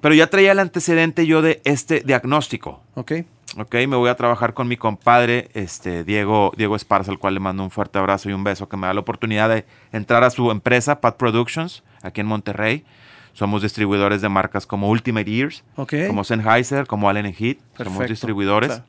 Pero 0.00 0.14
ya 0.14 0.26
traía 0.28 0.52
el 0.52 0.58
antecedente 0.58 1.26
yo 1.26 1.42
de 1.42 1.60
este 1.64 2.00
diagnóstico. 2.00 2.82
Ok. 2.94 3.12
Ok, 3.56 3.74
me 3.86 3.96
voy 3.96 4.08
a 4.08 4.16
trabajar 4.16 4.52
con 4.54 4.66
mi 4.66 4.76
compadre, 4.76 5.48
este, 5.54 6.02
Diego, 6.02 6.52
Diego 6.56 6.74
Esparza, 6.76 7.10
al 7.10 7.18
cual 7.18 7.34
le 7.34 7.40
mando 7.40 7.62
un 7.62 7.70
fuerte 7.70 7.98
abrazo 7.98 8.28
y 8.28 8.32
un 8.32 8.42
beso, 8.42 8.68
que 8.68 8.76
me 8.76 8.86
da 8.86 8.94
la 8.94 9.00
oportunidad 9.00 9.48
de 9.48 9.64
entrar 9.92 10.24
a 10.24 10.30
su 10.30 10.50
empresa, 10.50 11.00
Pat 11.00 11.16
Productions, 11.16 11.84
aquí 12.02 12.20
en 12.20 12.26
Monterrey. 12.26 12.84
Somos 13.34 13.62
distribuidores 13.62 14.22
de 14.22 14.28
marcas 14.28 14.66
como 14.66 14.88
Ultimate 14.88 15.30
Ears, 15.30 15.62
Ok. 15.76 15.94
como 16.06 16.24
Sennheiser, 16.24 16.86
como 16.86 17.08
Allen 17.08 17.32
Heat. 17.32 17.58
Somos 17.76 18.08
distribuidores. 18.08 18.80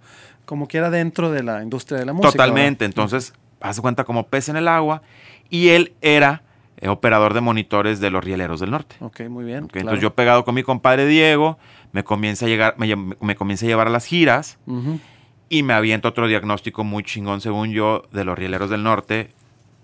Como 0.46 0.68
quiera 0.68 0.90
dentro 0.90 1.32
de 1.32 1.44
la 1.44 1.62
industria 1.62 2.00
de 2.00 2.06
la 2.06 2.14
música. 2.14 2.32
Totalmente. 2.32 2.86
Entonces, 2.86 3.34
haz 3.60 3.82
cuenta 3.82 4.04
como 4.04 4.28
pez 4.28 4.50
en 4.50 4.56
el 4.56 4.68
agua. 4.68 5.02
Y 5.50 5.70
él 5.70 5.94
era 6.02 6.44
eh, 6.78 6.90
operador 6.90 7.34
de 7.34 7.42
monitores 7.42 8.00
de 8.00 8.12
los 8.12 8.24
rieleros 8.24 8.60
del 8.60 8.72
norte. 8.72 8.96
Ok, 9.00 9.22
muy 9.30 9.46
bien. 9.46 9.66
Ok, 9.66 9.72
claro. 9.72 9.82
Entonces 9.88 10.02
yo 10.02 10.14
pegado 10.14 10.44
con 10.46 10.56
mi 10.56 10.64
compadre 10.64 11.06
Diego, 11.08 11.58
me 11.92 12.04
comienza 12.04 12.46
a 12.46 12.50
llegar, 12.50 12.76
me, 12.78 12.94
me 12.96 13.36
comienza 13.36 13.66
a 13.66 13.70
llevar 13.70 13.88
a 13.88 13.90
las 13.90 14.06
giras 14.06 14.58
Ujú. 14.66 15.00
y 15.50 15.64
me 15.64 15.74
aviento 15.74 16.10
otro 16.10 16.28
diagnóstico 16.28 16.84
muy 16.84 17.04
chingón, 17.04 17.42
según 17.42 17.72
yo, 17.72 18.04
de 18.12 18.26
los 18.26 18.38
rieleros 18.38 18.70
del 18.70 18.84
norte. 18.84 19.32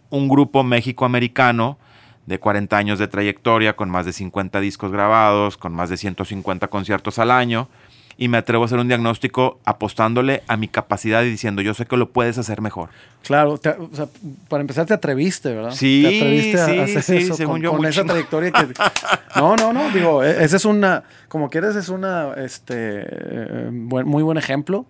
Un 0.10 0.28
grupo 0.28 0.64
México-americano 0.64 1.78
de 2.26 2.40
40 2.40 2.78
años 2.78 3.00
de 3.00 3.08
trayectoria, 3.08 3.76
con 3.76 3.90
más 3.90 4.06
de 4.06 4.14
50 4.14 4.60
discos 4.60 4.92
grabados, 4.92 5.58
con 5.58 5.74
más 5.74 5.90
de 5.90 5.98
150 5.98 6.68
conciertos 6.68 7.18
al 7.20 7.32
año. 7.32 7.68
Y 8.18 8.28
me 8.28 8.38
atrevo 8.38 8.64
a 8.64 8.66
hacer 8.68 8.78
un 8.80 8.88
diagnóstico 8.88 9.60
apostándole 9.66 10.44
a 10.48 10.58
mi 10.58 10.68
capacidad 10.68 11.24
y 11.24 11.30
diciendo, 11.30 11.62
yo 11.62 11.74
sé 11.74 11.86
que 11.86 11.98
lo 11.98 12.10
puedes 12.10 12.38
hacer 12.38 12.62
mejor. 12.62 12.90
Claro, 13.24 13.58
te- 13.58 13.70
o 13.70 13.90
sea, 13.94 14.08
para 14.50 14.62
empezar 14.62 14.86
te 14.86 14.94
atreviste, 14.94 15.54
¿verdad? 15.54 15.72
Sí, 15.72 16.02
te 16.08 16.18
atreviste 16.18 16.60
a 16.62 16.66
sí, 16.66 16.80
hacer 16.80 17.04
sí, 17.04 17.18
eso 17.18 17.36
según 17.36 17.54
con, 17.56 17.62
yo, 17.62 17.72
con 17.72 17.86
esa 17.86 18.04
trayectoria 18.04 18.52
que... 18.52 18.68
No, 19.36 19.56
no, 19.56 19.72
no, 19.74 19.90
digo, 19.92 20.24
e- 20.24 20.44
esa 20.44 20.58
es 20.58 20.66
una, 20.66 21.04
como 21.30 21.50
quieres, 21.50 21.76
es 21.76 21.90
una, 21.90 22.34
este, 22.38 22.76
eh, 22.76 23.70
buen- 23.72 24.06
muy 24.08 24.24
buen 24.24 24.38
ejemplo. 24.38 24.86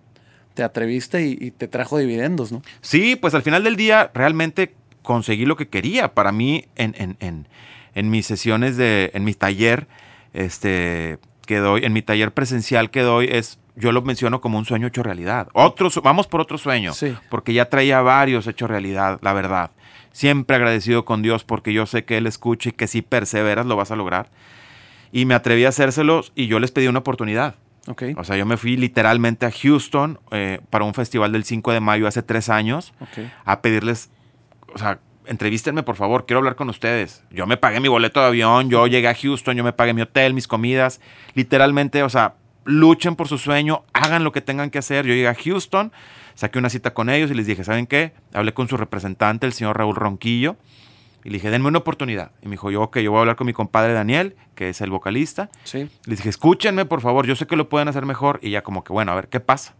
Te 0.54 0.62
atreviste 0.62 1.24
y, 1.26 1.38
y 1.40 1.50
te 1.50 1.66
trajo 1.68 1.96
dividendos, 1.96 2.52
¿no? 2.52 2.60
Sí, 2.82 3.16
pues 3.16 3.34
al 3.34 3.42
final 3.42 3.64
del 3.64 3.76
día 3.76 4.10
realmente 4.12 4.74
conseguí 5.02 5.46
lo 5.46 5.56
que 5.56 5.68
quería. 5.68 6.12
Para 6.12 6.30
mí, 6.32 6.66
en, 6.76 6.94
en, 6.98 7.16
en, 7.20 7.46
en 7.94 8.10
mis 8.10 8.26
sesiones 8.26 8.76
de, 8.76 9.10
en 9.14 9.24
mi 9.24 9.32
taller, 9.32 9.86
este, 10.34 11.18
que 11.46 11.58
doy, 11.58 11.84
en 11.84 11.92
mi 11.92 12.02
taller 12.02 12.32
presencial 12.32 12.90
que 12.90 13.00
doy, 13.02 13.28
es, 13.30 13.58
yo 13.76 13.92
lo 13.92 14.02
menciono 14.02 14.40
como 14.40 14.58
un 14.58 14.64
sueño 14.64 14.86
hecho 14.86 15.02
realidad. 15.02 15.48
Otro, 15.52 15.88
vamos 16.02 16.26
por 16.26 16.40
otro 16.40 16.58
sueño, 16.58 16.92
Sí. 16.94 17.16
porque 17.30 17.52
ya 17.52 17.68
traía 17.68 18.00
varios 18.00 18.46
hechos 18.46 18.70
realidad, 18.70 19.18
la 19.22 19.32
verdad. 19.32 19.70
Siempre 20.12 20.56
agradecido 20.56 21.04
con 21.04 21.22
Dios 21.22 21.44
porque 21.44 21.72
yo 21.72 21.86
sé 21.86 22.04
que 22.04 22.18
Él 22.18 22.26
escucha 22.26 22.68
y 22.68 22.72
que 22.72 22.86
si 22.86 23.00
perseveras 23.02 23.66
lo 23.66 23.76
vas 23.76 23.90
a 23.90 23.96
lograr. 23.96 24.30
Y 25.10 25.24
me 25.26 25.34
atreví 25.34 25.64
a 25.64 25.68
hacérselos 25.70 26.32
y 26.34 26.46
yo 26.46 26.58
les 26.58 26.70
pedí 26.70 26.86
una 26.86 26.98
oportunidad. 27.00 27.54
Ok, 27.88 28.04
O 28.16 28.22
sea, 28.24 28.36
yo 28.36 28.46
me 28.46 28.56
fui 28.56 28.76
literalmente 28.76 29.44
a 29.44 29.50
Houston 29.50 30.20
eh, 30.30 30.60
para 30.70 30.84
un 30.84 30.94
festival 30.94 31.32
del 31.32 31.42
5 31.44 31.72
de 31.72 31.80
mayo 31.80 32.06
hace 32.06 32.22
tres 32.22 32.48
años 32.48 32.94
ok. 33.00 33.24
a 33.44 33.60
pedirles, 33.60 34.08
o 34.72 34.78
sea, 34.78 35.00
entrevístenme 35.26 35.82
por 35.82 35.96
favor, 35.96 36.26
quiero 36.26 36.38
hablar 36.38 36.56
con 36.56 36.68
ustedes. 36.68 37.22
Yo 37.30 37.46
me 37.46 37.56
pagué 37.56 37.80
mi 37.80 37.88
boleto 37.88 38.20
de 38.20 38.26
avión, 38.26 38.70
yo 38.70 38.86
llegué 38.86 39.08
a 39.08 39.14
Houston, 39.14 39.56
yo 39.56 39.64
me 39.64 39.72
pagué 39.72 39.94
mi 39.94 40.02
hotel, 40.02 40.34
mis 40.34 40.48
comidas, 40.48 41.00
literalmente, 41.34 42.02
o 42.02 42.08
sea, 42.08 42.34
luchen 42.64 43.16
por 43.16 43.28
su 43.28 43.38
sueño, 43.38 43.84
hagan 43.92 44.24
lo 44.24 44.32
que 44.32 44.40
tengan 44.40 44.70
que 44.70 44.78
hacer. 44.78 45.06
Yo 45.06 45.14
llegué 45.14 45.28
a 45.28 45.34
Houston, 45.34 45.92
saqué 46.34 46.58
una 46.58 46.70
cita 46.70 46.94
con 46.94 47.10
ellos 47.10 47.30
y 47.30 47.34
les 47.34 47.46
dije, 47.46 47.64
¿saben 47.64 47.86
qué? 47.86 48.12
Hablé 48.32 48.54
con 48.54 48.68
su 48.68 48.76
representante, 48.76 49.46
el 49.46 49.52
señor 49.52 49.78
Raúl 49.78 49.96
Ronquillo, 49.96 50.56
y 51.24 51.30
le 51.30 51.34
dije, 51.34 51.50
denme 51.50 51.68
una 51.68 51.78
oportunidad. 51.78 52.32
Y 52.42 52.46
me 52.46 52.52
dijo, 52.52 52.70
yo, 52.70 52.82
ok, 52.82 52.98
yo 52.98 53.10
voy 53.12 53.18
a 53.18 53.20
hablar 53.20 53.36
con 53.36 53.46
mi 53.46 53.52
compadre 53.52 53.92
Daniel, 53.92 54.34
que 54.54 54.68
es 54.68 54.80
el 54.80 54.90
vocalista. 54.90 55.50
Sí, 55.64 55.88
Les 56.06 56.18
dije, 56.18 56.28
escúchenme, 56.28 56.84
por 56.84 57.00
favor, 57.00 57.26
yo 57.26 57.36
sé 57.36 57.46
que 57.46 57.56
lo 57.56 57.68
pueden 57.68 57.88
hacer 57.88 58.06
mejor. 58.06 58.40
Y 58.42 58.50
ya 58.50 58.62
como 58.62 58.82
que, 58.82 58.92
bueno, 58.92 59.12
a 59.12 59.14
ver, 59.14 59.28
¿qué 59.28 59.38
pasa? 59.38 59.74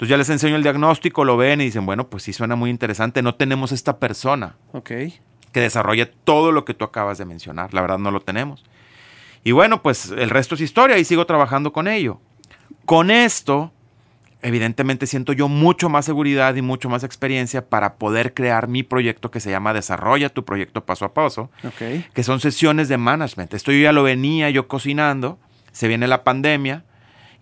Entonces 0.00 0.12
ya 0.12 0.16
les 0.16 0.30
enseño 0.30 0.56
el 0.56 0.62
diagnóstico, 0.62 1.26
lo 1.26 1.36
ven 1.36 1.60
y 1.60 1.64
dicen, 1.64 1.84
bueno, 1.84 2.08
pues 2.08 2.22
sí 2.22 2.32
suena 2.32 2.56
muy 2.56 2.70
interesante. 2.70 3.20
No 3.20 3.34
tenemos 3.34 3.70
esta 3.70 3.98
persona 3.98 4.56
ok. 4.72 4.88
que 5.52 5.60
desarrolle 5.60 6.06
todo 6.06 6.52
lo 6.52 6.64
que 6.64 6.72
tú 6.72 6.86
acabas 6.86 7.18
de 7.18 7.26
mencionar. 7.26 7.74
La 7.74 7.82
verdad 7.82 7.98
no 7.98 8.10
lo 8.10 8.22
tenemos. 8.22 8.64
Y 9.44 9.52
bueno, 9.52 9.82
pues 9.82 10.10
el 10.10 10.30
resto 10.30 10.54
es 10.54 10.62
historia 10.62 10.96
y 10.96 11.04
sigo 11.04 11.26
trabajando 11.26 11.74
con 11.74 11.86
ello. 11.86 12.18
Con 12.86 13.10
esto, 13.10 13.72
evidentemente 14.40 15.06
siento 15.06 15.34
yo 15.34 15.48
mucho 15.48 15.90
más 15.90 16.06
seguridad 16.06 16.54
y 16.54 16.62
mucho 16.62 16.88
más 16.88 17.04
experiencia 17.04 17.68
para 17.68 17.96
poder 17.96 18.32
crear 18.32 18.68
mi 18.68 18.82
proyecto 18.82 19.30
que 19.30 19.40
se 19.40 19.50
llama 19.50 19.74
Desarrolla 19.74 20.30
tu 20.30 20.46
proyecto 20.46 20.82
paso 20.82 21.04
a 21.04 21.12
paso 21.12 21.50
Ok, 21.62 22.06
que 22.14 22.22
son 22.22 22.40
sesiones 22.40 22.88
de 22.88 22.96
management. 22.96 23.52
Esto 23.52 23.70
yo 23.70 23.80
ya 23.80 23.92
lo 23.92 24.02
venía 24.02 24.48
yo 24.48 24.66
cocinando, 24.66 25.38
se 25.72 25.88
viene 25.88 26.08
la 26.08 26.24
pandemia 26.24 26.84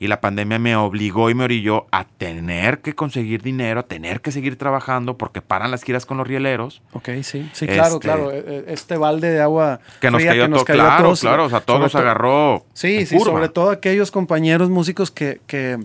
y 0.01 0.07
la 0.07 0.21
pandemia 0.21 0.59
me 0.59 0.77
obligó 0.77 1.29
y 1.31 1.35
me 1.35 1.45
orilló 1.45 1.87
a 1.91 2.05
tener 2.05 2.79
que 2.81 2.95
conseguir 2.95 3.43
dinero, 3.43 3.81
a 3.81 3.83
tener 3.83 4.21
que 4.21 4.31
seguir 4.31 4.57
trabajando 4.57 5.17
porque 5.19 5.43
paran 5.43 5.71
las 5.71 5.83
giras 5.83 6.07
con 6.07 6.19
los 6.19 6.27
rieleros. 6.27 6.83
ok, 6.93 7.09
sí. 7.23 7.49
Sí, 7.53 7.67
claro, 7.67 7.95
Este- 7.95 7.99
claro. 7.99 8.31
eh, 8.31 8.45
eh, 8.47 8.65
Este 8.69 8.97
balde 8.97 9.31
de 9.31 9.41
agua 9.41 9.81
Que 10.01 10.11
nos 10.11 10.21
fría 10.21 10.33
cayó 10.33 10.49
todo, 10.51 10.61
a 10.61 10.65
claro, 10.65 11.03
todos, 11.05 11.21
claro, 11.21 11.45
o 11.47 11.51
sea, 11.51 11.61
todos 11.61 11.81
nos 11.81 11.95
agarró. 11.95 12.65
Sí, 12.75 13.07
sí, 13.07 13.17
curva. 13.17 13.33
sobre 13.33 13.49
todo 13.49 13.71
aquellos 13.71 14.11
compañeros 14.11 14.71
músicos 14.71 15.11
que, 15.11 15.41
que, 15.47 15.79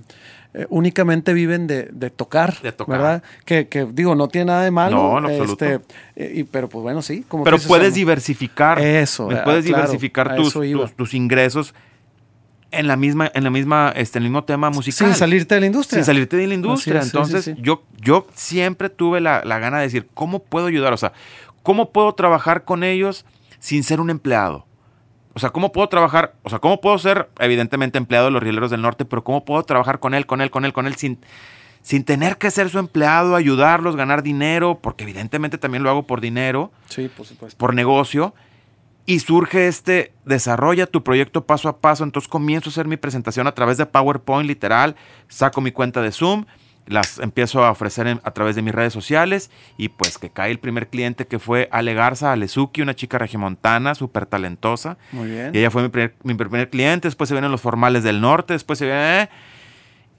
eh, 0.53 0.67
únicamente 0.69 1.33
viven 1.33 1.65
de, 1.65 1.89
de 1.91 2.11
tocar, 2.11 2.61
De 2.61 2.71
tocar. 2.71 2.97
¿verdad? 2.99 3.23
Que, 3.45 3.67
que, 3.67 3.87
digo, 3.91 4.13
no 4.13 4.27
tiene 4.27 4.45
nada 4.45 4.63
de 4.63 4.69
malo. 4.69 4.95
No, 4.95 5.17
en 5.17 5.25
absoluto. 5.25 5.65
este, 5.65 5.83
eh, 6.15 6.31
y, 6.35 6.43
pero 6.43 6.69
pues 6.69 6.83
bueno, 6.83 7.01
sí. 7.01 7.25
Como 7.27 7.43
Pero 7.43 7.57
puedes 7.57 7.95
diversificar. 7.95 8.79
Eso, 8.79 9.29
ah, 9.31 9.41
puedes 9.43 9.65
claro, 9.65 9.81
diversificar 9.85 10.35
tus, 10.35 10.53
tus 10.95 11.13
ingresos 11.15 11.73
en 12.73 12.87
la 12.87 12.95
misma, 12.95 13.31
en 13.33 13.43
la 13.43 13.49
misma, 13.49 13.93
este, 13.95 14.17
en 14.17 14.23
el 14.23 14.29
mismo 14.29 14.43
tema 14.43 14.69
musical. 14.69 15.07
Sin 15.07 15.15
salirte 15.15 15.55
de 15.55 15.61
la 15.61 15.67
industria. 15.67 15.97
Sin 15.97 16.05
salirte 16.05 16.37
de 16.37 16.47
la 16.47 16.53
industria. 16.53 17.01
Sí, 17.01 17.07
Entonces, 17.07 17.45
sí, 17.45 17.53
sí. 17.55 17.61
Yo, 17.61 17.83
yo 17.99 18.27
siempre 18.33 18.89
tuve 18.89 19.21
la, 19.21 19.41
la 19.45 19.59
gana 19.59 19.77
de 19.77 19.83
decir, 19.83 20.07
¿cómo 20.13 20.39
puedo 20.39 20.67
ayudar? 20.67 20.93
O 20.93 20.97
sea, 20.97 21.13
¿cómo 21.61 21.91
puedo 21.91 22.13
trabajar 22.13 22.65
con 22.65 22.83
ellos 22.83 23.25
sin 23.59 23.83
ser 23.83 23.99
un 23.99 24.09
empleado? 24.09 24.65
O 25.35 25.39
sea, 25.39 25.49
¿cómo 25.49 25.71
puedo 25.71 25.87
trabajar? 25.89 26.35
O 26.43 26.49
sea, 26.49 26.59
¿cómo 26.59 26.79
puedo 26.79 26.97
ser, 26.99 27.29
evidentemente, 27.39 27.97
empleado 27.97 28.25
de 28.25 28.31
los 28.31 28.43
Rieleros 28.43 28.69
del 28.69 28.81
Norte, 28.81 29.03
pero 29.05 29.23
¿cómo 29.23 29.45
puedo 29.45 29.63
trabajar 29.63 29.99
con 29.99 30.13
él, 30.13 30.25
con 30.25 30.41
él, 30.41 30.51
con 30.51 30.63
él, 30.65 30.73
con 30.73 30.85
él, 30.85 30.95
sin, 30.95 31.17
sin 31.81 32.03
tener 32.03 32.37
que 32.37 32.51
ser 32.51 32.69
su 32.69 32.77
empleado, 32.77 33.35
ayudarlos, 33.35 33.95
ganar 33.95 34.21
dinero? 34.21 34.79
Porque 34.79 35.03
evidentemente 35.05 35.57
también 35.57 35.81
lo 35.81 35.89
hago 35.89 36.03
por 36.03 36.21
dinero 36.21 36.71
Sí, 36.87 37.09
por 37.15 37.25
supuesto. 37.25 37.57
por 37.57 37.73
negocio 37.73 38.35
y 39.05 39.19
surge 39.19 39.67
este 39.67 40.13
desarrolla 40.25 40.85
tu 40.87 41.03
proyecto 41.03 41.45
paso 41.45 41.67
a 41.69 41.77
paso. 41.79 42.03
Entonces 42.03 42.29
comienzo 42.29 42.69
a 42.69 42.71
hacer 42.71 42.87
mi 42.87 42.97
presentación 42.97 43.47
a 43.47 43.53
través 43.53 43.77
de 43.77 43.85
PowerPoint 43.85 44.47
literal, 44.47 44.95
saco 45.27 45.59
mi 45.61 45.71
cuenta 45.71 46.01
de 46.01 46.11
Zoom, 46.11 46.45
las 46.85 47.19
empiezo 47.19 47.63
a 47.63 47.71
ofrecer 47.71 48.07
en- 48.07 48.19
a 48.23 48.31
través 48.31 48.55
de 48.57 48.61
mis 48.61 48.73
redes 48.75 48.91
sociales 48.93 49.51
y 49.77 49.87
pues 49.89 50.17
que 50.17 50.29
cae 50.29 50.51
el 50.51 50.59
primer 50.59 50.87
cliente 50.89 51.25
que 51.27 51.39
fue 51.39 51.69
Ale 51.71 51.93
Garza, 51.93 52.31
Alezuki, 52.33 52.81
una 52.81 52.93
chica 52.93 53.17
regimontana 53.17 53.95
súper 53.95 54.25
talentosa. 54.25 54.97
Muy 55.13 55.29
bien. 55.29 55.51
Y 55.53 55.59
ella 55.59 55.71
fue 55.71 55.81
mi 55.83 55.89
primer, 55.89 56.15
mi 56.23 56.33
primer 56.33 56.69
cliente, 56.69 57.07
después 57.07 57.29
se 57.29 57.33
vienen 57.35 57.51
los 57.51 57.61
formales 57.61 58.03
del 58.03 58.19
norte, 58.21 58.53
después 58.53 58.79
se 58.79 58.85
viene... 58.85 59.29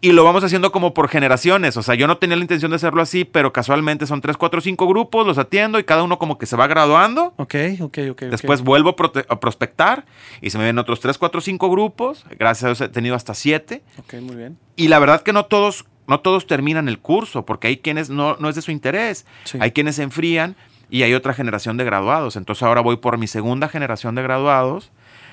Y 0.01 0.13
lo 0.13 0.23
vamos 0.23 0.45
haciendo 0.45 0.71
como 0.71 0.93
por 0.93 1.09
generaciones. 1.09 1.77
O 1.79 1.83
sea, 1.83 1.95
yo 1.95 2.07
no 2.07 2.19
tenía 2.19 2.37
la 2.37 2.43
intención 2.43 2.71
de 2.71 2.77
hacerlo 2.77 3.01
así, 3.01 3.25
pero 3.25 3.53
casualmente 3.53 4.07
son 4.07 4.21
3, 4.21 4.37
4, 4.37 4.61
5 4.61 4.87
grupos, 4.87 5.27
los 5.27 5.39
atiendo 5.39 5.79
y 5.79 5.85
cada 5.85 6.03
uno 6.03 6.19
como 6.19 6.37
que 6.37 6.45
se 6.45 6.57
va 6.57 6.67
graduando. 6.67 7.33
Ok, 7.37 7.55
ok, 7.81 7.99
ok. 8.11 8.23
Después 8.25 8.63
vuelvo 8.63 8.91
a, 8.91 9.41
prospectar 9.41 10.05
y 10.43 10.51
se 10.51 10.59
me 10.59 10.65
ven 10.65 10.79
otros 10.79 11.01
3, 11.01 11.17
4, 11.17 11.41
5 11.41 11.71
grupos. 11.71 12.27
Gracias 12.39 12.65
a 12.65 12.67
Dios 12.69 12.81
he 12.83 12.89
tenido 12.89 13.15
hasta 13.15 13.33
7. 13.33 13.83
Ok, 13.99 14.15
muy 14.21 14.37
bien. 14.37 14.59
Y 14.77 14.89
la 14.89 14.99
verdad 14.99 15.23
que 15.23 15.33
no 15.33 15.47
todos 15.47 15.87
no 16.07 16.21
todos 16.21 16.47
terminan 16.47 16.87
el 16.89 16.99
curso, 16.99 17.47
porque 17.47 17.69
hay 17.69 17.79
quienes 17.79 18.11
no, 18.11 18.37
no 18.39 18.51
es 18.51 18.55
de 18.55 18.61
su 18.61 18.71
interés. 18.71 19.25
Sí. 19.45 19.57
Hay 19.59 19.71
quienes 19.71 19.97
se 19.97 20.03
enfrían 20.03 20.55
y 20.91 21.03
hay 21.03 21.15
otra 21.15 21.35
generación 21.35 21.77
de 21.77 21.85
graduados. 21.85 22.37
Entonces 22.37 22.63
ahora 22.63 22.81
voy 22.81 22.99
por 22.99 23.19
mi 23.19 23.27
segunda 23.27 23.69
generación 23.69 24.15
de 24.15 24.23
graduados, 24.23 24.93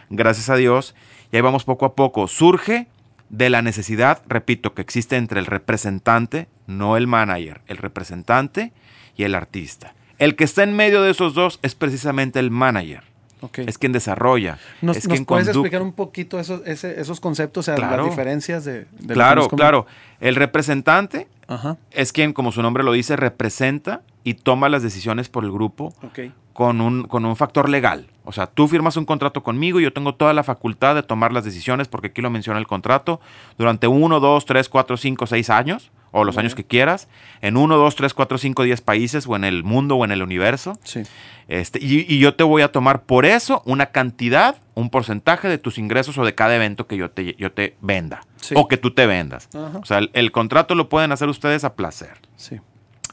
gracias 0.10 0.50
a 0.50 0.56
Dios, 0.56 0.96
y 1.32 1.36
ahí 1.36 1.42
vamos 1.42 1.64
poco 1.64 1.86
a 1.86 1.94
poco. 1.96 2.28
Surge 2.28 2.88
de 3.32 3.50
la 3.50 3.62
necesidad, 3.62 4.22
repito, 4.28 4.74
que 4.74 4.82
existe 4.82 5.16
entre 5.16 5.40
el 5.40 5.46
representante, 5.46 6.48
no 6.68 6.98
el 6.98 7.08
manager, 7.08 7.62
el 7.68 7.78
representante 7.78 8.74
y 9.16 9.24
el 9.24 9.36
artista. 9.36 9.96
El 10.20 10.36
que 10.36 10.44
está 10.44 10.64
en 10.64 10.76
medio 10.76 11.02
de 11.02 11.12
esos 11.12 11.34
dos 11.34 11.60
es 11.64 11.74
precisamente 11.74 12.40
el 12.40 12.52
manager. 12.52 13.04
Ok. 13.44 13.60
Es 13.60 13.78
quien 13.80 13.92
desarrolla. 13.92 14.60
¿Nos, 14.84 14.98
es 14.98 15.06
nos 15.08 15.14
quien 15.14 15.26
puedes 15.26 15.48
explicar 15.48 15.82
un 15.82 15.94
poquito 15.94 16.40
esos, 16.40 16.62
ese- 16.68 17.00
esos 17.02 17.20
conceptos, 17.20 17.64
o 17.64 17.72
sea, 17.72 17.76
Claro. 17.76 18.04
las 18.04 18.12
diferencias 18.12 18.66
de... 18.66 18.86
de 19.00 19.14
Claro, 19.16 19.48
claro. 19.50 19.88
El 20.20 20.36
representante 20.36 21.28
Ajá, 21.48 21.78
es 21.90 22.12
quien, 22.14 22.34
como 22.34 22.52
su 22.52 22.62
nombre 22.62 22.84
lo 22.84 22.92
dice, 22.92 23.16
representa 23.16 24.02
y 24.24 24.36
toma 24.36 24.70
las 24.70 24.84
decisiones 24.84 25.30
por 25.30 25.44
el 25.44 25.52
grupo 25.52 25.94
ok. 26.04 26.20
con 26.54 26.82
un, 26.82 27.08
con 27.08 27.26
un 27.26 27.36
factor 27.36 27.68
legal. 27.68 28.08
O 28.24 28.32
sea, 28.32 28.46
tú 28.48 28.68
firmas 28.68 28.98
un 28.98 29.06
contrato 29.06 29.42
conmigo 29.42 29.80
y 29.80 29.84
yo 29.84 29.94
tengo 29.94 30.14
toda 30.16 30.34
la 30.34 30.44
facultad 30.44 30.94
de 30.96 31.04
tomar 31.04 31.34
las 31.34 31.44
decisiones, 31.44 31.88
porque 31.88 32.08
aquí 32.08 32.22
lo 32.22 32.30
menciona 32.30 32.60
el 32.60 32.68
contrato, 32.68 33.20
durante 33.58 33.88
uno, 33.88 34.20
dos, 34.20 34.46
tres, 34.46 34.70
cuatro, 34.70 34.96
cinco, 34.98 35.26
seis 35.26 35.50
años, 35.50 35.92
o 36.12 36.24
los 36.26 36.38
años 36.38 36.54
que 36.56 36.66
quieras, 36.66 37.08
en 37.42 37.56
uno, 37.58 37.78
dos, 37.78 37.96
tres, 37.96 38.14
cuatro, 38.14 38.38
cinco, 38.38 38.64
diez 38.64 38.82
países, 38.82 39.26
o 39.28 39.36
en 39.36 39.44
el 39.46 39.64
mundo, 39.64 39.96
o 39.96 40.04
en 40.06 40.12
el 40.12 40.22
universo. 40.22 40.78
Sí, 40.84 41.04
Este, 41.48 41.80
y, 41.82 42.06
y 42.14 42.20
yo 42.20 42.36
te 42.36 42.44
voy 42.44 42.62
a 42.62 42.72
tomar 42.72 43.04
por 43.04 43.26
eso 43.26 43.62
una 43.66 43.88
cantidad, 43.88 44.58
un 44.76 44.90
porcentaje 44.90 45.48
de 45.48 45.58
tus 45.58 45.78
ingresos 45.78 46.18
o 46.18 46.26
de 46.26 46.36
cada 46.36 46.56
evento 46.56 46.86
que 46.86 46.98
yo 46.98 47.10
te, 47.12 47.36
yo 47.40 47.52
te 47.54 47.76
venda. 47.82 48.22
Sí. 48.36 48.54
O 48.58 48.68
que 48.68 48.78
tú 48.78 48.92
te 48.92 49.06
vendas. 49.08 49.50
O 49.54 49.86
sea, 49.86 50.00
el, 50.00 50.12
el 50.14 50.32
contrato 50.32 50.76
lo 50.76 50.90
pueden 50.90 51.12
hacer 51.12 51.30
ustedes 51.30 51.64
a 51.64 51.76
placer. 51.76 52.14
sí. 52.36 52.60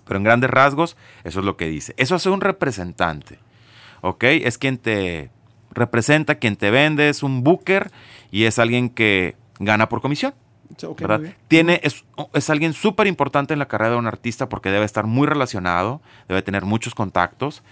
Pero 0.05 0.17
en 0.19 0.25
grandes 0.25 0.49
rasgos, 0.49 0.97
eso 1.23 1.41
es 1.41 1.45
lo 1.45 1.59
que 1.59 1.67
dice. 1.67 1.93
Eso 1.99 2.15
hace 2.15 2.31
un 2.31 2.41
representante. 2.41 3.39
¿Ok? 4.01 4.25
Es 4.25 4.59
quien 4.59 4.79
te 4.79 5.31
representa, 5.71 6.37
quien 6.37 6.57
te 6.57 6.71
vende, 6.71 7.09
es 7.09 7.23
un 7.23 7.43
booker 7.45 7.91
y 8.31 8.45
es 8.45 8.59
alguien 8.59 8.89
que 8.89 9.37
gana 9.59 9.89
por 9.89 10.01
comisión. 10.01 10.35
Tiene, 11.49 11.81
es, 11.83 12.05
es 12.35 12.51
alguien 12.51 12.73
súper 12.75 13.07
importante 13.07 13.53
en 13.55 13.59
la 13.59 13.69
carrera 13.69 13.93
de 13.93 13.97
un 13.97 14.07
artista 14.07 14.49
porque 14.49 14.71
debe 14.71 14.85
estar 14.85 15.07
muy 15.07 15.27
relacionado, 15.27 16.03
debe 16.29 16.43
tener 16.43 16.65
muchos 16.65 16.95
contactos, 16.95 17.63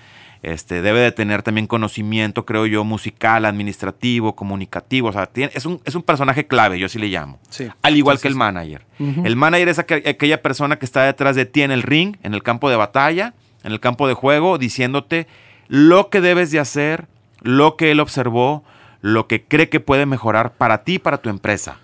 este, 0.43 0.81
debe 0.83 1.01
de 1.01 1.13
tener 1.13 1.43
también 1.43 1.67
conocimiento, 1.67 2.47
creo 2.47 2.67
yo, 2.67 2.85
musical, 2.85 3.45
administrativo, 3.45 4.35
comunicativo. 4.37 5.09
O 5.09 5.13
sea, 5.13 5.27
tiene- 5.27 5.53
es, 5.55 5.67
un, 5.67 5.81
es 5.85 5.95
un 5.95 6.03
personaje 6.03 6.47
clave, 6.47 6.79
yo 6.79 6.87
así 6.87 6.99
le 6.99 7.09
llamo. 7.09 7.39
Sí. 7.51 7.69
Al 7.83 7.97
igual 7.97 8.19
que 8.21 8.29
el 8.29 8.35
manager. 8.35 8.87
El 8.99 9.37
manager 9.37 9.69
es 9.69 9.79
aqu- 9.79 10.09
aquella 10.09 10.41
persona 10.43 10.79
que 10.79 10.87
está 10.87 11.03
detrás 11.05 11.37
de 11.37 11.45
ti 11.47 11.63
en 11.63 11.71
el 11.73 11.83
ring, 11.83 12.17
en 12.23 12.33
el 12.35 12.43
campo 12.43 12.71
de 12.71 12.77
batalla, 12.77 13.35
en 13.63 13.73
el 13.73 13.81
campo 13.81 14.09
de 14.09 14.15
juego, 14.15 14.57
diciéndote 14.59 15.27
lo 15.69 16.11
que 16.11 16.21
debes 16.21 16.51
de 16.51 16.61
hacer, 16.61 17.07
lo 17.43 17.77
que 17.77 17.91
él 17.91 18.01
observó, 18.01 18.65
lo 19.01 19.27
que 19.27 19.45
cree 19.45 19.69
que 19.69 19.81
puede 19.81 20.07
mejorar 20.07 20.53
para 20.55 20.85
ti 20.85 20.95
y 20.95 20.99
para 20.99 21.19
tu 21.19 21.29
empresa. 21.29 21.79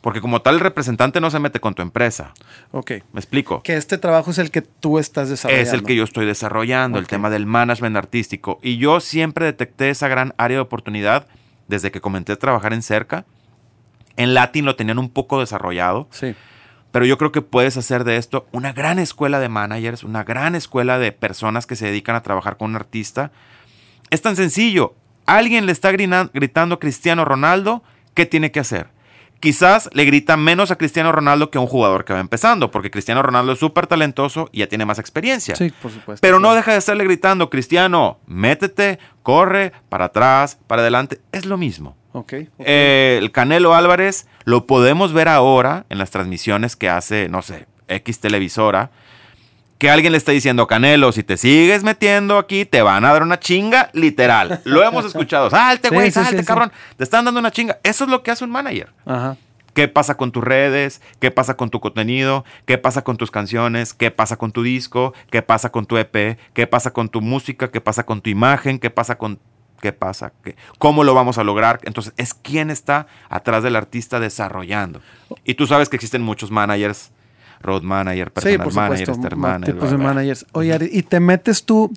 Porque 0.00 0.20
como 0.20 0.40
tal, 0.40 0.54
el 0.54 0.60
representante 0.60 1.20
no 1.20 1.30
se 1.30 1.40
mete 1.40 1.58
con 1.58 1.74
tu 1.74 1.82
empresa. 1.82 2.32
Ok. 2.70 2.92
¿Me 3.12 3.18
explico? 3.18 3.62
Que 3.64 3.76
este 3.76 3.98
trabajo 3.98 4.30
es 4.30 4.38
el 4.38 4.52
que 4.52 4.62
tú 4.62 5.00
estás 5.00 5.28
desarrollando. 5.28 5.68
Es 5.68 5.74
el 5.74 5.82
que 5.82 5.96
yo 5.96 6.04
estoy 6.04 6.26
desarrollando, 6.26 7.00
el 7.00 7.08
tema 7.08 7.28
del 7.28 7.44
management 7.44 7.96
artístico. 7.96 8.60
Y 8.62 8.76
yo 8.76 9.00
siempre 9.00 9.46
detecté 9.46 9.90
esa 9.90 10.06
gran 10.06 10.32
área 10.36 10.58
de 10.58 10.62
oportunidad 10.62 11.26
desde 11.66 11.90
que 11.90 12.00
comencé 12.00 12.32
a 12.32 12.36
trabajar 12.36 12.72
en 12.72 12.82
cerca. 12.82 13.24
En 14.16 14.32
Latin 14.32 14.64
lo 14.64 14.76
tenían 14.76 15.00
un 15.00 15.10
poco 15.10 15.40
desarrollado. 15.40 16.06
Sí, 16.12 16.36
Pero 16.96 17.04
yo 17.04 17.18
creo 17.18 17.30
que 17.30 17.42
puedes 17.42 17.76
hacer 17.76 18.04
de 18.04 18.16
esto 18.16 18.46
una 18.52 18.72
gran 18.72 18.98
escuela 18.98 19.38
de 19.38 19.50
managers, 19.50 20.02
una 20.02 20.24
gran 20.24 20.54
escuela 20.54 20.98
de 20.98 21.12
personas 21.12 21.66
que 21.66 21.76
se 21.76 21.84
dedican 21.84 22.16
a 22.16 22.22
trabajar 22.22 22.56
con 22.56 22.70
un 22.70 22.76
artista. 22.76 23.32
Es 24.08 24.22
tan 24.22 24.34
sencillo. 24.34 24.94
Alguien 25.26 25.66
le 25.66 25.72
está 25.72 25.92
gritando 25.92 26.74
a 26.74 26.78
Cristiano 26.78 27.26
Ronaldo, 27.26 27.82
¿qué 28.14 28.24
tiene 28.24 28.50
que 28.50 28.60
hacer? 28.60 28.86
Quizás 29.40 29.90
le 29.92 30.04
grita 30.04 30.36
menos 30.36 30.70
a 30.70 30.76
Cristiano 30.76 31.12
Ronaldo 31.12 31.50
que 31.50 31.58
a 31.58 31.60
un 31.60 31.66
jugador 31.66 32.04
que 32.04 32.12
va 32.12 32.20
empezando, 32.20 32.70
porque 32.70 32.90
Cristiano 32.90 33.22
Ronaldo 33.22 33.52
es 33.52 33.58
súper 33.58 33.86
talentoso 33.86 34.48
y 34.52 34.60
ya 34.60 34.66
tiene 34.66 34.86
más 34.86 34.98
experiencia. 34.98 35.54
sí, 35.56 35.72
por 35.82 35.90
supuesto. 35.90 36.20
Pero 36.20 36.40
no 36.40 36.54
deja 36.54 36.72
de 36.72 36.78
estarle 36.78 37.04
gritando, 37.04 37.50
Cristiano, 37.50 38.18
métete, 38.26 38.98
corre, 39.22 39.72
para 39.88 40.06
atrás, 40.06 40.58
para 40.66 40.82
adelante. 40.82 41.20
Es 41.32 41.46
lo 41.46 41.58
mismo. 41.58 41.96
Ok. 42.12 42.32
ok. 42.56 42.64
Eh, 42.66 43.18
el 43.20 43.30
Canelo 43.30 43.74
Álvarez 43.74 44.26
lo 44.44 44.66
podemos 44.66 45.12
ver 45.12 45.28
ahora 45.28 45.84
en 45.90 45.98
las 45.98 46.10
transmisiones 46.10 46.74
que 46.74 46.88
hace, 46.88 47.28
no 47.28 47.42
sé, 47.42 47.66
X 47.88 48.20
televisora, 48.20 48.90
que 49.78 49.90
alguien 49.90 50.12
le 50.12 50.18
está 50.18 50.32
diciendo, 50.32 50.66
Canelo, 50.66 51.12
si 51.12 51.22
te 51.22 51.36
sigues 51.36 51.84
metiendo 51.84 52.38
aquí, 52.38 52.64
te 52.64 52.82
van 52.82 53.04
a 53.04 53.12
dar 53.12 53.22
una 53.22 53.38
chinga, 53.38 53.90
literal. 53.92 54.60
Lo 54.64 54.82
hemos 54.82 55.04
escuchado. 55.06 55.50
Salte, 55.50 55.90
güey, 55.90 56.06
sí, 56.06 56.12
salte, 56.14 56.30
sí, 56.32 56.38
sí. 56.38 56.44
cabrón. 56.46 56.72
Te 56.96 57.04
están 57.04 57.24
dando 57.24 57.40
una 57.40 57.50
chinga. 57.50 57.78
Eso 57.82 58.04
es 58.04 58.10
lo 58.10 58.22
que 58.22 58.30
hace 58.30 58.44
un 58.44 58.50
manager. 58.50 58.92
Ajá. 59.04 59.36
¿Qué 59.74 59.88
pasa 59.88 60.16
con 60.16 60.32
tus 60.32 60.42
redes? 60.42 61.02
¿Qué 61.20 61.30
pasa 61.30 61.54
con 61.58 61.68
tu 61.68 61.80
contenido? 61.80 62.46
¿Qué 62.64 62.78
pasa 62.78 63.04
con 63.04 63.18
tus 63.18 63.30
canciones? 63.30 63.92
¿Qué 63.92 64.10
pasa 64.10 64.38
con 64.38 64.50
tu 64.50 64.62
disco? 64.62 65.12
¿Qué 65.30 65.42
pasa 65.42 65.70
con 65.70 65.84
tu 65.84 65.98
EP? 65.98 66.38
¿Qué 66.54 66.66
pasa 66.66 66.94
con 66.94 67.10
tu 67.10 67.20
música? 67.20 67.70
¿Qué 67.70 67.82
pasa 67.82 68.06
con 68.06 68.22
tu 68.22 68.30
imagen? 68.30 68.78
¿Qué 68.78 68.88
pasa 68.88 69.18
con 69.18 69.38
qué 69.82 69.92
pasa? 69.92 70.32
¿Qué- 70.42 70.56
¿Cómo 70.78 71.04
lo 71.04 71.12
vamos 71.12 71.36
a 71.36 71.44
lograr? 71.44 71.80
Entonces, 71.82 72.14
es 72.16 72.32
quien 72.32 72.70
está 72.70 73.06
atrás 73.28 73.62
del 73.62 73.76
artista 73.76 74.18
desarrollando. 74.18 75.02
Y 75.44 75.52
tú 75.54 75.66
sabes 75.66 75.90
que 75.90 75.96
existen 75.96 76.22
muchos 76.22 76.50
managers, 76.50 77.12
road 77.60 77.82
manager, 77.82 78.28
Sí, 78.28 78.32
personal 78.34 78.64
por 78.64 78.74
manager, 78.74 79.06
supuesto. 79.06 79.36
tipos 79.72 79.90
de 79.90 79.96
managers. 79.98 80.46
Oye, 80.52 80.72
Ari, 80.72 80.88
y 80.92 81.02
te 81.02 81.20
metes 81.20 81.64
tú, 81.64 81.92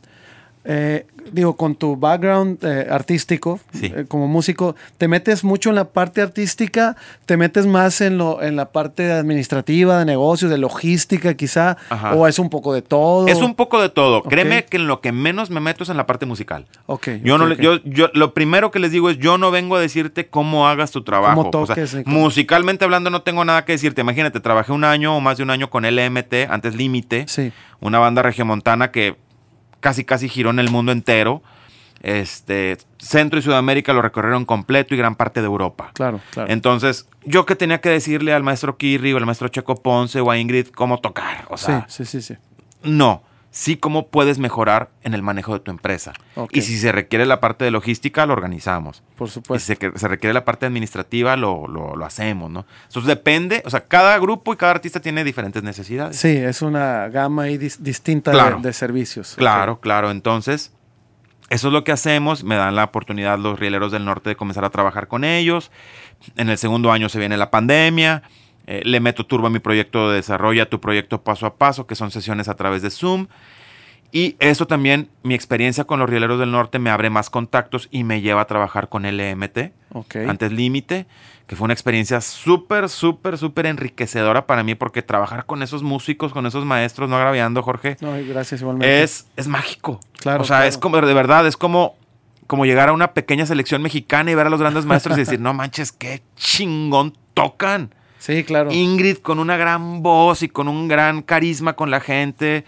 eh, 0.65 1.05
digo, 1.31 1.55
con 1.55 1.75
tu 1.75 1.95
background 1.95 2.63
eh, 2.63 2.87
artístico, 2.89 3.59
Sí. 3.73 3.91
eh, 3.95 4.05
como 4.07 4.27
músico, 4.27 4.75
te 4.97 5.07
metes 5.07 5.43
mucho 5.43 5.69
en 5.69 5.75
la 5.75 5.85
parte 5.85 6.21
artística, 6.21 6.95
te 7.25 7.37
metes 7.37 7.65
más 7.65 8.01
en, 8.01 8.17
lo, 8.17 8.41
en 8.41 8.55
la 8.55 8.71
parte 8.71 9.11
administrativa, 9.11 9.97
de 9.99 10.05
negocios, 10.05 10.51
de 10.51 10.57
logística 10.57 11.33
quizá, 11.35 11.77
Ajá. 11.89 12.13
o 12.15 12.27
es 12.27 12.39
un 12.39 12.49
poco 12.49 12.73
de 12.73 12.81
todo. 12.81 13.27
Es 13.27 13.39
un 13.41 13.55
poco 13.55 13.81
de 13.81 13.89
todo. 13.89 14.23
Créeme 14.23 14.65
que 14.65 14.77
en 14.77 14.87
lo 14.87 15.01
que 15.01 15.11
menos 15.11 15.49
me 15.49 15.59
meto 15.59 15.83
es 15.83 15.89
en 15.89 15.97
la 15.97 16.05
parte 16.05 16.25
musical. 16.25 16.65
Ok. 16.87 17.07
Yo 17.23 17.37
no 17.37 17.45
le- 17.47 17.55
ok. 17.55 17.61
yo, 17.61 17.75
yo 17.85 18.09
lo 18.13 18.33
primero 18.33 18.71
que 18.71 18.79
les 18.79 18.91
digo 18.91 19.09
es 19.09 19.17
yo 19.17 19.37
no 19.37 19.51
vengo 19.51 19.75
a 19.75 19.79
decirte 19.79 20.27
cómo 20.27 20.67
hagas 20.67 20.91
tu 20.91 21.03
trabajo. 21.03 21.41
O 21.41 21.65
sea, 21.65 21.75
toques 21.75 21.97
cómo- 22.03 22.19
musicalmente 22.21 22.85
hablando 22.85 23.09
no 23.09 23.21
tengo 23.21 23.45
nada 23.45 23.65
que 23.65 23.71
decirte. 23.73 24.01
Imagínate, 24.01 24.39
trabajé 24.39 24.71
un 24.71 24.83
año 24.83 25.15
o 25.15 25.21
más 25.21 25.37
de 25.37 25.43
un 25.43 25.49
año 25.51 25.69
con 25.69 25.85
LMT, 25.85 26.47
antes 26.49 26.75
Límite, 26.75 27.25
Sí. 27.27 27.51
una 27.79 27.99
banda 27.99 28.21
regiomontana 28.21 28.91
que 28.91 29.15
casi 29.79 30.03
casi 30.03 30.29
giró 30.29 30.49
en 30.49 30.59
el 30.59 30.69
mundo 30.69 30.91
entero. 30.91 31.41
Este, 32.01 32.77
Centro 32.97 33.39
y 33.39 33.41
Sudamérica 33.41 33.91
lo 33.91 34.01
recorrieron 34.01 34.45
completo 34.45 34.95
y 34.95 34.97
gran 34.97 35.15
parte 35.15 35.41
de 35.41 35.47
Europa. 35.47 35.91
Claro, 35.93 36.21
claro. 36.31 36.49
Entonces, 36.51 37.07
yo 37.25 37.45
que 37.45 37.55
tenía 37.55 37.81
que 37.81 37.89
decirle 37.89 38.33
al 38.33 38.43
maestro 38.43 38.77
Kirri 38.77 39.13
o 39.13 39.17
al 39.17 39.25
maestro 39.25 39.49
Checo 39.49 39.75
Ponce 39.81 40.21
o 40.21 40.31
a 40.31 40.37
Ingrid 40.37 40.67
cómo 40.67 40.99
tocar. 40.99 41.45
O 41.49 41.57
sea, 41.57 41.85
sí, 41.89 42.05
sí, 42.05 42.21
sí, 42.21 42.35
sí. 42.35 42.39
no, 42.83 43.23
sí 43.51 43.77
cómo 43.77 44.07
puedes 44.09 44.37
mejorar 44.37 44.89
en 45.03 45.13
el 45.13 45.23
manejo 45.23 45.53
de 45.53 45.59
tu 45.59 45.71
empresa. 45.71 46.13
Y 46.51 46.61
si 46.61 46.77
se 46.77 46.91
requiere 46.91 47.25
la 47.25 47.39
parte 47.39 47.65
de 47.65 47.71
logística, 47.71 48.25
lo 48.25 48.33
organizamos. 48.33 49.01
Por 49.15 49.27
Y 49.27 49.31
si 49.31 49.33
supuesto. 49.35 49.75
se, 49.95 50.07
requiere 50.07 50.33
la 50.33 50.45
parte 50.45 50.65
administrativa, 50.67 51.35
lo, 51.35 51.67
lo- 51.67 51.95
lo 51.95 52.05
hacemos, 52.05 52.51
¿no? 52.51 52.65
Entonces 52.87 53.07
depende, 53.07 53.63
o 53.65 53.69
sea, 53.69 53.81
cada 53.87 54.17
grupo 54.19 54.53
y 54.53 54.57
cada 54.57 54.73
artista 54.73 54.99
tiene 54.99 55.23
diferentes 55.23 55.63
necesidades. 55.63 56.15
Sí, 56.17 56.29
es 56.29 56.61
una 56.61 57.07
gama 57.09 57.43
ahí 57.43 57.57
dis- 57.57 57.77
distinta 57.79 58.31
Claro. 58.31 58.57
de, 58.57 58.67
de 58.67 58.73
servicios. 58.73 59.33
Claro, 59.35 59.79
claro. 59.79 60.11
Entonces, 60.11 60.71
eso 61.49 61.67
es 61.69 61.73
lo 61.73 61.83
que 61.83 61.91
hacemos. 61.91 62.43
Me 62.43 62.55
dan 62.55 62.75
la 62.75 62.83
oportunidad 62.83 63.39
los 63.39 63.59
rieleros 63.59 63.91
del 63.91 64.05
norte 64.05 64.29
de 64.29 64.35
comenzar 64.35 64.63
a 64.63 64.69
trabajar 64.69 65.07
con 65.07 65.23
ellos. 65.23 65.71
En 66.37 66.49
el 66.49 66.57
segundo 66.59 66.91
año 66.91 67.09
se 67.09 67.17
viene 67.17 67.35
la 67.37 67.49
pandemia. 67.49 68.21
Eh, 68.71 68.81
le 68.85 68.99
meto 68.99 69.25
turbo 69.25 69.47
a 69.47 69.49
mi 69.49 69.57
proyecto 69.57 70.11
de 70.11 70.17
desarrollo, 70.17 70.61
a 70.61 70.67
tu 70.67 70.79
proyecto 70.79 71.23
paso 71.23 71.47
a 71.47 71.55
paso, 71.55 71.87
que 71.87 71.95
son 71.95 72.11
sesiones 72.11 72.47
a 72.49 72.53
través 72.55 72.83
de 72.83 72.91
Zoom. 72.91 73.25
Y 74.11 74.35
eso 74.39 74.67
también, 74.67 75.09
mi 75.23 75.33
experiencia 75.33 75.85
con 75.85 75.99
los 75.99 76.07
rieleros 76.09 76.39
del 76.39 76.51
norte 76.51 76.77
me 76.77 76.91
abre 76.91 77.09
más 77.09 77.29
contactos 77.31 77.87
y 77.89 78.03
me 78.03 78.21
lleva 78.21 78.41
a 78.41 78.45
trabajar 78.45 78.87
con 78.89 79.03
LMT, 79.07 79.71
Ok. 79.93 80.15
antes 80.27 80.51
Límite, 80.51 81.07
que 81.47 81.55
fue 81.55 81.65
una 81.65 81.73
experiencia 81.73 82.21
súper, 82.21 82.89
súper, 82.89 83.39
súper 83.39 83.65
enriquecedora 83.65 84.45
para 84.45 84.63
mí 84.63 84.75
porque 84.75 85.01
trabajar 85.01 85.45
con 85.45 85.63
esos 85.63 85.81
músicos, 85.81 86.31
con 86.31 86.45
esos 86.45 86.63
maestros, 86.65 87.09
no 87.09 87.15
agraviando, 87.17 87.63
Jorge, 87.63 87.97
No, 88.01 88.13
gracias 88.27 88.61
igualmente. 88.61 89.01
es, 89.03 89.25
es 89.35 89.47
mágico. 89.47 89.99
Claro, 90.19 90.41
O 90.43 90.45
sea, 90.45 90.57
claro. 90.57 90.69
es 90.69 90.77
como, 90.77 91.01
de 91.01 91.13
verdad, 91.15 91.45
es 91.47 91.57
como, 91.57 91.95
como 92.47 92.65
llegar 92.65 92.89
a 92.89 92.93
una 92.93 93.13
pequeña 93.13 93.45
selección 93.47 93.81
mexicana 93.81 94.29
y 94.31 94.35
ver 94.35 94.45
a 94.45 94.49
los 94.51 94.59
grandes 94.59 94.85
maestros 94.85 95.17
y 95.17 95.21
decir, 95.21 95.39
no 95.39 95.53
manches, 95.55 95.91
qué 95.91 96.21
chingón 96.35 97.15
tocan. 97.35 97.93
Sí, 98.19 98.43
claro. 98.43 98.71
Ingrid 98.71 99.17
con 99.17 99.39
una 99.39 99.57
gran 99.57 100.03
voz 100.03 100.43
y 100.43 100.49
con 100.49 100.67
un 100.67 100.87
gran 100.87 101.21
carisma 101.21 101.73
con 101.73 101.89
la 101.89 102.01
gente. 102.01 102.65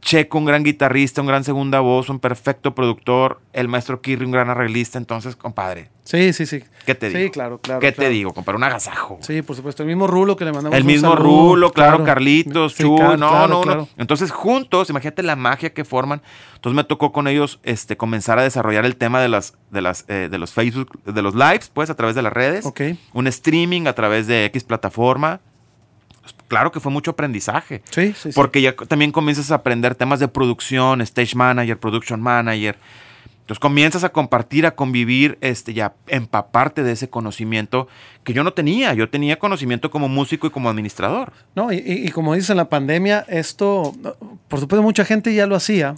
Checo, 0.00 0.38
un 0.38 0.44
gran 0.44 0.62
guitarrista, 0.62 1.20
un 1.20 1.26
gran 1.26 1.44
segunda 1.44 1.80
voz, 1.80 2.08
un 2.08 2.20
perfecto 2.20 2.74
productor, 2.74 3.40
el 3.52 3.68
maestro 3.68 4.00
Kirri, 4.00 4.24
un 4.24 4.30
gran 4.30 4.48
arreglista. 4.48 4.96
Entonces, 4.98 5.36
compadre. 5.36 5.90
Sí, 6.04 6.32
sí, 6.32 6.46
sí. 6.46 6.64
¿Qué 6.86 6.94
te 6.94 7.08
digo? 7.08 7.20
Sí, 7.20 7.30
claro, 7.30 7.58
claro. 7.58 7.80
¿Qué 7.80 7.92
claro. 7.92 8.08
te 8.08 8.14
digo, 8.14 8.32
compadre? 8.32 8.56
Un 8.56 8.64
agasajo. 8.64 9.18
Sí, 9.20 9.42
por 9.42 9.56
supuesto. 9.56 9.82
El 9.82 9.88
mismo 9.88 10.06
Rulo 10.06 10.36
que 10.36 10.46
le 10.46 10.52
mandamos 10.52 10.78
El 10.78 10.84
mismo 10.84 11.10
saludo, 11.10 11.24
Rulo, 11.24 11.72
claro, 11.72 12.04
Carlitos, 12.04 12.74
Sí, 12.74 12.84
Chu, 12.84 12.96
claro, 12.96 13.16
no, 13.16 13.48
no, 13.48 13.64
no. 13.64 13.88
Entonces, 13.98 14.30
juntos, 14.30 14.88
imagínate 14.88 15.22
la 15.22 15.36
magia 15.36 15.74
que 15.74 15.84
forman. 15.84 16.22
Entonces 16.54 16.76
me 16.76 16.84
tocó 16.84 17.12
con 17.12 17.28
ellos 17.28 17.60
este, 17.62 17.96
comenzar 17.96 18.38
a 18.38 18.42
desarrollar 18.42 18.86
el 18.86 18.96
tema 18.96 19.20
de 19.20 19.28
las, 19.28 19.54
de 19.70 19.82
las, 19.82 20.04
eh, 20.08 20.28
de 20.30 20.38
los 20.38 20.52
Facebook, 20.52 21.02
de 21.04 21.22
los 21.22 21.34
lives, 21.34 21.70
pues, 21.72 21.90
a 21.90 21.94
través 21.94 22.14
de 22.14 22.22
las 22.22 22.32
redes. 22.32 22.64
Ok. 22.64 22.80
Un 23.12 23.26
streaming 23.26 23.86
a 23.86 23.92
través 23.92 24.26
de 24.26 24.46
X 24.46 24.64
plataforma. 24.64 25.40
Claro 26.48 26.72
que 26.72 26.80
fue 26.80 26.90
mucho 26.90 27.12
aprendizaje. 27.12 27.82
Sí, 27.90 28.14
sí, 28.14 28.32
sí. 28.32 28.34
Porque 28.34 28.60
ya 28.60 28.74
también 28.74 29.12
comienzas 29.12 29.50
a 29.50 29.56
aprender 29.56 29.94
temas 29.94 30.18
de 30.18 30.28
producción, 30.28 31.00
stage 31.02 31.36
manager, 31.36 31.78
production 31.78 32.20
manager. 32.20 32.78
Entonces 33.48 33.60
comienzas 33.60 34.04
a 34.04 34.10
compartir, 34.10 34.66
a 34.66 34.74
convivir, 34.74 35.38
este, 35.40 35.72
ya 35.72 35.94
empaparte 36.06 36.82
de 36.82 36.92
ese 36.92 37.08
conocimiento 37.08 37.88
que 38.28 38.34
yo 38.34 38.44
no 38.44 38.52
tenía. 38.52 38.94
Yo 38.94 39.08
tenía 39.08 39.38
conocimiento 39.38 39.90
como 39.90 40.08
músico 40.08 40.46
y 40.46 40.50
como 40.50 40.68
administrador. 40.70 41.32
No, 41.54 41.72
y, 41.72 42.08
como 42.10 42.34
dice 42.34 42.52
en 42.52 42.58
la 42.58 42.68
pandemia, 42.68 43.24
esto, 43.28 43.92
por 44.48 44.60
supuesto, 44.60 44.82
mucha 44.82 45.04
gente 45.04 45.34
ya 45.34 45.46
lo 45.46 45.56
hacía, 45.56 45.96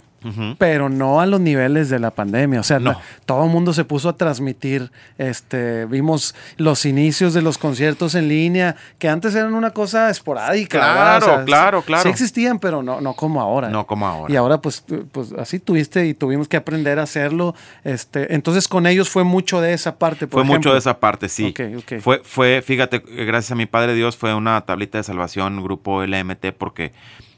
pero 0.59 0.87
no 0.87 1.19
a 1.19 1.25
los 1.25 1.39
niveles 1.41 1.89
de 1.89 1.97
la 1.97 2.11
pandemia. 2.11 2.59
O 2.59 2.63
sea, 2.63 2.77
No. 2.79 2.91
la- 2.91 2.99
todo 3.25 3.43
el 3.45 3.49
mundo 3.49 3.73
se 3.73 3.83
puso 3.85 4.07
a 4.07 4.15
transmitir. 4.15 4.91
Este, 5.17 5.85
vimos 5.85 6.35
los 6.57 6.85
inicios 6.85 7.33
de 7.33 7.41
los 7.41 7.57
conciertos 7.57 8.13
en 8.13 8.27
línea, 8.27 8.75
que 8.99 9.09
antes 9.09 9.33
eran 9.33 9.55
una 9.55 9.71
cosa 9.71 10.09
esporádica. 10.11 10.77
Claro, 10.79 11.43
claro, 11.45 11.81
claro. 11.81 12.03
Sí 12.03 12.09
existían, 12.09 12.59
pero 12.59 12.83
no, 12.83 13.01
no 13.01 13.13
como 13.15 13.41
ahora. 13.41 13.69
No 13.69 13.87
como 13.87 14.05
ahora. 14.07 14.31
Y 14.31 14.37
ahora, 14.37 14.61
pues, 14.61 14.83
pues 15.11 15.33
así 15.33 15.57
tuviste 15.59 16.05
y 16.05 16.13
tuvimos 16.13 16.47
que 16.47 16.57
aprender 16.57 16.99
a 16.99 17.03
hacerlo. 17.03 17.55
Este, 17.83 18.33
entonces, 18.35 18.67
con 18.67 18.85
ellos 18.85 19.09
fue 19.09 19.23
mucho 19.23 19.59
de 19.59 19.73
esa 19.73 19.95
parte. 19.97 20.27
por 20.27 20.45
Fue 20.45 20.55
mucho 20.55 20.71
de 20.71 20.77
esa 20.77 20.99
parte, 20.99 21.29
sí. 21.29 21.47
Ok, 21.49 21.61
ok. 21.79 21.99
Fue, 21.99 22.20
fue, 22.23 22.61
fíjate, 22.61 22.97
eh, 23.07 23.25
gracias 23.25 23.51
a 23.51 23.55
mi 23.55 23.65
Padre 23.65 23.93
Dios, 23.93 24.17
fue 24.17 24.33
una 24.33 24.61
tablita 24.61 24.97
de 24.97 25.03
salvación, 25.03 25.63
grupo 25.63 26.03
LMT, 26.03 26.53
porque 26.57 26.93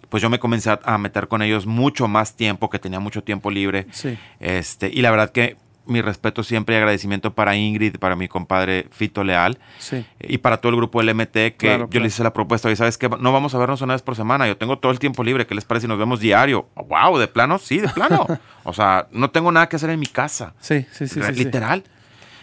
pues 0.09 0.21
yo 0.21 0.29
me 0.29 0.37
comencé 0.37 0.69
a, 0.83 0.97
meter 0.99 1.27
con 1.27 1.41
ellos 1.41 1.65
mucho 1.65 2.07
más 2.07 2.35
tiempo, 2.35 2.69
que 2.69 2.77
tenía 2.77 2.99
mucho 2.99 3.23
tiempo 3.23 3.49
libre. 3.49 3.87
Sí. 3.91 4.17
Este, 4.39 4.91
y 4.93 5.01
la 5.01 5.09
verdad 5.09 5.31
que 5.31 5.57
mi 5.85 6.01
respeto 6.01 6.43
siempre 6.43 6.75
y 6.75 6.77
agradecimiento 6.77 7.33
para 7.33 7.55
Ingrid, 7.55 7.97
para 7.97 8.15
mi 8.15 8.27
compadre 8.27 8.87
Fito 8.91 9.23
Leal 9.23 9.57
Sí. 9.79 10.05
y 10.19 10.37
para 10.37 10.57
todo 10.57 10.69
el 10.69 10.77
grupo 10.77 11.01
LMT 11.01 11.33
que 11.33 11.55
Claro, 11.57 11.83
yo 11.85 11.89
claro. 11.89 12.03
les 12.03 12.13
hice 12.13 12.23
la 12.23 12.31
propuesta 12.31 12.71
y 12.71 12.75
sabes 12.75 12.97
que 12.97 13.09
no 13.09 13.33
vamos 13.33 13.53
a 13.55 13.57
vernos 13.57 13.81
una 13.81 13.93
vez 13.93 14.01
por 14.01 14.15
semana, 14.15 14.47
yo 14.47 14.55
tengo 14.55 14.77
todo 14.77 14.91
el 14.91 14.99
tiempo 14.99 15.23
libre, 15.23 15.45
¿qué 15.45 15.55
les 15.55 15.65
parece 15.65 15.85
si 15.85 15.87
nos 15.87 15.97
vemos 15.97 16.19
diario? 16.19 16.69
Wow, 16.75 17.17
de 17.17 17.27
plano, 17.27 17.57
sí, 17.57 17.79
de 17.79 17.89
plano. 17.89 18.27
o 18.63 18.73
sea, 18.73 19.07
no 19.11 19.31
tengo 19.31 19.51
nada 19.51 19.67
que 19.67 19.75
hacer 19.75 19.89
en 19.89 19.99
mi 19.99 20.07
casa. 20.07 20.53
Sí, 20.59 20.85
sí, 20.91 21.07
sí. 21.07 21.21
sí, 21.21 21.21
sí. 21.21 21.43
literal. 21.43 21.83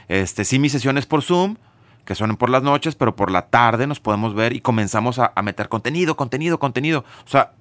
Este, 0.09 0.45
sí, 0.45 0.59
mis 0.59 0.73
sesiones 0.73 1.07
por 1.07 1.23
Zoom, 1.23 1.57
que 2.05 2.15
son 2.15 2.37
por 2.37 2.51
las 2.51 2.63
noches, 2.63 2.95
pero 2.95 3.15
por 3.17 3.31
la 3.31 3.47
tarde 3.49 3.87
nos 3.87 4.01
podemos 4.01 4.35
ver 4.35 4.53
y 4.55 4.61
comenzamos 4.61 5.19
a, 5.19 5.33
a 5.35 5.43
meter 5.43 5.69
contenido, 5.69 6.17
contenido, 6.17 6.59
contenido. 6.59 7.05
O 7.25 7.29
sea, 7.29 7.53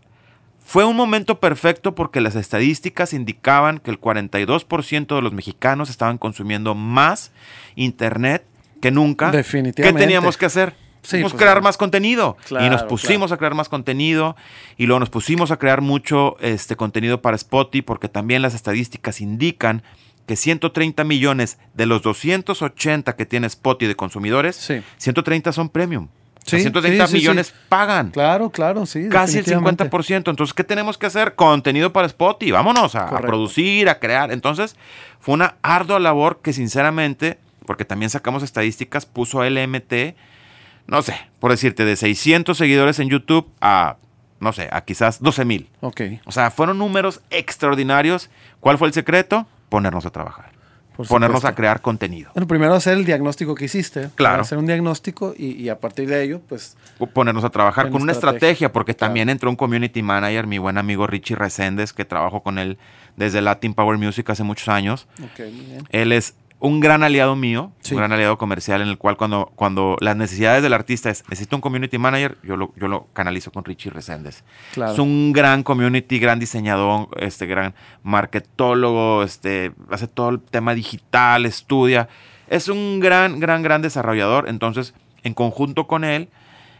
fue 0.66 0.86
un 0.86 0.96
momento 0.96 1.40
perfecto 1.40 1.96
porque 1.96 2.22
las 2.22 2.36
estadísticas 2.36 3.14
indicaban 3.14 3.80
que 3.80 3.90
el 3.90 4.00
42% 4.00 5.16
de 5.16 5.22
los 5.22 5.34
mexicanos 5.34 5.90
estaban 5.90 6.18
consumiendo 6.20 6.76
más 6.76 7.32
internet 7.76 8.46
que 8.82 8.92
nunca. 8.92 9.32
Definitivamente. 9.32 10.00
¿Qué 10.00 10.06
teníamos 10.06 10.38
que 10.38 10.46
hacer? 10.46 10.76
Sí, 11.02 11.22
Pues 11.22 11.32
pues, 11.34 11.42
crear 11.42 11.62
más 11.62 11.78
contenido. 11.78 12.38
y 12.50 12.54
nos 12.54 12.62
Claro, 12.62 12.88
pusimos 12.88 13.32
a 13.32 13.38
crear 13.38 13.56
más 13.56 13.70
contenido 13.70 14.36
y 14.78 14.86
luego 14.86 15.00
nos 15.00 15.10
pusimos 15.10 15.50
a 15.50 15.58
crear 15.58 15.82
mucho 15.82 16.36
este 16.42 16.76
contenido 16.76 17.22
para 17.22 17.36
Spotify 17.36 17.82
porque 17.82 18.10
también 18.10 18.42
las 18.42 18.54
estadísticas 18.54 19.22
indican 19.22 19.82
que 20.30 20.36
130 20.36 21.04
millones 21.06 21.58
de 21.74 21.88
los 21.88 22.04
280 22.04 23.16
que 23.16 23.26
tiene 23.26 23.48
Spotify 23.48 23.88
de 23.88 23.96
consumidores, 23.96 24.56
Sí. 24.58 24.84
130 24.98 25.52
son 25.52 25.70
premium. 25.70 26.04
O 26.06 26.48
sea, 26.48 26.60
Sí, 26.60 26.62
130 26.66 27.08
sí, 27.08 27.12
sí, 27.14 27.18
millones 27.18 27.52
pagan. 27.68 28.12
Claro, 28.12 28.52
claro, 28.52 28.86
sí. 28.86 29.10
Casi 29.10 29.40
el 29.40 29.46
definitivamente. 29.46 29.86
50%. 29.90 30.30
Entonces, 30.30 30.54
¿qué 30.54 30.64
tenemos 30.64 31.00
que 31.00 31.08
hacer? 31.08 31.34
Contenido 31.34 31.92
para 31.92 32.06
Spotify. 32.06 32.52
Vámonos 32.52 32.94
a, 32.94 33.08
a 33.08 33.22
producir, 33.22 33.90
a 33.90 33.98
crear. 33.98 34.32
Entonces, 34.32 34.76
fue 35.20 35.34
una 35.34 35.56
ardua 35.64 35.98
labor 36.00 36.42
que, 36.44 36.54
sinceramente, 36.54 37.40
porque 37.66 37.86
también 37.86 38.12
sacamos 38.12 38.44
estadísticas, 38.44 39.08
puso 39.08 39.44
LMT, 39.44 40.14
no 40.86 41.02
sé, 41.02 41.16
por 41.40 41.50
decirte, 41.50 41.86
de 41.86 41.96
600 41.96 42.56
seguidores 42.56 43.00
en 43.00 43.10
YouTube 43.10 43.50
a, 43.62 43.98
no 44.40 44.54
sé, 44.54 44.70
a 44.72 44.82
quizás 44.82 45.24
12 45.24 45.44
mil. 45.44 45.70
Ok, 45.82 46.02
O 46.26 46.32
sea, 46.32 46.52
fueron 46.52 46.78
números 46.78 47.22
extraordinarios. 47.32 48.30
¿Cuál 48.60 48.78
fue 48.78 48.88
el 48.88 48.94
secreto? 48.94 49.48
Ponernos 49.70 50.06
a 50.06 50.10
trabajar. 50.10 50.52
por 50.96 51.08
Ponernos 51.08 51.46
a 51.46 51.56
crear 51.56 51.80
contenido. 51.82 52.32
Bueno, 52.34 52.48
primero 52.48 52.74
hacer 52.74 52.94
el 52.98 53.06
diagnóstico 53.06 53.56
que 53.56 53.66
hiciste. 53.66 54.10
Claro. 54.16 54.42
Hacer 54.42 54.58
un 54.58 54.66
diagnóstico 54.66 55.34
y, 55.38 55.52
y 55.54 55.70
a 55.70 55.80
partir 55.80 56.10
de 56.10 56.22
ello, 56.24 56.42
pues. 56.50 56.76
ponernos 57.14 57.44
a 57.46 57.50
trabajar 57.50 57.90
con 57.90 58.02
una 58.02 58.12
estrategia. 58.12 58.38
estrategia, 58.50 58.74
porque 58.74 58.96
Claro. 58.96 59.08
también 59.10 59.30
entró 59.30 59.50
un 59.50 59.56
community 59.56 60.02
manager, 60.04 60.46
mi 60.48 60.58
buen 60.58 60.78
amigo 60.78 61.08
Richie 61.08 61.36
Reséndez, 61.36 61.94
que 61.94 62.04
trabajo 62.04 62.42
con 62.42 62.58
él 62.60 62.78
desde 63.16 63.42
Latin 63.42 63.74
Power 63.74 63.98
Music 63.98 64.30
hace 64.30 64.44
muchos 64.44 64.68
años. 64.68 65.08
Ok, 65.24 65.40
muy 65.40 65.66
bien. 65.66 65.88
Él 65.90 66.12
es 66.12 66.34
un 66.62 66.82
gran 66.82 67.04
aliado 67.04 67.36
mío, 67.38 67.72
Sí. 67.80 67.94
un 67.94 68.00
gran 68.00 68.12
aliado 68.12 68.38
comercial 68.38 68.82
en 68.82 68.90
el 68.90 68.98
cual 68.98 69.16
cuando, 69.16 69.52
cuando 69.56 69.96
las 70.02 70.16
necesidades 70.18 70.62
del 70.62 70.74
artista 70.74 71.10
es, 71.10 71.24
necesito 71.30 71.56
un 71.56 71.62
community 71.62 71.98
manager, 71.98 72.38
yo 72.44 72.58
lo, 72.58 72.74
yo 72.76 72.88
lo 72.90 73.08
canalizo 73.14 73.52
con 73.52 73.64
Richie 73.64 73.90
Reséndez. 73.92 74.44
Claro. 74.74 74.92
Es 74.92 75.00
un 75.00 75.32
gran 75.32 75.64
community, 75.64 76.20
gran 76.20 76.38
diseñador, 76.40 77.08
este 77.18 77.46
gran 77.46 77.74
marketólogo, 78.04 79.24
este, 79.24 79.72
hace 79.90 80.08
todo 80.08 80.30
el 80.30 80.42
tema 80.42 80.74
digital, 80.74 81.46
estudia. 81.46 82.08
Es 82.48 82.68
un 82.68 83.00
gran, 83.00 83.40
gran, 83.40 83.62
gran 83.64 83.82
desarrollador. 83.82 84.50
Entonces, 84.50 84.94
en 85.24 85.34
conjunto 85.34 85.88
con 85.88 86.04
él, 86.04 86.30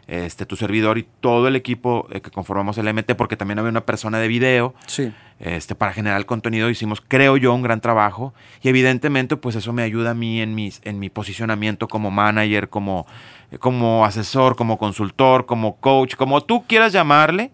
este, 0.10 0.46
tu 0.46 0.56
servidor 0.56 0.98
y 0.98 1.06
todo 1.22 1.48
el 1.48 1.56
equipo 1.56 2.08
eh, 2.12 2.20
que 2.22 2.32
conformamos 2.32 2.78
el 2.78 2.92
MT, 2.94 3.14
porque 3.16 3.38
también 3.38 3.60
había 3.60 3.70
una 3.72 3.86
persona 3.86 4.20
de 4.20 4.28
video, 4.28 4.74
Sí. 4.88 5.12
este, 5.40 5.76
para 5.76 5.94
generar 5.94 6.18
el 6.18 6.26
contenido 6.26 6.70
hicimos, 6.70 7.02
creo 7.08 7.38
yo, 7.38 7.54
un 7.54 7.62
gran 7.62 7.80
trabajo 7.80 8.34
y 8.62 8.70
evidentemente 8.70 9.38
pues 9.38 9.56
eso 9.56 9.72
me 9.72 9.84
ayuda 9.84 10.12
a 10.12 10.14
mí 10.16 10.42
en, 10.42 10.56
mis, 10.56 10.82
en 10.84 11.00
mi 11.00 11.10
posicionamiento 11.10 11.88
como 11.88 12.10
manager, 12.12 12.70
como, 12.70 13.06
como 13.60 14.04
asesor, 14.06 14.56
como 14.56 14.78
consultor, 14.78 15.46
como 15.46 15.76
coach, 15.78 16.16
como 16.16 16.42
tú 16.42 16.66
quieras 16.68 16.92
llamarle, 16.92 17.52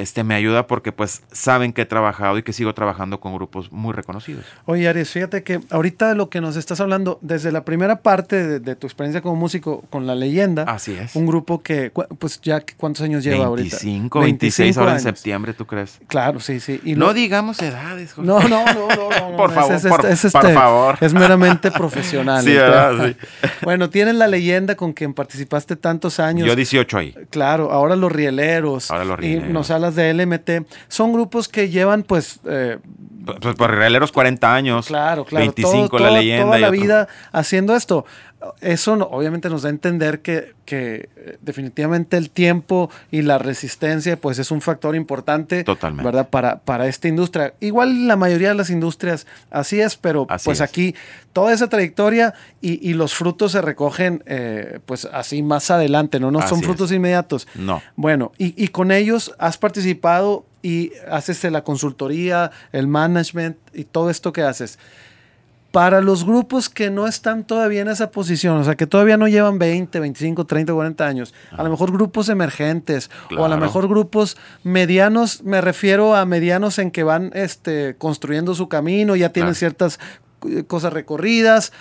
este, 0.00 0.24
me 0.24 0.34
ayuda 0.34 0.66
porque 0.66 0.92
pues 0.92 1.22
saben 1.32 1.72
que 1.72 1.82
he 1.82 1.86
trabajado 1.86 2.38
y 2.38 2.42
que 2.42 2.52
sigo 2.52 2.74
trabajando 2.74 3.20
con 3.20 3.34
grupos 3.34 3.72
muy 3.72 3.92
reconocidos. 3.92 4.44
Oye, 4.66 4.88
Aries, 4.88 5.10
fíjate 5.10 5.42
que 5.42 5.60
ahorita 5.70 6.08
de 6.08 6.14
lo 6.14 6.28
que 6.30 6.40
nos 6.40 6.56
estás 6.56 6.80
hablando, 6.80 7.18
desde 7.22 7.52
la 7.52 7.64
primera 7.64 8.00
parte 8.02 8.46
de, 8.46 8.60
de 8.60 8.76
tu 8.76 8.86
experiencia 8.86 9.20
como 9.20 9.36
músico 9.36 9.82
con 9.90 10.06
la 10.06 10.14
leyenda, 10.14 10.64
Así 10.64 10.92
es. 10.94 11.14
un 11.16 11.26
grupo 11.26 11.62
que, 11.62 11.92
pues 12.18 12.40
ya, 12.42 12.62
¿cuántos 12.76 13.02
años 13.02 13.24
lleva 13.24 13.46
ahorita? 13.46 13.76
25, 13.76 14.20
26 14.20 14.78
ahora 14.78 14.92
en 14.94 15.00
septiembre, 15.00 15.54
¿tú 15.54 15.66
crees? 15.66 15.98
Claro, 16.06 16.40
sí, 16.40 16.60
sí. 16.60 16.80
Y 16.84 16.94
no 16.94 17.06
lo- 17.06 17.14
digamos 17.14 17.60
edades. 17.62 18.12
Jorge. 18.12 18.26
No, 18.28 18.40
no, 18.48 18.64
no, 18.66 18.88
no, 18.88 19.30
no, 19.30 19.36
Por 19.36 19.52
favor, 19.52 19.74
es, 19.74 19.86
por- 19.86 20.06
es 20.06 20.32
por 20.32 20.52
favor. 20.52 20.98
Es 21.00 21.12
meramente 21.14 21.70
profesional. 21.70 22.44
Sí, 22.44 22.52
¿verdad? 22.52 23.06
Sí. 23.08 23.16
Bueno, 23.62 23.88
tienen 23.90 24.18
la 24.18 24.26
leyenda 24.26 24.74
con 24.76 24.92
quien 24.92 25.14
participaste 25.14 25.76
tantos 25.76 26.20
años. 26.20 26.46
Yo 26.46 26.54
18 26.56 26.98
ahí. 26.98 27.14
Claro, 27.30 27.72
ahora 27.72 27.96
los 27.96 28.10
rieleros. 28.12 28.90
Ahora 28.90 29.04
los 29.04 29.18
Y 29.18 29.22
rieleros. 29.22 29.50
nos 29.50 29.70
hablas 29.84 29.94
de 29.96 30.10
LMT. 30.14 30.66
Son 30.88 31.12
grupos 31.12 31.48
que 31.48 31.68
llevan, 31.68 32.02
pues, 32.02 32.40
eh, 32.46 32.78
Pues 33.40 33.54
por 33.56 33.74
Rieleros 33.74 34.12
40 34.12 34.54
años. 34.54 34.86
claro, 34.86 35.24
claro. 35.24 35.40
25 35.46 35.96
todo- 35.96 36.06
la 36.06 36.10
leyenda. 36.18 36.44
Toda 36.44 36.58
y 36.58 36.60
la 36.60 36.68
otro. 36.68 36.80
vida 36.80 37.08
haciendo 37.32 37.74
esto. 37.74 38.04
Eso 38.60 38.96
no- 38.96 39.06
obviamente 39.06 39.48
nos 39.50 39.62
da 39.62 39.68
a 39.68 39.70
entender 39.70 40.20
que, 40.20 40.54
que, 40.64 41.08
eh, 41.16 41.38
definitivamente 41.42 42.16
el 42.16 42.30
tiempo 42.30 42.90
y 43.10 43.22
la 43.22 43.38
resistencia, 43.38 44.16
pues, 44.16 44.38
es 44.38 44.50
un 44.50 44.60
factor 44.60 44.96
importante. 44.96 45.64
Totalmente. 45.64 46.04
¿Verdad? 46.04 46.28
Para, 46.28 46.58
para 46.60 46.86
esta 46.86 47.08
industria. 47.08 47.54
Igual 47.60 48.06
la 48.08 48.16
mayoría 48.16 48.48
de 48.48 48.54
las 48.54 48.70
industrias 48.70 49.26
así 49.50 49.80
es, 49.80 49.96
pero 49.96 50.26
Así 50.28 50.44
pues 50.46 50.58
es. 50.58 50.62
aquí 50.68 50.94
toda 51.32 51.52
esa 51.52 51.68
trayectoria 51.68 52.34
y, 52.60 52.88
y 52.88 52.94
los 52.94 53.14
frutos 53.14 53.52
se 53.52 53.60
recogen, 53.62 54.22
eh, 54.26 54.80
pues, 54.86 55.06
así 55.12 55.42
más 55.42 55.70
adelante, 55.70 56.20
¿no? 56.20 56.30
No 56.30 56.40
son 56.40 56.46
Así 56.52 56.60
es. 56.60 56.66
frutos 56.66 56.92
inmediatos. 56.92 57.46
No. 57.54 57.82
Bueno, 57.96 58.32
y, 58.38 58.54
y 58.62 58.68
con 58.68 58.90
ellos 58.92 59.34
has 59.38 59.58
participado 59.58 60.46
y 60.62 60.92
haces 61.10 61.44
la 61.44 61.62
consultoría, 61.62 62.50
el 62.72 62.86
management 62.88 63.56
y 63.74 63.84
todo 63.84 64.08
esto 64.10 64.32
que 64.32 64.42
haces. 64.42 64.78
Para 65.74 66.00
los 66.00 66.24
grupos 66.24 66.68
que 66.68 66.88
no 66.88 67.08
están 67.08 67.42
todavía 67.42 67.82
en 67.82 67.88
esa 67.88 68.12
posición, 68.12 68.58
o 68.58 68.62
sea, 68.62 68.76
que 68.76 68.86
todavía 68.86 69.16
no 69.16 69.26
llevan 69.26 69.58
20, 69.58 69.98
25, 69.98 70.46
30, 70.46 70.72
40 70.72 71.04
años, 71.04 71.34
a 71.50 71.64
lo 71.64 71.70
mejor 71.70 71.90
grupos 71.90 72.28
emergentes 72.28 73.10
o 73.36 73.44
a 73.44 73.48
lo 73.48 73.56
mejor 73.56 73.88
grupos 73.88 74.36
medianos, 74.62 75.42
me 75.42 75.60
refiero 75.60 76.14
a 76.14 76.24
medianos 76.26 76.78
en 76.78 76.92
que 76.92 77.02
van 77.02 77.32
este, 77.34 77.96
construyendo 77.98 78.54
su 78.54 78.68
camino, 78.68 79.16
ya 79.16 79.30
tienen 79.30 79.56
ciertas 79.56 79.98
eh, 80.48 80.62
cosas 80.62 80.92
recorridas, 80.92 81.72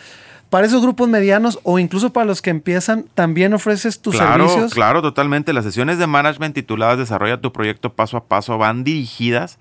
para 0.50 0.66
esos 0.66 0.82
grupos 0.82 1.08
medianos 1.08 1.60
o 1.62 1.78
incluso 1.78 2.14
para 2.14 2.26
los 2.26 2.42
que 2.42 2.50
empiezan, 2.50 3.06
también 3.14 3.54
ofreces 3.54 4.02
tus 4.02 4.16
claro, 4.16 4.48
servicios. 4.48 4.74
Claro, 4.74 5.04
totalmente. 5.04 5.54
Las 5.54 5.66
sesiones 5.66 6.00
de 6.00 6.08
management 6.08 6.56
tituladas 6.56 6.98
Desarrolla 6.98 7.42
tu 7.42 7.52
proyecto 7.52 7.94
paso 7.94 8.18
a 8.18 8.26
paso 8.26 8.58
van 8.58 8.84
dirigidas 8.84 9.60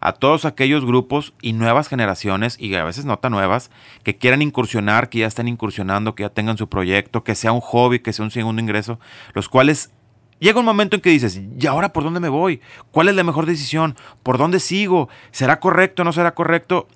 a 0.00 0.12
todos 0.14 0.44
aquellos 0.46 0.84
grupos 0.84 1.34
y 1.42 1.52
nuevas 1.52 1.88
generaciones, 1.88 2.56
y 2.58 2.74
a 2.74 2.84
veces 2.84 3.04
no 3.04 3.18
tan 3.18 3.32
nuevas, 3.32 3.70
que 4.02 4.16
quieran 4.16 4.40
incursionar, 4.42 5.10
que 5.10 5.18
ya 5.20 5.26
estén 5.26 5.46
incursionando, 5.48 6.14
que 6.14 6.22
ya 6.22 6.30
tengan 6.30 6.56
su 6.56 6.68
proyecto, 6.68 7.22
que 7.22 7.34
sea 7.34 7.52
un 7.52 7.60
hobby, 7.60 8.00
que 8.00 8.12
sea 8.12 8.24
un 8.24 8.30
segundo 8.30 8.62
ingreso, 8.62 8.98
los 9.34 9.48
cuales 9.48 9.90
llega 10.38 10.58
un 10.58 10.64
momento 10.64 10.96
en 10.96 11.02
que 11.02 11.10
dices, 11.10 11.38
¿y 11.58 11.66
ahora 11.66 11.92
por 11.92 12.02
dónde 12.02 12.18
me 12.20 12.30
voy? 12.30 12.60
¿Cuál 12.90 13.08
es 13.08 13.14
la 13.14 13.24
mejor 13.24 13.44
decisión? 13.44 13.94
¿Por 14.22 14.38
dónde 14.38 14.58
sigo? 14.58 15.10
¿Será 15.32 15.60
correcto 15.60 16.00
o 16.00 16.04
no 16.06 16.12
será 16.12 16.34
correcto? 16.34 16.88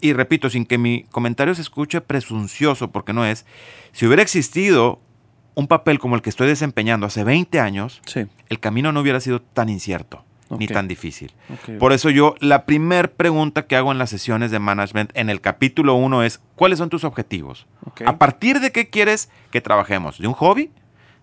Y 0.00 0.12
repito, 0.12 0.48
sin 0.48 0.64
que 0.64 0.78
mi 0.78 1.02
comentario 1.10 1.52
se 1.56 1.62
escuche 1.62 2.00
presuncioso, 2.00 2.92
porque 2.92 3.12
no 3.12 3.24
es, 3.24 3.44
si 3.90 4.06
hubiera 4.06 4.22
existido 4.22 5.00
un 5.56 5.66
papel 5.66 5.98
como 5.98 6.14
el 6.14 6.22
que 6.22 6.30
estoy 6.30 6.46
desempeñando 6.46 7.06
hace 7.06 7.24
20 7.24 7.58
años, 7.58 8.00
Sí. 8.06 8.26
el 8.48 8.60
camino 8.60 8.92
no 8.92 9.00
hubiera 9.00 9.18
sido 9.18 9.42
tan 9.42 9.68
incierto 9.68 10.24
ni 10.50 10.66
tan 10.66 10.88
difícil. 10.88 11.32
Por 11.78 11.92
eso 11.92 12.10
yo, 12.10 12.34
la 12.40 12.64
primer 12.64 13.12
pregunta 13.12 13.66
que 13.66 13.76
hago 13.76 13.92
en 13.92 13.98
las 13.98 14.10
sesiones 14.10 14.50
de 14.50 14.58
management 14.58 15.10
en 15.14 15.30
el 15.30 15.40
capítulo 15.40 15.94
1 15.94 16.22
es, 16.22 16.40
¿cuáles 16.56 16.78
son 16.78 16.88
tus 16.88 17.04
objetivos? 17.04 17.66
¿A 18.06 18.18
partir 18.18 18.60
de 18.60 18.72
qué 18.72 18.88
quieres 18.88 19.30
que 19.50 19.60
trabajemos? 19.60 20.18
¿De 20.18 20.26
un 20.26 20.34
hobby? 20.34 20.70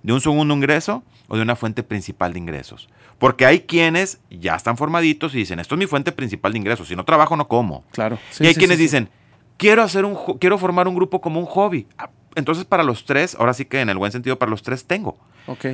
¿De 0.03 0.13
un 0.13 0.21
segundo 0.21 0.53
ingreso? 0.53 1.03
¿O 1.27 1.35
de 1.35 1.41
una 1.41 1.55
fuente 1.55 1.81
principal 1.81 2.33
de 2.33 2.39
ingresos? 2.39 2.87
Porque 3.17 3.45
hay 3.45 3.61
quienes 3.61 4.19
ya 4.29 4.55
están 4.55 4.77
formaditos 4.77 5.33
y 5.33 5.39
dicen, 5.39 5.59
esto 5.59 5.75
es 5.75 5.79
mi 5.79 5.87
fuente 5.87 6.11
principal 6.11 6.51
de 6.51 6.59
ingresos, 6.59 6.87
si 6.87 6.95
no 6.95 7.05
trabajo 7.05 7.35
no 7.35 7.47
como. 7.47 7.83
Claro. 7.91 8.19
Sí, 8.29 8.43
y 8.43 8.47
hay 8.47 8.53
sí, 8.53 8.59
quienes 8.59 8.77
sí, 8.77 8.83
dicen, 8.83 9.09
quiero 9.57 9.81
hacer 9.81 10.05
un 10.05 10.15
quiero 10.39 10.57
formar 10.57 10.87
un 10.87 10.95
grupo 10.95 11.21
como 11.21 11.39
un 11.39 11.45
hobby. 11.45 11.87
Ah, 11.97 12.09
Entonces 12.35 12.65
para 12.65 12.83
los 12.83 13.05
tres, 13.05 13.35
ahora 13.39 13.53
sí 13.53 13.65
que 13.65 13.81
en 13.81 13.89
el 13.89 13.97
buen 13.97 14.11
sentido 14.11 14.37
para 14.37 14.51
los 14.51 14.61
tres 14.61 14.85
tengo. 14.85 15.17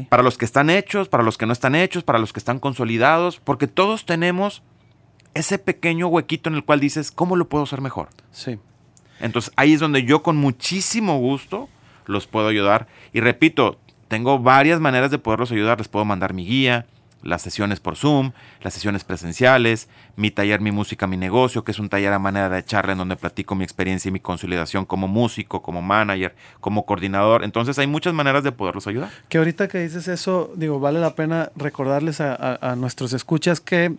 Para 0.10 0.24
los 0.24 0.38
que 0.38 0.46
están 0.46 0.70
hechos, 0.70 1.08
para 1.08 1.24
los 1.24 1.38
que 1.38 1.46
no 1.46 1.54
están 1.54 1.76
hechos, 1.76 2.04
para 2.04 2.20
los 2.20 2.34
que 2.34 2.40
están 2.40 2.60
consolidados, 2.60 3.40
porque 3.40 3.68
todos 3.68 4.06
tenemos 4.06 4.64
ese 5.34 5.60
pequeño 5.60 6.08
huequito 6.08 6.50
en 6.50 6.56
el 6.56 6.66
cual 6.66 6.80
dices, 6.80 7.12
¿cómo 7.12 7.36
lo 7.36 7.48
puedo 7.48 7.64
hacer 7.64 7.82
mejor? 7.82 8.10
Sí. 8.32 8.60
Entonces 9.20 9.54
ahí 9.56 9.74
es 9.74 9.80
donde 9.80 10.04
yo 10.04 10.24
con 10.24 10.38
muchísimo 10.38 11.18
gusto 11.20 11.70
los 12.06 12.28
puedo 12.28 12.48
ayudar. 12.48 12.88
Y 13.14 13.22
repito, 13.22 13.80
tengo 14.08 14.40
varias 14.40 14.80
maneras 14.80 15.12
de 15.12 15.20
poderlos 15.20 15.52
ayudar. 15.52 15.78
Les 15.78 15.88
puedo 15.88 16.04
mandar 16.06 16.34
mi 16.34 16.46
guía, 16.46 16.86
las 17.24 17.42
sesiones 17.42 17.80
por 17.80 17.96
Zoom, 17.98 18.32
las 18.62 18.74
sesiones 18.74 19.04
presenciales, 19.04 19.88
mi 20.16 20.32
taller 20.32 20.62
Mi 20.62 20.72
Música, 20.72 21.08
Mi 21.08 21.18
Negocio, 21.18 21.64
que 21.64 21.72
es 21.72 21.80
un 21.80 21.90
taller 21.90 22.14
a 22.14 22.20
manera 22.20 22.50
de 22.50 22.64
charla 22.66 22.92
en 22.94 22.98
donde 22.98 23.16
platico 23.16 23.56
mi 23.56 23.64
experiencia 23.64 24.10
y 24.10 24.12
mi 24.12 24.20
consolidación 24.20 24.86
como 24.86 25.08
músico, 25.08 25.62
como 25.62 25.82
manager, 25.82 26.36
como 26.60 26.86
coordinador. 26.86 27.44
Entonces 27.44 27.78
hay 27.80 27.88
muchas 27.88 28.14
maneras 28.14 28.44
de 28.44 28.52
poderlos 28.52 28.88
ayudar. 28.88 29.10
Que 29.30 29.38
ahorita 29.38 29.68
que 29.68 29.80
dices 29.80 30.08
eso, 30.08 30.52
digo, 30.56 30.80
vale 30.80 31.00
la 31.00 31.16
pena 31.16 31.52
recordarles 31.56 32.22
a, 32.22 32.34
a- 32.36 32.72
a 32.72 32.76
nuestros 32.76 33.14
escuchas 33.14 33.62
que, 33.62 33.96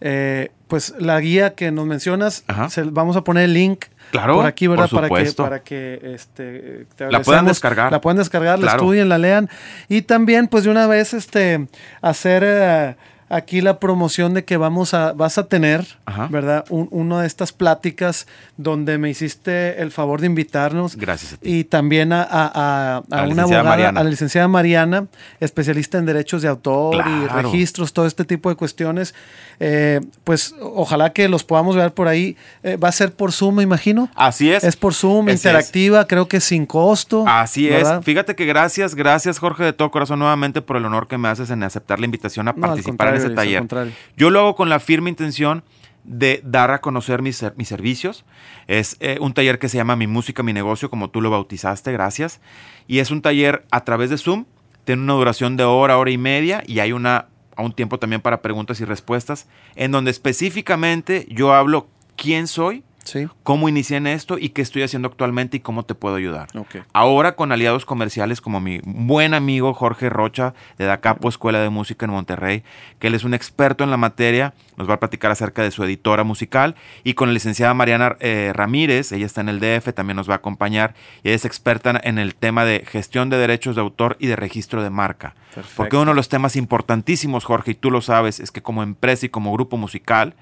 eh, 0.00 0.50
pues, 0.68 0.94
la 0.98 1.20
guía 1.20 1.54
que 1.54 1.70
nos 1.70 1.86
mencionas, 1.86 2.44
se- 2.68 2.82
vamos 2.84 3.16
a 3.16 3.22
poner 3.24 3.44
el 3.44 3.54
link 3.54 3.84
Claro, 4.10 4.34
por 4.36 4.46
aquí, 4.46 4.66
¿verdad? 4.66 4.88
por 4.88 4.96
Para 5.00 5.08
que, 5.08 5.14
supuesto. 5.14 5.42
para 5.44 5.62
que 5.62 6.00
este, 6.14 6.86
te 6.96 7.10
La 7.10 7.20
puedan 7.22 7.46
descargar. 7.46 7.90
La 7.92 8.00
pueden 8.00 8.18
descargar, 8.18 8.58
la 8.58 8.64
Claro. 8.66 8.78
estudien, 8.78 9.08
la 9.08 9.18
lean. 9.18 9.48
Y 9.88 10.02
también, 10.02 10.48
pues, 10.48 10.64
de 10.64 10.70
una 10.70 10.86
vez, 10.86 11.14
este, 11.14 11.66
hacer 12.00 12.42
eh, 12.46 12.96
aquí 13.30 13.60
la 13.62 13.80
promoción 13.80 14.34
de 14.34 14.44
que 14.44 14.56
vamos 14.56 14.94
a, 14.94 15.12
vas 15.14 15.38
a 15.38 15.48
tener, 15.48 15.84
Ajá. 16.04 16.28
¿verdad? 16.30 16.64
Un- 16.68 16.88
una 16.92 17.22
de 17.22 17.26
estas 17.26 17.52
pláticas 17.52 18.28
donde 18.56 18.98
me 18.98 19.10
hiciste 19.10 19.80
el 19.82 19.90
favor 19.90 20.20
de 20.20 20.26
invitarnos. 20.26 20.94
Gracias 20.94 21.32
a 21.32 21.36
ti. 21.38 21.50
Y 21.60 21.64
también 21.64 22.12
a, 22.12 22.22
a- 22.22 22.98
a- 22.98 23.02
la 23.08 23.26
una 23.26 23.42
abogada, 23.42 23.64
Mariana. 23.64 24.00
a 24.00 24.04
la 24.04 24.10
licenciada 24.10 24.46
Mariana, 24.46 25.06
especialista 25.40 25.98
en 25.98 26.04
derechos 26.06 26.42
de 26.42 26.48
autor 26.48 27.02
y 27.04 27.26
registros, 27.26 27.92
todo 27.92 28.06
este 28.06 28.24
tipo 28.24 28.50
de 28.50 28.54
cuestiones. 28.56 29.14
Eh, 29.60 30.00
pues 30.24 30.54
ojalá 30.60 31.12
que 31.12 31.28
los 31.28 31.44
podamos 31.44 31.76
ver 31.76 31.92
por 31.92 32.08
ahí. 32.08 32.36
Eh, 32.62 32.76
va 32.76 32.88
a 32.88 32.92
ser 32.92 33.12
por 33.12 33.32
Zoom, 33.32 33.56
me 33.56 33.62
imagino. 33.62 34.08
Así 34.14 34.50
es. 34.50 34.64
Es 34.64 34.76
por 34.76 34.94
Zoom, 34.94 35.26
Así 35.26 35.34
es. 35.34 35.40
interactiva, 35.44 36.06
creo 36.06 36.28
que 36.28 36.40
sin 36.40 36.66
costo. 36.66 37.24
Así 37.26 37.68
¿verdad? 37.68 37.98
es. 37.98 38.04
Fíjate 38.04 38.34
que 38.34 38.44
gracias, 38.46 38.94
gracias 38.94 39.38
Jorge 39.38 39.64
de 39.64 39.72
todo 39.72 39.90
corazón 39.90 40.18
nuevamente 40.18 40.62
por 40.62 40.76
el 40.76 40.84
honor 40.84 41.08
que 41.08 41.18
me 41.18 41.28
haces 41.28 41.50
en 41.50 41.62
aceptar 41.62 41.98
la 42.00 42.06
invitación 42.06 42.48
a 42.48 42.52
No, 42.52 42.60
participar 42.60 43.08
en 43.08 43.14
ese 43.16 43.26
Luis, 43.26 43.36
taller. 43.36 43.92
Yo 44.16 44.30
lo 44.30 44.40
hago 44.40 44.54
con 44.56 44.68
la 44.68 44.80
firme 44.80 45.10
intención 45.10 45.62
de 46.04 46.42
dar 46.44 46.70
a 46.70 46.80
conocer 46.80 47.22
mis, 47.22 47.42
mis 47.56 47.68
servicios. 47.68 48.24
Es 48.66 48.96
eh, 49.00 49.16
un 49.20 49.32
taller 49.32 49.58
que 49.58 49.68
se 49.68 49.76
llama 49.78 49.96
Mi 49.96 50.06
Música, 50.06 50.42
Mi 50.42 50.52
Negocio, 50.52 50.90
como 50.90 51.08
tú 51.10 51.20
lo 51.20 51.30
bautizaste, 51.30 51.92
gracias. 51.92 52.40
Y 52.86 52.98
es 52.98 53.10
un 53.10 53.22
taller 53.22 53.64
a 53.70 53.84
través 53.84 54.10
de 54.10 54.18
Zoom. 54.18 54.44
Tiene 54.84 55.02
una 55.02 55.14
duración 55.14 55.56
de 55.56 55.64
hora, 55.64 55.96
hora 55.96 56.10
y 56.10 56.18
media 56.18 56.62
y 56.66 56.80
hay 56.80 56.92
una, 56.92 57.26
a 57.56 57.62
un 57.62 57.72
tiempo 57.72 57.98
también 57.98 58.20
para 58.20 58.42
preguntas 58.42 58.80
y 58.80 58.84
respuestas, 58.84 59.46
en 59.76 59.90
donde 59.90 60.10
específicamente 60.10 61.26
yo 61.28 61.52
hablo 61.52 61.88
quién 62.16 62.46
soy, 62.46 62.84
Sí. 63.04 63.28
cómo 63.42 63.68
inicié 63.68 63.98
en 63.98 64.06
esto 64.06 64.38
y 64.38 64.48
qué 64.50 64.62
estoy 64.62 64.82
haciendo 64.82 65.08
actualmente 65.08 65.58
y 65.58 65.60
cómo 65.60 65.84
te 65.84 65.94
puedo 65.94 66.16
ayudar. 66.16 66.48
Ahora 66.92 67.36
con 67.36 67.52
aliados 67.52 67.84
comerciales 67.84 68.40
como 68.40 68.60
mi 68.60 68.80
buen 68.84 69.34
amigo 69.34 69.74
Jorge 69.74 70.08
Rocha 70.08 70.54
de 70.78 70.86
Dacapo 70.86 71.28
Escuela 71.28 71.60
de 71.60 71.68
Música 71.68 72.06
en 72.06 72.12
Monterrey, 72.12 72.62
que 72.98 73.08
él 73.08 73.14
es 73.14 73.24
un 73.24 73.34
experto 73.34 73.84
en 73.84 73.90
la 73.90 73.96
materia, 73.96 74.54
nos 74.76 74.88
va 74.88 74.94
a 74.94 75.00
platicar 75.00 75.30
acerca 75.30 75.62
de 75.62 75.70
su 75.70 75.84
editora 75.84 76.24
musical, 76.24 76.74
y 77.04 77.14
con 77.14 77.28
la 77.28 77.34
licenciada 77.34 77.74
Mariana 77.74 78.16
eh, 78.20 78.52
Ramírez, 78.54 79.12
ella 79.12 79.26
está 79.26 79.40
en 79.40 79.48
el 79.48 79.60
DF, 79.60 79.92
también 79.94 80.16
nos 80.16 80.28
va 80.28 80.34
a 80.34 80.36
acompañar, 80.38 80.94
y 81.22 81.28
ella 81.28 81.36
es 81.36 81.44
experta 81.44 82.00
en 82.02 82.18
el 82.18 82.34
tema 82.34 82.64
de 82.64 82.84
gestión 82.86 83.30
de 83.30 83.36
derechos 83.36 83.76
de 83.76 83.82
autor 83.82 84.16
y 84.18 84.26
de 84.26 84.36
registro 84.36 84.82
de 84.82 84.90
marca. 84.90 85.34
Perfecto. 85.54 85.76
Porque 85.76 85.96
uno 85.96 86.10
de 86.12 86.16
los 86.16 86.28
temas 86.28 86.56
importantísimos, 86.56 87.44
Jorge, 87.44 87.72
y 87.72 87.74
tú 87.74 87.90
lo 87.90 88.00
sabes, 88.00 88.40
es 88.40 88.50
que 88.50 88.62
como 88.62 88.82
empresa 88.82 89.26
y 89.26 89.28
como 89.28 89.52
grupo 89.52 89.76
musical 89.76 90.34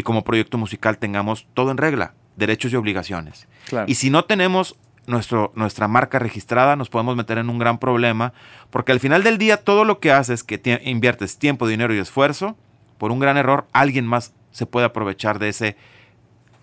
y 0.00 0.02
como 0.02 0.24
proyecto 0.24 0.58
musical 0.58 0.98
tengamos 0.98 1.46
todo 1.54 1.70
en 1.70 1.76
regla, 1.76 2.14
derechos 2.36 2.72
y 2.72 2.76
obligaciones. 2.76 3.46
Claro. 3.68 3.86
Y 3.88 3.94
si 3.94 4.10
no 4.10 4.24
tenemos 4.24 4.76
nuestro, 5.06 5.52
nuestra 5.54 5.88
marca 5.88 6.18
registrada, 6.18 6.76
nos 6.76 6.88
podemos 6.88 7.16
meter 7.16 7.38
en 7.38 7.50
un 7.50 7.58
gran 7.58 7.78
problema, 7.78 8.32
porque 8.70 8.92
al 8.92 9.00
final 9.00 9.22
del 9.22 9.38
día 9.38 9.58
todo 9.58 9.84
lo 9.84 9.98
que 10.00 10.12
haces, 10.12 10.42
que 10.44 10.62
tie- 10.62 10.80
inviertes 10.84 11.38
tiempo, 11.38 11.66
dinero 11.68 11.94
y 11.94 11.98
esfuerzo, 11.98 12.56
por 12.98 13.12
un 13.12 13.18
gran 13.18 13.36
error, 13.36 13.66
alguien 13.72 14.06
más 14.06 14.32
se 14.52 14.66
puede 14.66 14.86
aprovechar 14.86 15.38
de 15.38 15.48
ese, 15.48 15.76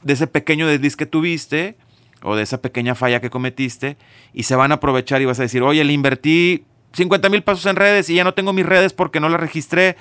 de 0.03 0.13
ese 0.13 0.27
pequeño 0.27 0.67
desliz 0.67 0.95
que 0.95 1.05
tuviste 1.05 1.77
o 2.23 2.35
de 2.35 2.43
esa 2.43 2.61
pequeña 2.61 2.95
falla 2.95 3.21
que 3.21 3.29
cometiste 3.29 3.97
y 4.33 4.43
se 4.43 4.55
van 4.55 4.71
a 4.71 4.75
aprovechar 4.75 5.21
y 5.21 5.25
vas 5.25 5.39
a 5.39 5.43
decir, 5.43 5.61
oye, 5.63 5.83
le 5.83 5.93
invertí 5.93 6.65
50 6.93 7.29
mil 7.29 7.43
pesos 7.43 7.65
en 7.65 7.75
redes 7.75 8.09
y 8.09 8.15
ya 8.15 8.23
no 8.23 8.33
tengo 8.33 8.53
mis 8.53 8.65
redes 8.65 8.93
porque 8.93 9.19
no 9.19 9.29
las 9.29 9.39
registré. 9.41 9.97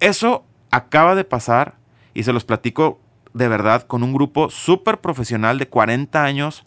Eso 0.00 0.44
acaba 0.70 1.14
de 1.14 1.24
pasar 1.24 1.74
y 2.14 2.22
se 2.24 2.32
los 2.32 2.44
platico 2.44 3.00
de 3.34 3.48
verdad 3.48 3.82
con 3.86 4.02
un 4.02 4.12
grupo 4.12 4.50
súper 4.50 4.98
profesional 4.98 5.58
de 5.58 5.68
40 5.68 6.22
años 6.22 6.64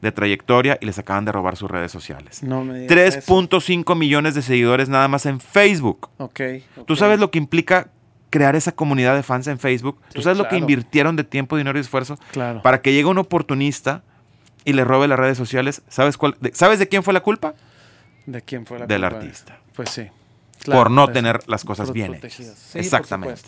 de 0.00 0.12
trayectoria 0.12 0.78
y 0.80 0.86
les 0.86 0.98
acaban 0.98 1.24
de 1.24 1.32
robar 1.32 1.56
sus 1.56 1.70
redes 1.70 1.90
sociales. 1.90 2.42
No 2.42 2.64
me 2.64 2.80
digas 2.80 3.16
eso. 3.16 3.34
3.5 3.34 3.96
millones 3.96 4.34
de 4.34 4.42
seguidores 4.42 4.88
nada 4.88 5.08
más 5.08 5.26
en 5.26 5.40
Facebook. 5.40 6.08
Ok. 6.18 6.40
¿Tú 6.86 6.94
sabes 6.96 7.18
lo 7.18 7.30
que 7.30 7.38
implica 7.38 7.88
crear 8.30 8.54
esa 8.56 8.72
comunidad 8.72 9.16
de 9.16 9.22
fans 9.22 9.46
en 9.48 9.58
Facebook? 9.58 10.00
¿Tú 10.14 10.22
sabes 10.22 10.38
lo 10.38 10.44
que 10.44 10.50
claro. 10.50 10.62
invirtieron 10.62 11.16
de 11.16 11.24
tiempo, 11.24 11.56
dinero 11.56 11.78
y 11.78 11.80
esfuerzo 11.80 12.16
Claro. 12.30 12.62
para 12.62 12.80
que 12.80 12.92
llegue 12.92 13.06
un 13.06 13.18
oportunista 13.18 14.02
y 14.64 14.72
le 14.74 14.84
robe 14.84 15.08
las 15.08 15.18
redes 15.18 15.36
sociales? 15.36 15.82
¿Sabes, 15.88 16.16
cuál, 16.16 16.36
de, 16.40 16.54
¿sabes 16.54 16.78
de 16.78 16.86
quién 16.88 17.02
fue 17.02 17.12
la 17.12 17.20
culpa? 17.20 17.54
¿De 18.26 18.40
quién 18.42 18.66
fue 18.66 18.78
la 18.78 18.86
Del 18.86 19.00
culpa? 19.02 19.16
artista. 19.16 19.58
Pues 19.74 19.90
sí. 19.90 20.06
por 20.66 20.90
no 20.92 21.06
pues, 21.06 21.14
tener 21.14 21.40
las 21.48 21.64
cosas 21.64 21.92
bien 21.92 22.14
hechas. 22.14 22.34
Sí, 22.34 22.78
Exactamente. 22.78 23.42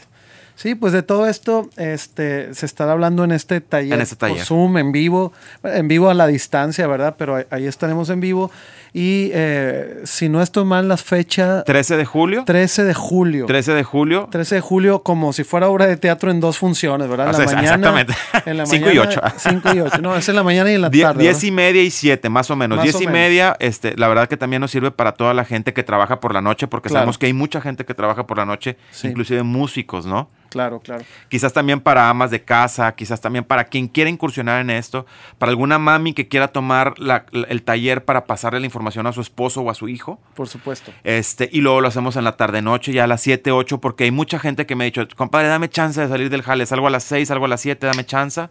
Sí, 0.61 0.75
pues 0.75 0.93
de 0.93 1.03
todo 1.03 1.27
esto 1.27 1.71
este, 1.79 2.53
se 2.53 2.67
estará 2.67 2.93
hablando 2.93 3.25
en 3.25 3.33
este 3.33 3.63
taller. 3.63 3.95
En 3.95 4.03
este 4.03 4.17
taller. 4.17 4.37
Por 4.37 4.45
Zoom, 4.47 4.77
en 4.77 4.93
vivo, 4.93 5.33
en 5.65 5.89
vivo 5.89 6.11
a 6.11 6.15
la 6.15 6.27
distancia, 6.27 6.87
¿verdad? 6.87 7.15
Pero 7.17 7.37
ahí- 7.37 7.45
ahí 7.49 7.67
estaremos 7.67 8.11
en 8.11 8.21
vivo. 8.21 8.51
Y 8.93 9.31
eh, 9.33 10.01
si 10.05 10.29
no 10.29 10.43
estoy 10.43 10.65
mal, 10.65 10.89
la 10.89 10.97
fecha 10.97 11.63
13 11.65 11.97
de 11.97 12.05
julio. 12.05 12.43
13 12.45 12.85
de 12.85 12.95
julio. 12.95 13.47
13 13.47 13.73
de 13.75 13.85
julio. 13.85 14.29
13 14.31 14.57
de 14.57 14.61
julio, 14.61 15.03
como 15.03 15.33
si 15.33 15.45
fuera 15.45 15.69
obra 15.69 15.87
de 15.87 15.97
teatro 15.97 16.31
en 16.31 16.41
dos 16.41 16.59
funciones, 16.59 17.09
¿verdad? 17.09 17.29
En 17.29 17.35
O 17.35 17.39
la 17.39 17.47
sea, 17.49 17.57
mañana. 17.57 17.75
exactamente. 17.77 18.15
En 18.47 18.57
la 18.57 18.67
Cinco 18.71 18.91
y 18.91 18.99
mañana, 18.99 19.21
ocho. 19.29 19.35
5 19.39 19.75
y 19.75 19.81
8. 19.81 19.99
No, 20.03 20.17
es 20.17 20.29
en 20.29 20.37
la 20.37 20.43
mañana 20.43 20.71
y 20.71 20.75
en 20.75 20.81
la 20.83 20.91
Die- 20.91 21.03
tarde. 21.03 21.23
diez 21.23 21.37
¿verdad? 21.37 21.47
y 21.49 21.51
media 21.53 21.83
y 21.83 21.91
7, 21.91 22.29
más 22.29 22.51
o 22.51 22.57
menos. 22.57 22.77
Más 22.77 22.85
10 22.85 22.97
o 22.97 22.99
y 22.99 23.07
menos. 23.07 23.13
media, 23.13 23.57
este, 23.61 23.97
la 23.97 24.09
verdad 24.09 24.29
que 24.29 24.37
también 24.37 24.61
nos 24.61 24.71
sirve 24.73 24.91
para 24.91 25.13
toda 25.13 25.35
la 25.35 25.45
gente 25.45 25.73
que 25.73 25.83
trabaja 25.85 26.19
por 26.21 26.35
la 26.35 26.41
noche, 26.43 26.67
porque 26.67 26.89
Claro. 26.89 27.01
sabemos 27.03 27.19
que 27.19 27.27
hay 27.27 27.33
mucha 27.33 27.61
gente 27.61 27.85
que 27.85 27.95
trabaja 27.95 28.27
por 28.27 28.39
la 28.39 28.45
noche, 28.47 28.77
Sí. 28.91 29.09
inclusive 29.09 29.43
músicos, 29.45 30.05
¿no? 30.07 30.29
Claro, 30.49 30.81
claro. 30.81 31.05
Quizás 31.29 31.53
también 31.53 31.79
para 31.81 32.09
amas 32.11 32.33
de 32.33 32.43
casa, 32.43 32.91
quizás 32.97 33.21
también 33.21 33.45
para 33.45 33.63
quien 33.67 33.87
quiera 33.87 34.11
incursionar 34.11 34.61
en 34.61 34.71
esto, 34.71 35.07
para 35.39 35.51
alguna 35.51 35.79
mami 35.79 36.13
que 36.13 36.27
quiera 36.27 36.49
tomar 36.49 36.99
la- 36.99 37.25
el 37.49 37.63
taller 37.63 38.05
para 38.05 38.25
pasarle 38.25 38.59
la 38.59 38.67
información 38.67 38.80
a 38.87 39.13
su 39.13 39.21
esposo 39.21 39.63
o 39.63 39.71
a 39.71 39.75
su 39.75 39.89
hijo. 39.89 40.21
Por 40.35 40.49
supuesto. 40.49 40.93
Este, 41.05 41.49
y 41.53 41.61
luego 41.61 41.81
lo 41.81 41.89
hacemos 41.89 42.17
en 42.17 42.25
la 42.25 42.37
tarde-noche, 42.37 42.93
ya 42.93 43.05
a 43.05 43.07
las 43.07 43.21
7, 43.23 43.53
8, 43.53 43.79
porque 43.81 44.05
hay 44.05 44.11
mucha 44.11 44.39
gente 44.39 44.67
que 44.67 44.75
me 44.77 44.85
ha 44.85 44.87
dicho, 44.87 45.07
compadre, 45.17 45.49
dame 45.49 45.69
chance 45.69 46.01
de 46.01 46.09
salir 46.09 46.31
del 46.31 46.43
jale, 46.43 46.67
salgo 46.67 46.87
a 46.87 46.91
las 46.91 47.05
6, 47.05 47.29
salgo 47.29 47.45
a 47.45 47.49
las 47.49 47.61
7, 47.61 47.87
dame 47.87 48.05
chance. 48.05 48.49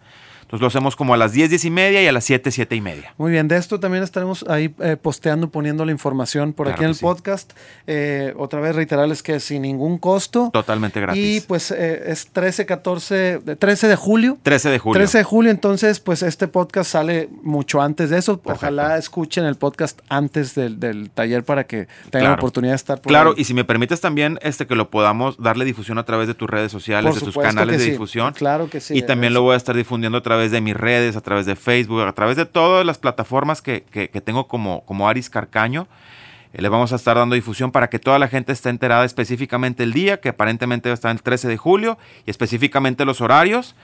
Entonces 0.50 0.62
lo 0.62 0.68
hacemos 0.68 0.96
como 0.96 1.14
a 1.14 1.18
las 1.18 1.32
10, 1.32 1.52
10 1.52 1.66
y 1.66 1.70
media 1.70 2.02
y 2.02 2.08
a 2.08 2.12
las 2.12 2.24
7, 2.24 2.50
7 2.50 2.76
y 2.76 2.82
media. 2.82 3.14
Muy 3.20 3.32
bien, 3.32 3.48
de 3.48 3.56
esto 3.56 3.80
también 3.80 4.04
estaremos 4.04 4.44
ahí 4.50 4.74
eh, 4.80 4.98
posteando, 5.00 5.52
poniendo 5.52 5.86
la 5.86 5.92
información 5.92 6.54
por 6.54 6.66
Claro 6.66 6.76
aquí 6.76 6.84
en 6.86 6.90
el 6.90 6.96
sí. 6.96 7.02
podcast. 7.02 7.54
Eh, 7.86 8.34
otra 8.36 8.60
vez 8.60 8.76
reiterarles 8.76 9.22
que 9.22 9.40
sin 9.40 9.62
ningún 9.62 10.00
costo. 10.00 10.50
Totalmente 10.52 11.00
gratis. 11.02 11.24
Y 11.24 11.42
pues 11.42 11.70
eh, 11.70 12.02
es 12.12 12.30
13, 12.34 12.66
14, 12.66 13.16
de- 13.46 13.56
13 13.58 13.88
de 13.90 13.96
julio. 13.96 14.40
13 14.42 14.70
de 14.70 14.80
julio. 14.80 15.00
13 15.00 15.18
de 15.20 15.24
julio, 15.24 15.52
entonces 15.52 16.00
pues 16.00 16.24
este 16.24 16.48
podcast 16.48 16.90
sale 16.90 17.30
mucho 17.44 17.80
antes 17.80 18.10
de 18.10 18.18
eso. 18.18 18.40
Perfecto. 18.42 18.66
Ojalá 18.66 18.98
escuchen 18.98 19.46
el 19.46 19.56
podcast 19.56 20.00
antes 20.10 20.56
del, 20.56 20.80
del 20.80 21.12
taller 21.12 21.44
para 21.44 21.66
que 21.66 21.88
tengan 22.10 22.30
la 22.32 22.36
oportunidad 22.38 22.72
de 22.72 22.78
estar 22.78 23.00
por 23.02 23.10
Claro, 23.12 23.30
ahí. 23.36 23.42
y 23.42 23.44
si 23.44 23.54
me 23.54 23.66
permites 23.66 24.02
también 24.02 24.40
este 24.42 24.66
que 24.66 24.74
lo 24.74 24.90
podamos 24.90 25.38
darle 25.38 25.64
difusión 25.64 26.00
a 26.00 26.06
través 26.06 26.28
de 26.28 26.34
tus 26.34 26.50
redes 26.50 26.72
sociales, 26.72 27.12
Por 27.12 27.20
de 27.20 27.26
tus 27.32 27.38
canales 27.38 27.78
de 27.78 27.86
sí. 27.86 27.92
difusión. 27.92 28.34
Claro 28.34 28.68
que 28.68 28.80
sí. 28.80 28.98
y 28.98 29.04
también 29.04 29.34
lo 29.36 29.44
voy 29.44 29.54
a 29.54 29.58
estar 29.58 29.76
difundiendo 29.76 30.18
a 30.18 30.24
través 30.24 30.39
de 30.52 30.62
mis 30.62 30.76
redes, 30.76 31.16
a 31.16 31.22
través 31.22 31.46
de 31.46 31.56
Facebook, 31.56 32.02
a 32.02 32.14
través 32.14 32.38
de 32.38 32.46
todas 32.46 32.86
las 32.86 32.98
plataformas 32.98 33.62
que, 33.62 33.84
que- 33.92 34.10
que 34.10 34.22
tengo 34.22 34.48
como, 34.48 34.84
como 34.86 35.08
Aris 35.10 35.30
Carcaño. 35.30 35.88
Eh, 36.54 36.62
le 36.64 36.70
vamos 36.70 36.92
a 36.94 36.96
estar 36.96 37.16
dando 37.16 37.36
difusión 37.36 37.72
para 37.72 37.90
que 37.90 38.00
toda 38.00 38.18
la 38.18 38.28
gente 38.28 38.52
esté 38.54 38.70
enterada 38.70 39.06
específicamente 39.06 39.84
el 39.84 39.94
día, 39.94 40.20
que 40.20 40.30
aparentemente 40.30 40.90
va 40.90 40.94
a 40.94 40.96
estar 40.96 41.12
el 41.12 41.22
13 41.22 41.48
de 41.48 41.58
julio, 41.58 41.98
y 42.26 42.32
específicamente 42.32 43.06
los 43.06 43.22
horarios. 43.22 43.76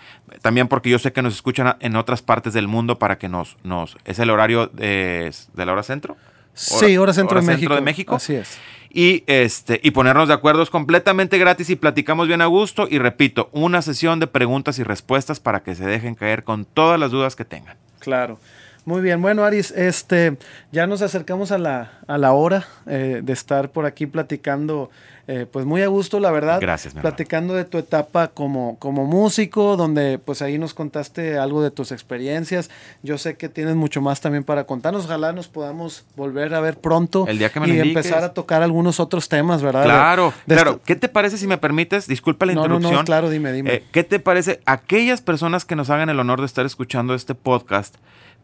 También 0.42 0.68
porque 0.68 0.90
yo 0.90 0.98
sé 0.98 1.14
que 1.14 1.22
nos 1.22 1.36
escuchan 1.36 1.76
en 1.80 1.96
otras 1.96 2.22
partes 2.24 2.54
del 2.54 2.68
mundo 2.68 2.98
para 2.98 3.18
que 3.20 3.30
nos... 3.30 3.58
nos 3.64 3.98
es 4.06 4.18
el 4.20 4.30
horario 4.32 4.68
de, 4.68 5.32
de 5.54 5.66
la 5.66 5.74
hora 5.74 5.84
centro. 5.84 6.18
Sí, 6.56 6.98
hora 6.98 7.12
centro, 7.14 7.38
hora 7.38 7.42
de, 7.46 7.48
centro 7.58 7.70
México. 7.70 7.76
de 7.76 7.82
México. 7.82 8.16
Así 8.16 8.34
es. 8.36 8.58
Y, 8.98 9.26
este, 9.28 9.82
y 9.84 9.92
ponernos 9.92 10.30
de 10.30 10.34
acuerdo 10.34 10.64
es 10.64 10.70
completamente 10.70 11.38
gratis 11.38 11.70
y 11.70 11.76
platicamos 11.76 12.30
bien 12.30 12.40
a 12.40 12.46
gusto. 12.46 12.88
Y 12.90 12.98
repito, 12.98 13.50
una 13.52 13.82
sesión 13.82 14.22
de 14.22 14.28
preguntas 14.28 14.80
y 14.80 14.84
respuestas 14.84 15.42
para 15.42 15.64
que 15.64 15.76
se 15.76 15.86
dejen 15.86 16.16
caer 16.16 16.46
con 16.46 16.64
todas 16.64 16.98
las 16.98 17.12
dudas 17.12 17.36
que 17.36 17.44
tengan. 17.44 17.76
Claro. 18.00 18.40
Muy 18.86 19.02
bien, 19.02 19.20
bueno 19.20 19.44
Aris, 19.44 19.72
este, 19.72 20.38
ya 20.72 20.86
nos 20.86 21.02
acercamos 21.02 21.52
a 21.52 21.58
la, 21.58 21.94
a 22.08 22.20
la 22.20 22.34
hora 22.34 22.68
eh, 22.86 23.22
de 23.24 23.34
estar 23.34 23.70
por 23.72 23.88
aquí 23.88 24.06
platicando, 24.06 24.92
eh, 25.28 25.48
pues 25.52 25.66
muy 25.66 25.82
a 25.82 25.88
gusto, 25.88 26.20
la 26.20 26.30
verdad. 26.30 26.60
Gracias, 26.62 26.94
mi 26.94 27.00
hermano. 27.00 27.16
Platicando 27.16 27.56
de 27.56 27.66
tu 27.66 27.80
etapa 27.80 28.28
como, 28.28 28.78
como 28.78 29.06
músico, 29.06 29.76
donde 29.76 30.20
pues 30.20 30.44
ahí 30.44 30.60
nos 30.60 30.76
contaste 30.76 31.40
algo 31.40 31.64
de 31.64 31.72
tus 31.72 31.92
experiencias. 31.92 32.70
Yo 33.02 33.18
sé 33.18 33.38
que 33.38 33.50
tienes 33.50 33.76
mucho 33.76 34.02
más 34.02 34.22
también 34.22 34.44
para 34.44 34.66
contarnos. 34.66 35.06
Ojalá 35.06 35.34
nos 35.34 35.48
podamos 35.48 36.06
volver 36.16 36.54
a 36.54 36.60
ver 36.60 36.78
pronto 36.78 37.26
El 37.28 37.40
día 37.40 37.50
que 37.50 37.60
me 37.60 37.68
y 37.68 37.72
indiques. 37.72 38.06
empezar 38.06 38.24
a 38.24 38.34
tocar 38.36 38.62
algunos 38.62 39.00
otros 39.00 39.28
temas, 39.30 39.64
¿verdad? 39.64 39.82
De- 39.82 39.88
Claro, 39.88 40.32
de 40.46 40.54
claro. 40.56 40.72
esto- 40.74 40.84
¿Qué 40.86 40.96
te 40.96 41.10
parece 41.10 41.40
si 41.40 41.48
me 41.48 41.58
permites? 41.58 42.06
Disculpa 42.08 42.46
la 42.46 42.54
No, 42.54 42.60
no, 42.60 42.66
interrupción. 42.76 43.00
no, 43.00 43.04
claro, 43.06 43.32
dime, 43.32 43.52
dime. 43.52 43.74
Eh, 43.74 43.84
¿Qué 43.92 44.04
te 44.04 44.20
parece? 44.20 44.60
Aquellas 44.68 45.22
personas 45.22 45.66
que 45.66 45.76
nos 45.76 45.90
hagan 45.90 46.10
el 46.10 46.20
honor 46.20 46.40
de 46.42 46.46
estar 46.46 46.68
escuchando 46.68 47.16
este 47.16 47.34
podcast, 47.34 47.96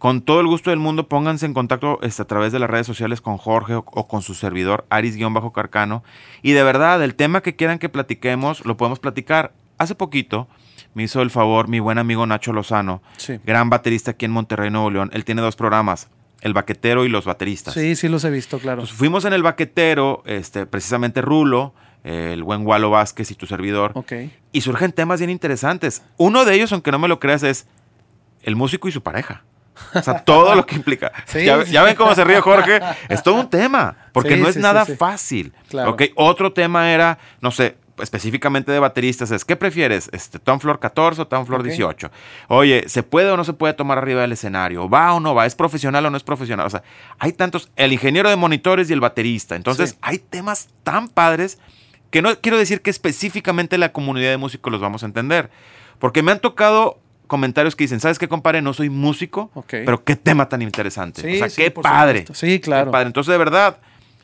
con 0.01 0.23
todo 0.23 0.39
el 0.41 0.47
gusto 0.47 0.71
del 0.71 0.79
mundo, 0.79 1.07
pónganse 1.07 1.45
en 1.45 1.53
contacto 1.53 1.99
este, 2.01 2.23
a 2.23 2.25
través 2.25 2.51
de 2.51 2.57
las 2.57 2.67
redes 2.71 2.87
sociales 2.87 3.21
con 3.21 3.37
Jorge 3.37 3.75
o, 3.75 3.83
con 3.83 4.23
su 4.23 4.33
servidor, 4.33 4.83
Aris-Carcano. 4.89 6.03
Y 6.41 6.53
de 6.53 6.63
verdad, 6.63 7.03
el 7.03 7.13
tema 7.13 7.41
que 7.41 7.55
quieran 7.55 7.77
que 7.77 7.87
platiquemos, 7.87 8.65
lo 8.65 8.77
podemos 8.77 8.97
platicar. 8.97 9.53
Hace 9.77 9.93
poquito 9.93 10.47
me 10.95 11.03
hizo 11.03 11.21
el 11.21 11.29
favor 11.29 11.67
mi 11.67 11.79
buen 11.79 11.99
amigo 11.99 12.25
Nacho 12.25 12.51
Lozano, 12.51 13.03
Sí. 13.17 13.39
gran 13.45 13.69
baterista 13.69 14.09
aquí 14.11 14.25
en 14.25 14.31
Monterrey, 14.31 14.71
Nuevo 14.71 14.89
León. 14.89 15.11
Él 15.13 15.23
tiene 15.23 15.43
dos 15.43 15.55
programas, 15.55 16.09
El 16.41 16.53
Baquetero 16.55 17.05
y 17.05 17.09
Los 17.09 17.25
Bateristas. 17.25 17.75
Sí, 17.75 17.95
sí 17.95 18.07
los 18.09 18.23
he 18.25 18.31
visto, 18.31 18.57
claro. 18.57 18.83
Fuimos 18.87 19.23
en 19.25 19.33
el 19.33 19.43
Baquetero, 19.43 20.23
este, 20.25 20.65
precisamente 20.65 21.21
Rulo, 21.21 21.75
eh, 22.03 22.31
el 22.33 22.41
buen 22.41 22.65
Walo 22.65 22.89
Vázquez 22.89 23.29
y 23.29 23.35
tu 23.35 23.45
servidor. 23.45 23.91
ok. 23.93 24.13
Y 24.51 24.61
surgen 24.61 24.93
temas 24.93 25.19
bien 25.19 25.29
interesantes. 25.29 26.01
Uno 26.17 26.43
de 26.43 26.55
ellos, 26.55 26.71
aunque 26.73 26.91
no 26.91 26.97
me 26.97 27.07
lo 27.07 27.19
creas, 27.19 27.43
es 27.43 27.67
el 28.41 28.55
músico 28.55 28.87
y 28.87 28.91
su 28.91 29.03
pareja. 29.03 29.43
O 29.93 30.01
sea, 30.01 30.23
todo 30.23 30.55
lo 30.55 30.65
que 30.65 30.75
implica. 30.75 31.11
Sí, 31.25 31.45
ya, 31.45 31.65
sí. 31.65 31.71
ya 31.71 31.83
ven 31.83 31.95
cómo 31.95 32.15
se 32.15 32.23
ríe 32.23 32.41
Jorge. 32.41 32.79
Es 33.09 33.23
todo 33.23 33.35
un 33.35 33.49
tema, 33.49 33.95
porque 34.13 34.35
Sí, 34.35 34.41
no 34.41 34.47
es 34.47 34.57
nada 34.57 34.85
fácil. 34.85 35.53
Claro. 35.69 35.91
Ok, 35.91 36.03
Otro 36.15 36.53
tema 36.53 36.91
era, 36.91 37.17
no 37.41 37.51
sé, 37.51 37.77
específicamente 38.01 38.71
de 38.71 38.79
bateristas, 38.79 39.31
es 39.31 39.45
¿qué 39.45 39.55
prefieres? 39.55 40.09
Este, 40.11 40.39
¿Tom 40.39 40.59
Floor 40.59 40.79
14 40.79 41.21
o 41.21 41.27
Tom 41.27 41.45
Floor 41.45 41.61
Ok. 41.61 41.67
18? 41.67 42.11
Oye, 42.47 42.83
¿se 42.87 43.03
puede 43.03 43.29
o 43.31 43.37
no 43.37 43.43
se 43.43 43.53
puede 43.53 43.73
tomar 43.73 43.97
arriba 43.97 44.21
del 44.21 44.31
escenario? 44.31 44.89
¿Va 44.89 45.13
o 45.13 45.19
no 45.19 45.35
va? 45.35 45.45
¿Es 45.45 45.55
profesional 45.55 46.05
o 46.05 46.09
no 46.09 46.17
es 46.17 46.23
profesional? 46.23 46.65
O 46.65 46.69
sea, 46.69 46.83
hay 47.19 47.33
tantos, 47.33 47.69
el 47.75 47.93
ingeniero 47.93 48.29
de 48.29 48.35
monitores 48.35 48.89
y 48.89 48.93
el 48.93 48.99
baterista. 48.99 49.55
Entonces, 49.55 49.97
hay 50.01 50.17
temas 50.19 50.69
tan 50.83 51.07
padres 51.09 51.59
que 52.09 52.21
no 52.21 52.35
quiero 52.39 52.57
decir 52.57 52.81
que 52.81 52.89
específicamente 52.89 53.77
la 53.77 53.91
comunidad 53.91 54.31
de 54.31 54.37
músicos 54.37 54.71
los 54.71 54.81
vamos 54.81 55.03
a 55.03 55.05
entender. 55.05 55.49
Porque 55.99 56.23
me 56.23 56.31
han 56.31 56.39
tocado 56.39 56.99
comentarios 57.31 57.77
que 57.77 57.85
dicen, 57.85 58.01
¿sabes 58.01 58.19
qué, 58.19 58.27
compadre? 58.27 58.61
No 58.61 58.73
soy 58.73 58.89
músico, 58.89 59.49
pero 59.69 60.03
qué 60.03 60.17
tema 60.17 60.49
tan 60.49 60.61
interesante. 60.61 61.21
Sí, 61.21 61.35
o 61.35 61.37
sea, 61.37 61.49
sí, 61.49 61.61
qué 61.61 61.71
padre. 61.71 62.19
supuesto. 62.19 62.45
Sí, 62.45 62.59
claro. 62.59 62.87
Qué 62.87 62.91
padre. 62.91 63.07
Entonces, 63.07 63.31
de 63.31 63.37
verdad, 63.37 63.77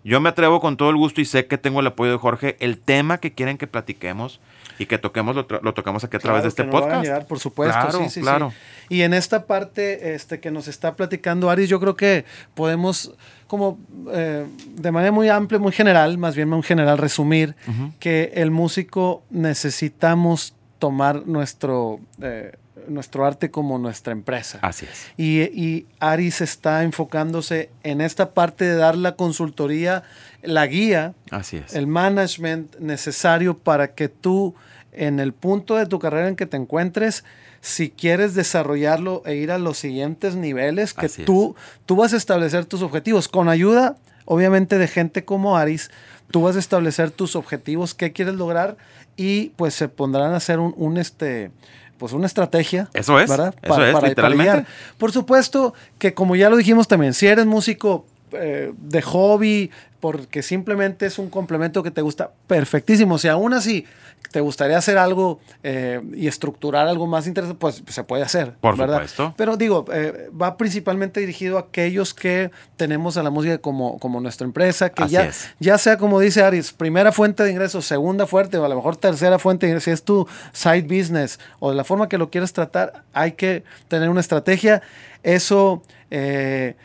yo 0.03 0.19
me 0.19 0.27
atrevo 0.27 0.59
con 0.59 0.75
todo 0.75 0.89
el 0.89 0.97
gusto 0.97 1.21
y 1.21 1.25
sé 1.25 1.45
que 1.47 1.57
tengo 1.57 1.79
el 1.79 1.87
apoyo 1.87 2.11
de 2.11 2.17
Jorge. 2.17 2.57
El 2.59 2.77
tema 2.79 3.19
que 3.19 3.31
quieren 3.31 3.57
que 3.57 3.65
platiquemos 3.65 4.41
y 4.77 4.87
que 4.87 4.97
toquemos, 4.97 5.37
lo, 5.37 5.47
lo 5.61 5.73
tocamos 5.73 6.03
aquí 6.03 6.17
a 6.17 6.19
través 6.19 6.41
Claro, 6.41 6.43
de 6.43 6.47
este 6.49 6.63
que 6.63 6.65
nos 6.67 6.73
lo 6.73 6.77
hagan 6.79 6.89
podcast. 6.97 7.05
llegar, 7.05 7.27
por 7.27 7.39
supuesto, 7.39 7.79
Claro, 7.79 7.97
sí, 7.99 8.09
sí, 8.09 8.21
sí. 8.21 8.95
Y 8.95 9.01
en 9.03 9.13
esta 9.13 9.45
parte 9.45 10.13
este, 10.13 10.41
que 10.41 10.51
nos 10.51 10.67
está 10.67 10.97
platicando 10.97 11.49
Aris, 11.49 11.69
yo 11.69 11.79
creo 11.79 11.95
que 11.95 12.25
podemos, 12.55 13.13
como 13.47 13.79
eh, 14.11 14.45
de 14.75 14.91
manera 14.91 15.13
muy 15.13 15.29
amplia, 15.29 15.59
muy 15.59 15.71
general, 15.71 16.17
más 16.17 16.35
bien 16.35 16.49
muy 16.49 16.61
general, 16.61 16.97
resumir 16.97 17.55
que 17.99 18.33
el 18.35 18.51
músico 18.51 19.23
necesitamos 19.29 20.53
tomar 20.77 21.25
nuestro, 21.25 21.99
eh, 22.21 22.51
nuestro 22.87 23.25
arte 23.25 23.51
como 23.51 23.77
nuestra 23.77 24.11
empresa. 24.13 24.59
Así 24.61 24.85
es. 24.85 25.11
Y, 25.17 25.41
y 25.41 25.85
Aris 25.99 26.41
está 26.41 26.83
enfocándose 26.83 27.69
en 27.83 28.01
esta 28.01 28.31
parte 28.31 28.65
de 28.65 28.75
dar 28.75 28.95
la 28.97 29.15
consultoría, 29.15 30.03
la 30.41 30.65
guía, 30.67 31.13
Así 31.31 31.57
es. 31.57 31.73
el 31.75 31.87
management 31.87 32.77
necesario 32.79 33.57
para 33.57 33.93
que 33.93 34.09
tú, 34.09 34.55
en 34.91 35.19
el 35.19 35.33
punto 35.33 35.75
de 35.75 35.85
tu 35.85 35.99
carrera 35.99 36.27
en 36.27 36.35
que 36.35 36.45
te 36.45 36.57
encuentres, 36.57 37.23
si 37.61 37.89
quieres 37.89 38.33
desarrollarlo 38.35 39.23
e 39.25 39.35
ir 39.35 39.51
a 39.51 39.57
los 39.57 39.77
siguientes 39.77 40.35
niveles, 40.35 40.93
que 40.93 41.07
Así 41.07 41.21
es. 41.23 41.25
tú, 41.25 41.55
tú 41.85 41.95
vas 41.95 42.13
a 42.13 42.17
establecer 42.17 42.65
tus 42.65 42.81
objetivos. 42.81 43.27
Con 43.27 43.49
ayuda, 43.49 43.97
obviamente, 44.25 44.77
de 44.77 44.87
gente 44.87 45.25
como 45.25 45.57
Aris, 45.57 45.89
tú 46.31 46.41
vas 46.43 46.55
a 46.55 46.59
establecer 46.59 47.11
tus 47.11 47.35
objetivos, 47.35 47.93
qué 47.93 48.11
quieres 48.11 48.35
lograr, 48.35 48.77
y 49.15 49.49
pues 49.55 49.73
se 49.73 49.89
pondrán 49.89 50.33
a 50.33 50.37
hacer 50.37 50.59
un, 50.59 50.73
un, 50.77 50.97
este 50.97 51.49
pues 51.97 52.13
una 52.13 52.27
estrategia. 52.27 52.89
Eso 52.93 53.19
es, 53.19 53.29
¿verdad? 53.29 53.53
eso 53.61 53.85
es, 53.85 54.03
literalmente. 54.03 54.51
guiar. 54.51 54.65
Por 54.97 55.11
supuesto 55.11 55.73
que 55.97 56.13
como 56.13 56.35
ya 56.35 56.49
lo 56.49 56.57
dijimos 56.57 56.87
también, 56.87 57.13
si 57.13 57.27
eres 57.27 57.45
músico 57.45 58.05
eh, 58.31 58.73
de 58.77 59.01
hobby, 59.01 59.71
porque 59.99 60.43
simplemente 60.43 61.05
es 61.05 61.17
un 61.17 61.29
complemento 61.29 61.81
que 61.83 61.91
te 61.91 62.01
gusta, 62.01 62.31
perfectísimo. 62.47 63.17
Si 63.17 63.27
aún 63.27 63.53
así 63.53 63.85
te 64.31 64.41
gustaría 64.41 64.77
hacer 64.77 64.97
algo 64.97 65.39
eh, 65.63 66.01
y 66.13 66.27
estructurar 66.27 66.87
algo 66.87 67.07
más 67.07 67.27
interesante, 67.27 67.59
pues 67.59 67.81
se 67.87 68.03
puede 68.03 68.23
hacer. 68.23 68.53
Por 68.59 68.77
¿verdad? 68.77 68.95
supuesto. 68.95 69.33
Pero 69.37 69.57
digo, 69.57 69.85
eh, 69.91 70.29
va 70.39 70.57
principalmente 70.57 71.19
dirigido 71.19 71.57
a 71.57 71.61
aquellos 71.61 72.13
que 72.13 72.51
tenemos 72.75 73.17
a 73.17 73.23
la 73.23 73.29
música 73.29 73.57
como, 73.59 73.97
como 73.99 74.19
nuestra 74.19 74.45
empresa, 74.45 74.89
que 74.89 75.03
Así 75.03 75.13
ya, 75.13 75.25
es. 75.25 75.49
ya 75.59 75.77
sea 75.77 75.97
como 75.97 76.19
dice 76.19 76.43
Aris, 76.43 76.73
primera 76.73 77.11
fuente 77.11 77.43
de 77.43 77.51
ingresos, 77.51 77.85
segunda 77.85 78.25
fuente 78.27 78.57
o 78.57 78.65
a 78.65 78.69
lo 78.69 78.75
mejor 78.75 78.97
tercera 78.97 79.39
fuente 79.39 79.65
de 79.65 79.71
ingresos, 79.71 79.85
si 79.85 79.91
es 79.91 80.03
tu 80.03 80.27
side 80.51 80.83
business 80.83 81.39
o 81.59 81.69
de 81.69 81.75
la 81.75 81.83
forma 81.83 82.09
que 82.09 82.17
lo 82.17 82.29
quieres 82.29 82.53
tratar, 82.53 83.03
hay 83.13 83.31
que 83.33 83.63
tener 83.87 84.09
una 84.09 84.19
estrategia. 84.19 84.81
Eso, 85.23 85.81
eh, 86.11 86.75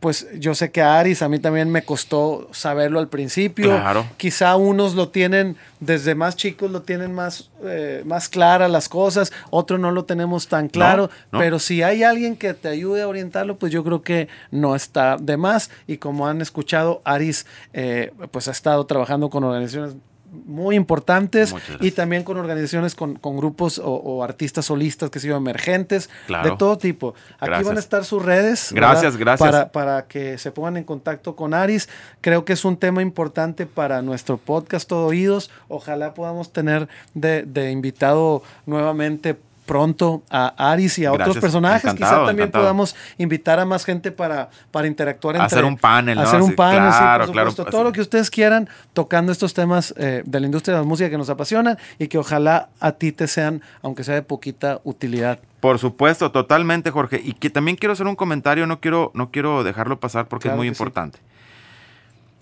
pues 0.00 0.26
yo 0.38 0.54
sé 0.54 0.70
que 0.70 0.82
a 0.82 0.98
Aris 0.98 1.22
a 1.22 1.28
mí 1.28 1.38
también 1.38 1.70
me 1.70 1.82
costó 1.82 2.48
saberlo 2.52 2.98
al 2.98 3.08
principio. 3.08 3.70
Claro. 3.70 4.06
Quizá 4.16 4.56
unos 4.56 4.94
lo 4.94 5.08
tienen 5.08 5.56
desde 5.80 6.14
más 6.14 6.36
chicos, 6.36 6.70
lo 6.70 6.82
tienen 6.82 7.14
más, 7.14 7.50
eh, 7.64 8.02
más 8.04 8.28
claras 8.28 8.70
las 8.70 8.88
cosas, 8.88 9.32
otros 9.50 9.80
no 9.80 9.90
lo 9.90 10.04
tenemos 10.04 10.48
tan 10.48 10.68
claro, 10.68 11.10
no. 11.32 11.38
pero 11.38 11.58
si 11.58 11.82
hay 11.82 12.02
alguien 12.02 12.36
que 12.36 12.54
te 12.54 12.68
ayude 12.68 13.02
a 13.02 13.08
orientarlo, 13.08 13.56
pues 13.56 13.72
yo 13.72 13.82
creo 13.84 14.02
que 14.02 14.28
no 14.50 14.74
está 14.74 15.16
de 15.16 15.36
más. 15.36 15.70
Y 15.86 15.96
como 15.96 16.28
han 16.28 16.40
escuchado, 16.40 17.00
Aris 17.04 17.46
eh, 17.72 18.12
pues 18.30 18.48
ha 18.48 18.52
estado 18.52 18.84
trabajando 18.86 19.30
con 19.30 19.44
organizaciones 19.44 19.96
muy 20.44 20.76
importantes 20.76 21.54
y 21.80 21.90
también 21.92 22.22
con 22.24 22.36
organizaciones, 22.36 22.94
con, 22.94 23.16
con 23.16 23.36
grupos 23.36 23.78
o, 23.78 23.90
o 23.92 24.22
artistas 24.22 24.66
solistas 24.66 25.10
que 25.10 25.18
llaman 25.20 25.42
emergentes, 25.42 26.10
Claro. 26.26 26.50
de 26.50 26.56
todo 26.56 26.78
tipo. 26.78 27.14
Aquí 27.38 27.46
Gracias. 27.46 27.66
van 27.68 27.76
a 27.76 27.80
estar 27.80 28.04
sus 28.04 28.22
redes. 28.24 28.72
Gracias, 28.72 29.16
¿verdad? 29.16 29.38
gracias. 29.38 29.50
Para, 29.50 29.72
para 29.72 30.06
que 30.06 30.38
se 30.38 30.50
pongan 30.52 30.76
en 30.76 30.84
contacto 30.84 31.36
con 31.36 31.54
Aris. 31.54 31.88
Creo 32.20 32.44
que 32.44 32.52
es 32.52 32.64
un 32.64 32.76
tema 32.76 33.02
importante 33.02 33.66
para 33.66 34.02
nuestro 34.02 34.36
podcast 34.36 34.88
Todo 34.88 35.06
Oídos. 35.06 35.50
Ojalá 35.68 36.14
podamos 36.14 36.52
tener 36.52 36.88
de, 37.14 37.42
de 37.44 37.70
invitado 37.70 38.42
nuevamente 38.66 39.36
pronto 39.66 40.22
a 40.30 40.54
Aris 40.70 40.98
y 40.98 41.04
a 41.04 41.12
otros 41.12 41.36
personajes. 41.38 41.84
Encantado, 41.84 42.12
Quizá 42.12 42.26
también 42.26 42.44
encantado. 42.48 42.64
podamos 42.64 42.96
invitar 43.18 43.60
a 43.60 43.64
más 43.66 43.84
gente 43.84 44.12
para, 44.12 44.48
para 44.70 44.86
interactuar 44.86 45.34
entre 45.36 45.46
Hacer 45.46 45.64
un 45.64 45.76
panel, 45.76 46.14
¿no? 46.16 46.22
Hacer 46.22 46.40
un 46.40 46.50
Sí, 46.50 46.54
panel, 46.54 46.92
sí, 46.92 46.98
claro, 46.98 47.24
por 47.26 47.32
claro, 47.32 47.50
supuesto. 47.50 47.62
pues, 47.64 47.70
Todo 47.72 47.80
sí. 47.82 47.84
lo 47.88 47.92
que 47.92 48.00
ustedes 48.00 48.30
quieran 48.30 48.68
tocando 48.94 49.32
estos 49.32 49.52
temas 49.52 49.92
eh, 49.98 50.22
de 50.24 50.40
la 50.40 50.46
industria 50.46 50.74
de 50.76 50.80
la 50.82 50.86
música 50.86 51.10
que 51.10 51.18
nos 51.18 51.28
apasionan 51.28 51.76
y 51.98 52.06
que 52.08 52.16
ojalá 52.18 52.68
a 52.80 52.92
ti 52.92 53.12
te 53.12 53.26
sean, 53.26 53.60
aunque 53.82 54.04
sea 54.04 54.14
de 54.14 54.22
poquita 54.22 54.80
utilidad. 54.84 55.38
Por 55.60 55.78
supuesto, 55.78 56.30
totalmente, 56.30 56.90
Jorge. 56.92 57.20
Y 57.24 57.32
que 57.32 57.50
también 57.50 57.76
quiero 57.76 57.92
hacer 57.94 58.06
un 58.06 58.14
comentario, 58.14 58.66
no 58.66 58.78
quiero, 58.80 59.10
no 59.14 59.30
quiero 59.32 59.64
dejarlo 59.64 59.98
pasar 59.98 60.28
porque 60.28 60.44
Claro 60.44 60.54
es 60.54 60.58
muy 60.58 60.66
sí. 60.66 60.72
importante. 60.72 61.18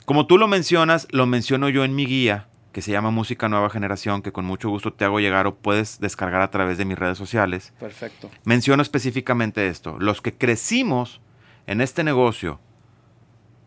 Como 0.04 0.26
tú 0.26 0.36
lo 0.36 0.46
mencionas, 0.48 1.08
lo 1.10 1.24
menciono 1.26 1.70
yo 1.70 1.84
en 1.84 1.94
mi 1.94 2.04
guía, 2.06 2.46
que 2.74 2.82
se 2.82 2.90
llama 2.90 3.12
Música 3.12 3.48
Nueva 3.48 3.70
Generación, 3.70 4.20
que 4.20 4.32
con 4.32 4.44
mucho 4.44 4.68
gusto 4.68 4.92
te 4.92 5.04
hago 5.04 5.20
llegar 5.20 5.46
o 5.46 5.54
puedes 5.54 6.00
descargar 6.00 6.42
a 6.42 6.50
través 6.50 6.76
de 6.76 6.84
mis 6.84 6.98
redes 6.98 7.16
sociales. 7.16 7.72
Perfecto. 7.78 8.30
Menciono 8.44 8.82
específicamente 8.82 9.68
esto. 9.68 9.96
Los 10.00 10.20
que 10.20 10.34
crecimos 10.34 11.20
en 11.68 11.80
este 11.80 12.02
negocio 12.02 12.58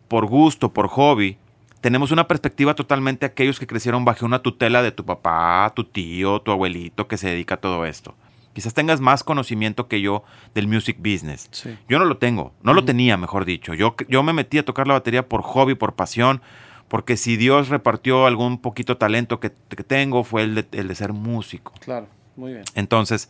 por 0.09 0.25
gusto, 0.25 0.73
por 0.73 0.89
hobby, 0.89 1.37
tenemos 1.79 2.11
una 2.11 2.27
perspectiva 2.27 2.75
totalmente 2.75 3.25
a 3.25 3.29
aquellos 3.29 3.59
que 3.59 3.65
crecieron 3.65 4.03
bajo 4.03 4.25
una 4.25 4.39
tutela 4.39 4.81
de 4.81 4.91
tu 4.91 5.05
papá, 5.05 5.71
tu 5.73 5.85
tío, 5.85 6.41
tu 6.41 6.51
abuelito 6.51 7.07
que 7.07 7.15
se 7.15 7.29
dedica 7.29 7.55
a 7.55 7.61
todo 7.61 7.85
esto. 7.85 8.13
Quizás 8.51 8.73
tengas 8.73 8.99
más 8.99 9.23
conocimiento 9.23 9.87
que 9.87 10.01
yo 10.01 10.25
del 10.53 10.67
music 10.67 10.97
business. 10.97 11.47
Sí. 11.51 11.77
Yo 11.87 11.97
no 11.97 12.03
lo 12.03 12.17
tengo, 12.17 12.53
no 12.61 12.73
lo 12.73 12.83
tenía, 12.83 13.15
mejor 13.15 13.45
dicho. 13.45 13.73
Yo, 13.73 13.95
yo 14.09 14.21
me 14.21 14.33
metí 14.33 14.57
a 14.57 14.65
tocar 14.65 14.85
la 14.85 14.95
batería 14.95 15.29
por 15.29 15.43
hobby, 15.43 15.75
por 15.75 15.95
pasión, 15.95 16.41
porque 16.87 17.17
si 17.17 17.35
Dios 17.37 17.69
repartió 17.69 18.25
algún 18.25 18.59
poquito 18.59 18.97
talento 18.97 19.39
que, 19.39 19.51
que 19.69 19.83
tengo 19.83 20.23
fue 20.23 20.43
el 20.43 20.55
de, 20.55 20.67
el 20.71 20.87
de 20.87 20.95
ser 20.95 21.13
músico. 21.13 21.73
Claro, 21.79 22.07
muy 22.35 22.53
bien. 22.53 22.63
Entonces, 22.75 23.29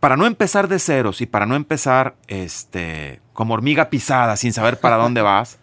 para 0.00 0.16
no 0.16 0.26
empezar 0.26 0.68
de 0.68 0.78
ceros 0.78 1.20
y 1.20 1.26
para 1.26 1.46
no 1.46 1.54
empezar 1.56 2.14
este, 2.26 3.20
como 3.32 3.54
hormiga 3.54 3.88
pisada 3.88 4.36
sin 4.36 4.52
saber 4.52 4.78
para 4.80 4.96
dónde 4.96 5.22
vas, 5.22 5.58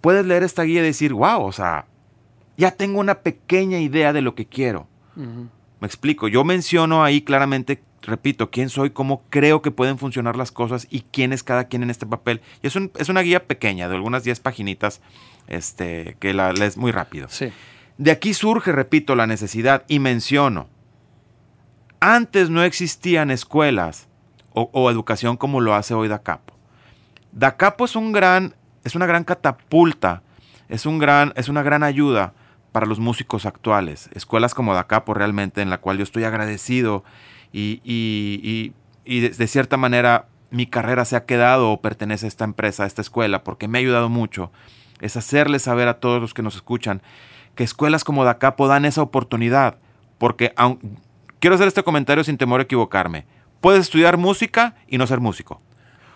puedes 0.00 0.24
leer 0.24 0.42
esta 0.42 0.62
guía 0.62 0.80
y 0.80 0.84
decir, 0.84 1.12
wow, 1.12 1.42
o 1.44 1.52
sea, 1.52 1.86
ya 2.56 2.70
tengo 2.70 3.00
una 3.00 3.16
pequeña 3.20 3.78
idea 3.80 4.12
de 4.12 4.22
lo 4.22 4.34
que 4.34 4.46
quiero. 4.46 4.86
Me 5.16 5.86
explico, 5.86 6.28
yo 6.28 6.44
menciono 6.44 7.04
ahí 7.04 7.20
claramente, 7.22 7.82
repito, 8.02 8.50
quién 8.50 8.70
soy, 8.70 8.90
cómo 8.90 9.22
creo 9.28 9.60
que 9.60 9.70
pueden 9.70 9.98
funcionar 9.98 10.36
las 10.36 10.52
cosas 10.52 10.86
y 10.90 11.02
quién 11.10 11.32
es 11.34 11.42
cada 11.42 11.64
quien 11.64 11.82
en 11.82 11.90
este 11.90 12.06
papel. 12.06 12.40
Y 12.62 12.66
es, 12.68 12.76
un- 12.76 12.90
es 12.96 13.08
una 13.10 13.20
guía 13.20 13.46
pequeña, 13.46 13.88
de 13.88 13.96
algunas 13.96 14.24
10 14.24 14.40
paginitas, 14.40 15.00
este, 15.50 16.16
que 16.20 16.32
la 16.32 16.52
lees 16.52 16.76
muy 16.78 16.90
rápido. 16.92 17.28
Sí. 17.28 17.52
De 17.98 18.10
aquí 18.10 18.32
surge, 18.32 18.72
repito, 18.72 19.14
la 19.14 19.26
necesidad 19.26 19.84
y 19.88 19.98
menciono. 19.98 20.68
Antes 22.00 22.48
no 22.48 22.62
existían 22.62 23.30
escuelas 23.30 24.08
o, 24.52 24.70
o 24.72 24.90
educación 24.90 25.36
como 25.36 25.60
lo 25.60 25.74
hace 25.74 25.92
hoy 25.94 26.08
DACAPO. 26.08 26.54
DACAPO 27.32 27.84
es, 27.84 27.96
un 27.96 28.12
gran, 28.12 28.54
es 28.84 28.94
una 28.94 29.06
gran 29.06 29.24
catapulta, 29.24 30.22
es, 30.68 30.86
un 30.86 30.98
gran, 30.98 31.32
es 31.36 31.48
una 31.48 31.62
gran 31.62 31.82
ayuda 31.82 32.32
para 32.72 32.86
los 32.86 32.98
músicos 33.00 33.44
actuales. 33.46 34.08
Escuelas 34.14 34.54
como 34.54 34.74
DACAPO 34.74 35.12
realmente, 35.14 35.60
en 35.60 35.68
la 35.70 35.78
cual 35.78 35.98
yo 35.98 36.04
estoy 36.04 36.24
agradecido 36.24 37.04
y, 37.52 37.80
y- 37.84 38.40
y- 38.42 38.72
y 39.04 39.20
de, 39.20 39.30
de 39.30 39.46
cierta 39.46 39.76
manera 39.76 40.26
mi 40.50 40.66
carrera 40.66 41.04
se 41.04 41.16
ha 41.16 41.24
quedado 41.26 41.70
o 41.70 41.80
pertenece 41.80 42.26
a 42.26 42.28
esta 42.28 42.44
empresa, 42.44 42.84
a 42.84 42.86
esta 42.86 43.02
escuela, 43.02 43.44
porque 43.44 43.68
me 43.68 43.78
ha 43.78 43.80
ayudado 43.80 44.08
mucho. 44.08 44.50
Es 45.00 45.16
hacerles 45.16 45.62
saber 45.62 45.88
a 45.88 46.00
todos 46.00 46.20
los 46.20 46.34
que 46.34 46.42
nos 46.42 46.56
escuchan 46.56 47.02
que 47.54 47.64
escuelas 47.64 48.04
como 48.04 48.24
DACAPO 48.24 48.68
dan 48.68 48.84
esa 48.84 49.02
oportunidad. 49.02 49.76
Porque 50.18 50.52
aun- 50.56 50.78
quiero 51.40 51.56
hacer 51.56 51.68
este 51.68 51.82
comentario 51.82 52.22
sin 52.24 52.36
temor 52.38 52.60
a 52.60 52.62
equivocarme. 52.64 53.26
Puedes 53.60 53.80
estudiar 53.82 54.16
música 54.16 54.74
y 54.88 54.98
no 54.98 55.06
ser 55.06 55.20
músico. 55.20 55.60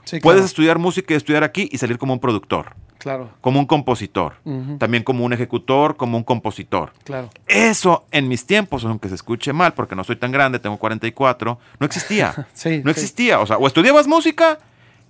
Sí, 0.04 0.20
Puedes 0.20 0.40
claro. 0.40 0.46
estudiar 0.46 0.78
música 0.78 1.14
y 1.14 1.16
estudiar 1.16 1.44
aquí 1.44 1.68
y 1.72 1.78
salir 1.78 1.96
como 1.98 2.12
un 2.12 2.20
productor, 2.20 2.74
Claro. 2.98 3.30
como 3.40 3.58
un 3.58 3.64
compositor, 3.66 4.34
también 4.78 5.02
como 5.02 5.24
un 5.24 5.32
ejecutor, 5.32 5.96
como 5.96 6.18
un 6.18 6.24
compositor. 6.24 6.92
Claro. 7.04 7.30
Eso 7.46 8.04
en 8.10 8.28
mis 8.28 8.44
tiempos, 8.46 8.84
aunque 8.84 9.08
se 9.08 9.14
escuche 9.14 9.54
mal, 9.54 9.72
porque 9.72 9.96
no 9.96 10.04
soy 10.04 10.16
tan 10.16 10.30
grande, 10.30 10.58
tengo 10.58 10.76
44, 10.76 11.58
no 11.80 11.86
existía. 11.86 12.34
Sí. 12.52 12.78
No 12.84 12.92
sí. 12.92 13.00
existía. 13.00 13.40
O 13.40 13.46
sea, 13.46 13.56
o 13.56 13.66
estudiabas 13.66 14.06
música, 14.06 14.58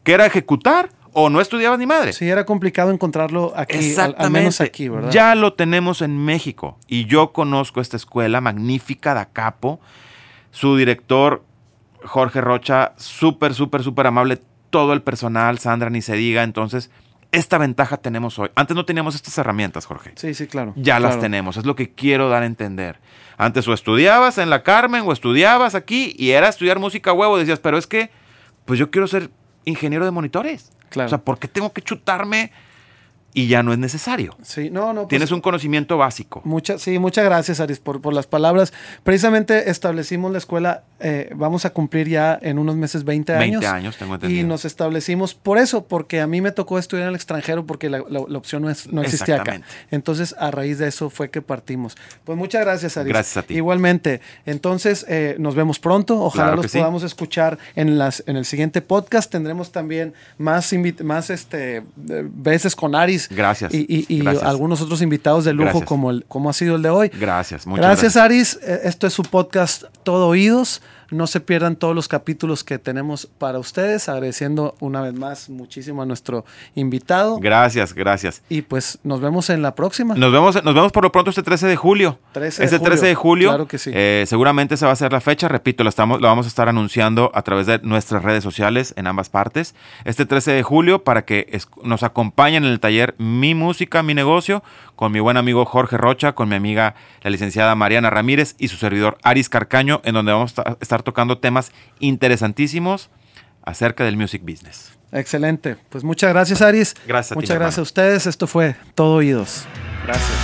que 0.04 0.12
era 0.12 0.26
ejecutar, 0.26 0.90
o 1.14 1.30
no 1.30 1.40
estudiabas 1.40 1.78
ni 1.78 1.86
madre. 1.86 2.12
Sí, 2.12 2.28
era 2.28 2.44
complicado 2.44 2.90
encontrarlo 2.90 3.52
aquí, 3.56 3.94
al, 3.96 4.14
al 4.18 4.30
menos 4.30 4.60
aquí, 4.60 4.88
¿verdad? 4.88 5.10
Ya 5.10 5.34
lo 5.34 5.54
tenemos 5.54 6.02
en 6.02 6.22
México. 6.22 6.78
Y 6.86 7.06
yo 7.06 7.32
conozco 7.32 7.80
esta 7.80 7.96
escuela 7.96 8.40
magnífica 8.40 9.14
de 9.14 9.20
Acapo. 9.20 9.80
Su 10.50 10.76
director, 10.76 11.44
Jorge 12.04 12.40
Rocha, 12.40 12.92
súper, 12.96 13.54
súper, 13.54 13.82
súper 13.82 14.08
amable. 14.08 14.40
Todo 14.70 14.92
el 14.92 15.02
personal, 15.02 15.58
Sandra, 15.58 15.88
ni 15.88 16.02
se 16.02 16.14
diga. 16.14 16.42
Entonces, 16.42 16.90
esta 17.30 17.58
ventaja 17.58 17.96
tenemos 17.96 18.38
hoy. 18.38 18.50
Antes 18.54 18.76
no 18.76 18.84
teníamos 18.84 19.14
estas 19.14 19.38
herramientas, 19.38 19.86
Jorge. 19.86 20.12
Sí, 20.16 20.34
sí, 20.34 20.46
claro. 20.46 20.72
Ya 20.76 21.00
las 21.00 21.18
tenemos, 21.18 21.56
es 21.56 21.64
lo 21.64 21.74
que 21.74 21.92
quiero 21.92 22.28
dar 22.28 22.42
a 22.42 22.46
entender. 22.46 23.00
Antes 23.36 23.66
o 23.66 23.72
estudiabas 23.72 24.38
en 24.38 24.50
la 24.50 24.62
Carmen 24.62 25.02
o 25.06 25.12
estudiabas 25.12 25.74
aquí 25.74 26.14
y 26.16 26.30
era 26.30 26.48
estudiar 26.48 26.78
música 26.78 27.10
a 27.10 27.14
huevo. 27.14 27.36
Decías, 27.36 27.58
pero 27.58 27.78
es 27.78 27.86
que, 27.86 28.10
pues 28.64 28.78
yo 28.78 28.90
quiero 28.90 29.08
ser 29.08 29.30
ingeniero 29.64 30.04
de 30.04 30.12
monitores. 30.12 30.72
Claro. 30.94 31.06
O 31.06 31.10
sea, 31.10 31.18
¿por 31.18 31.38
qué 31.38 31.48
tengo 31.48 31.72
que 31.72 31.82
chutarme? 31.82 32.52
Y 33.36 33.48
ya 33.48 33.64
no 33.64 33.72
es 33.72 33.78
necesario. 33.80 34.36
Sí, 34.42 34.70
no, 34.70 34.92
no. 34.92 35.02
pues, 35.02 35.08
Tienes 35.08 35.32
un 35.32 35.40
conocimiento 35.40 35.98
básico. 35.98 36.40
Mucha, 36.44 36.78
sí, 36.78 37.00
muchas 37.00 37.24
gracias, 37.24 37.58
Aris, 37.58 37.80
por, 37.80 38.00
por 38.00 38.14
las 38.14 38.28
palabras. 38.28 38.72
Precisamente 39.02 39.70
establecimos 39.70 40.30
la 40.30 40.38
escuela, 40.38 40.84
eh, 41.00 41.30
vamos 41.34 41.64
a 41.64 41.70
cumplir 41.70 42.08
ya 42.08 42.38
en 42.40 42.60
unos 42.60 42.76
meses 42.76 43.02
20 43.04 43.32
años. 43.34 43.60
20 43.60 43.66
años, 43.66 43.96
tengo 43.96 44.14
entendido. 44.14 44.40
Y 44.40 44.44
nos 44.44 44.64
establecimos 44.64 45.34
por 45.34 45.58
eso, 45.58 45.84
porque 45.84 46.20
a 46.20 46.28
mí 46.28 46.40
me 46.40 46.52
tocó 46.52 46.78
estudiar 46.78 47.06
en 47.06 47.08
el 47.10 47.16
extranjero 47.16 47.66
porque 47.66 47.90
la, 47.90 47.98
la- 48.08 48.24
la 48.28 48.38
opción 48.38 48.62
no, 48.62 48.70
es- 48.70 48.86
no 48.92 49.02
existía 49.02 49.36
acá. 49.42 49.60
Entonces, 49.90 50.34
a 50.38 50.52
raíz 50.52 50.78
de 50.78 50.86
eso 50.86 51.10
fue 51.10 51.28
que 51.30 51.42
partimos. 51.42 51.96
Pues 52.24 52.38
muchas 52.38 52.60
gracias, 52.60 52.96
Aris. 52.96 53.08
Gracias 53.12 53.36
a 53.36 53.42
ti. 53.42 53.54
Igualmente. 53.54 54.20
Entonces, 54.46 55.04
eh, 55.08 55.34
nos 55.38 55.54
vemos 55.56 55.78
pronto. 55.80 56.20
Ojalá 56.20 56.44
Claro 56.50 56.62
los 56.62 56.70
sí. 56.70 56.78
podamos 56.78 57.02
escuchar 57.02 57.58
en, 57.74 57.98
las, 57.98 58.22
en 58.26 58.36
el 58.36 58.44
siguiente 58.44 58.80
podcast. 58.80 59.30
Tendremos 59.30 59.72
también 59.72 60.14
más, 60.38 60.72
más 61.02 61.30
este, 61.30 61.78
eh, 61.78 61.82
veces 62.32 62.76
con 62.76 62.94
Aris. 62.94 63.23
Gracias. 63.30 63.72
Y, 63.74 63.86
y- 63.88 64.06
y 64.08 64.20
Gracias. 64.20 64.44
algunos 64.44 64.80
otros 64.80 65.02
invitados 65.02 65.44
de 65.44 65.52
lujo 65.52 65.64
Gracias. 65.64 65.84
como, 65.86 66.10
el, 66.10 66.24
como 66.26 66.50
ha 66.50 66.52
sido 66.52 66.76
el 66.76 66.82
de 66.82 66.90
hoy. 66.90 67.10
Gracias, 67.18 67.66
muchas 67.66 67.84
Gracias, 67.86 68.14
gracias. 68.14 68.24
Aris. 68.24 68.58
Eh, 68.62 68.80
Esto 68.84 69.06
es 69.06 69.12
su 69.12 69.22
podcast 69.22 69.84
Todo 70.02 70.28
Oídos. 70.28 70.82
No 71.10 71.26
se 71.26 71.40
pierdan 71.40 71.76
todos 71.76 71.94
los 71.94 72.08
capítulos 72.08 72.64
que 72.64 72.78
tenemos 72.78 73.26
para 73.38 73.58
ustedes. 73.58 74.08
Agradeciendo 74.08 74.74
una 74.80 75.00
vez 75.02 75.14
más 75.14 75.48
muchísimo 75.50 76.02
a 76.02 76.06
nuestro 76.06 76.44
invitado. 76.74 77.38
Gracias, 77.38 77.92
gracias. 77.94 78.42
Y 78.48 78.62
pues 78.62 78.98
nos 79.02 79.20
vemos 79.20 79.50
en 79.50 79.62
la 79.62 79.74
próxima. 79.74 80.14
Nos 80.14 80.32
vemos, 80.32 80.62
nos 80.64 80.74
vemos 80.74 80.92
por 80.92 81.04
lo 81.04 81.12
pronto 81.12 81.30
este 81.30 81.42
13 81.42 81.66
de 81.66 81.76
julio. 81.76 82.18
13 82.32 82.60
de 82.62 82.64
este 82.66 82.78
julio. 82.78 82.90
13 82.90 83.06
de 83.06 83.14
julio. 83.14 83.48
Claro 83.48 83.68
que 83.68 83.78
sí. 83.78 83.90
eh, 83.94 84.24
seguramente 84.26 84.74
esa 84.74 84.86
va 84.86 84.92
a 84.92 84.96
ser 84.96 85.12
la 85.12 85.20
fecha. 85.20 85.48
Repito, 85.48 85.84
la, 85.84 85.90
estamos, 85.90 86.20
la 86.20 86.28
vamos 86.28 86.46
a 86.46 86.48
estar 86.48 86.68
anunciando 86.68 87.30
a 87.34 87.42
través 87.42 87.66
de 87.66 87.78
nuestras 87.80 88.22
redes 88.22 88.42
sociales 88.44 88.94
en 88.96 89.06
ambas 89.06 89.28
partes. 89.28 89.74
Este 90.04 90.26
13 90.26 90.52
de 90.52 90.62
julio 90.62 91.04
para 91.04 91.24
que 91.24 91.46
es- 91.50 91.68
nos 91.82 92.02
acompañen 92.02 92.64
en 92.64 92.70
el 92.70 92.80
taller 92.80 93.14
Mi 93.18 93.54
Música, 93.54 94.02
Mi 94.02 94.14
Negocio, 94.14 94.62
con 95.04 95.12
mi 95.12 95.20
buen 95.20 95.36
amigo 95.36 95.66
Jorge 95.66 95.98
Rocha, 95.98 96.32
con 96.32 96.48
mi 96.48 96.54
amiga 96.54 96.94
la 97.20 97.28
licenciada 97.28 97.74
Mariana 97.74 98.08
Ramírez 98.08 98.54
y 98.56 98.68
su 98.68 98.78
servidor 98.78 99.18
Aris 99.22 99.50
Carcaño, 99.50 100.00
en 100.02 100.14
donde 100.14 100.32
vamos 100.32 100.58
a 100.58 100.78
estar 100.80 101.02
tocando 101.02 101.36
temas 101.36 101.72
interesantísimos 101.98 103.10
acerca 103.62 104.04
del 104.04 104.16
music 104.16 104.40
business. 104.42 104.96
Excelente. 105.12 105.76
Pues 105.90 106.04
muchas 106.04 106.32
gracias, 106.32 106.62
Aris. 106.62 106.94
Gracias 107.06 107.32
a 107.32 107.34
Muchas 107.34 107.54
gracias 107.54 107.78
a 107.80 107.82
ustedes. 107.82 108.26
Esto 108.26 108.46
fue 108.46 108.76
Todo 108.94 109.16
Oídos. 109.16 109.66
Gracias. 110.06 110.43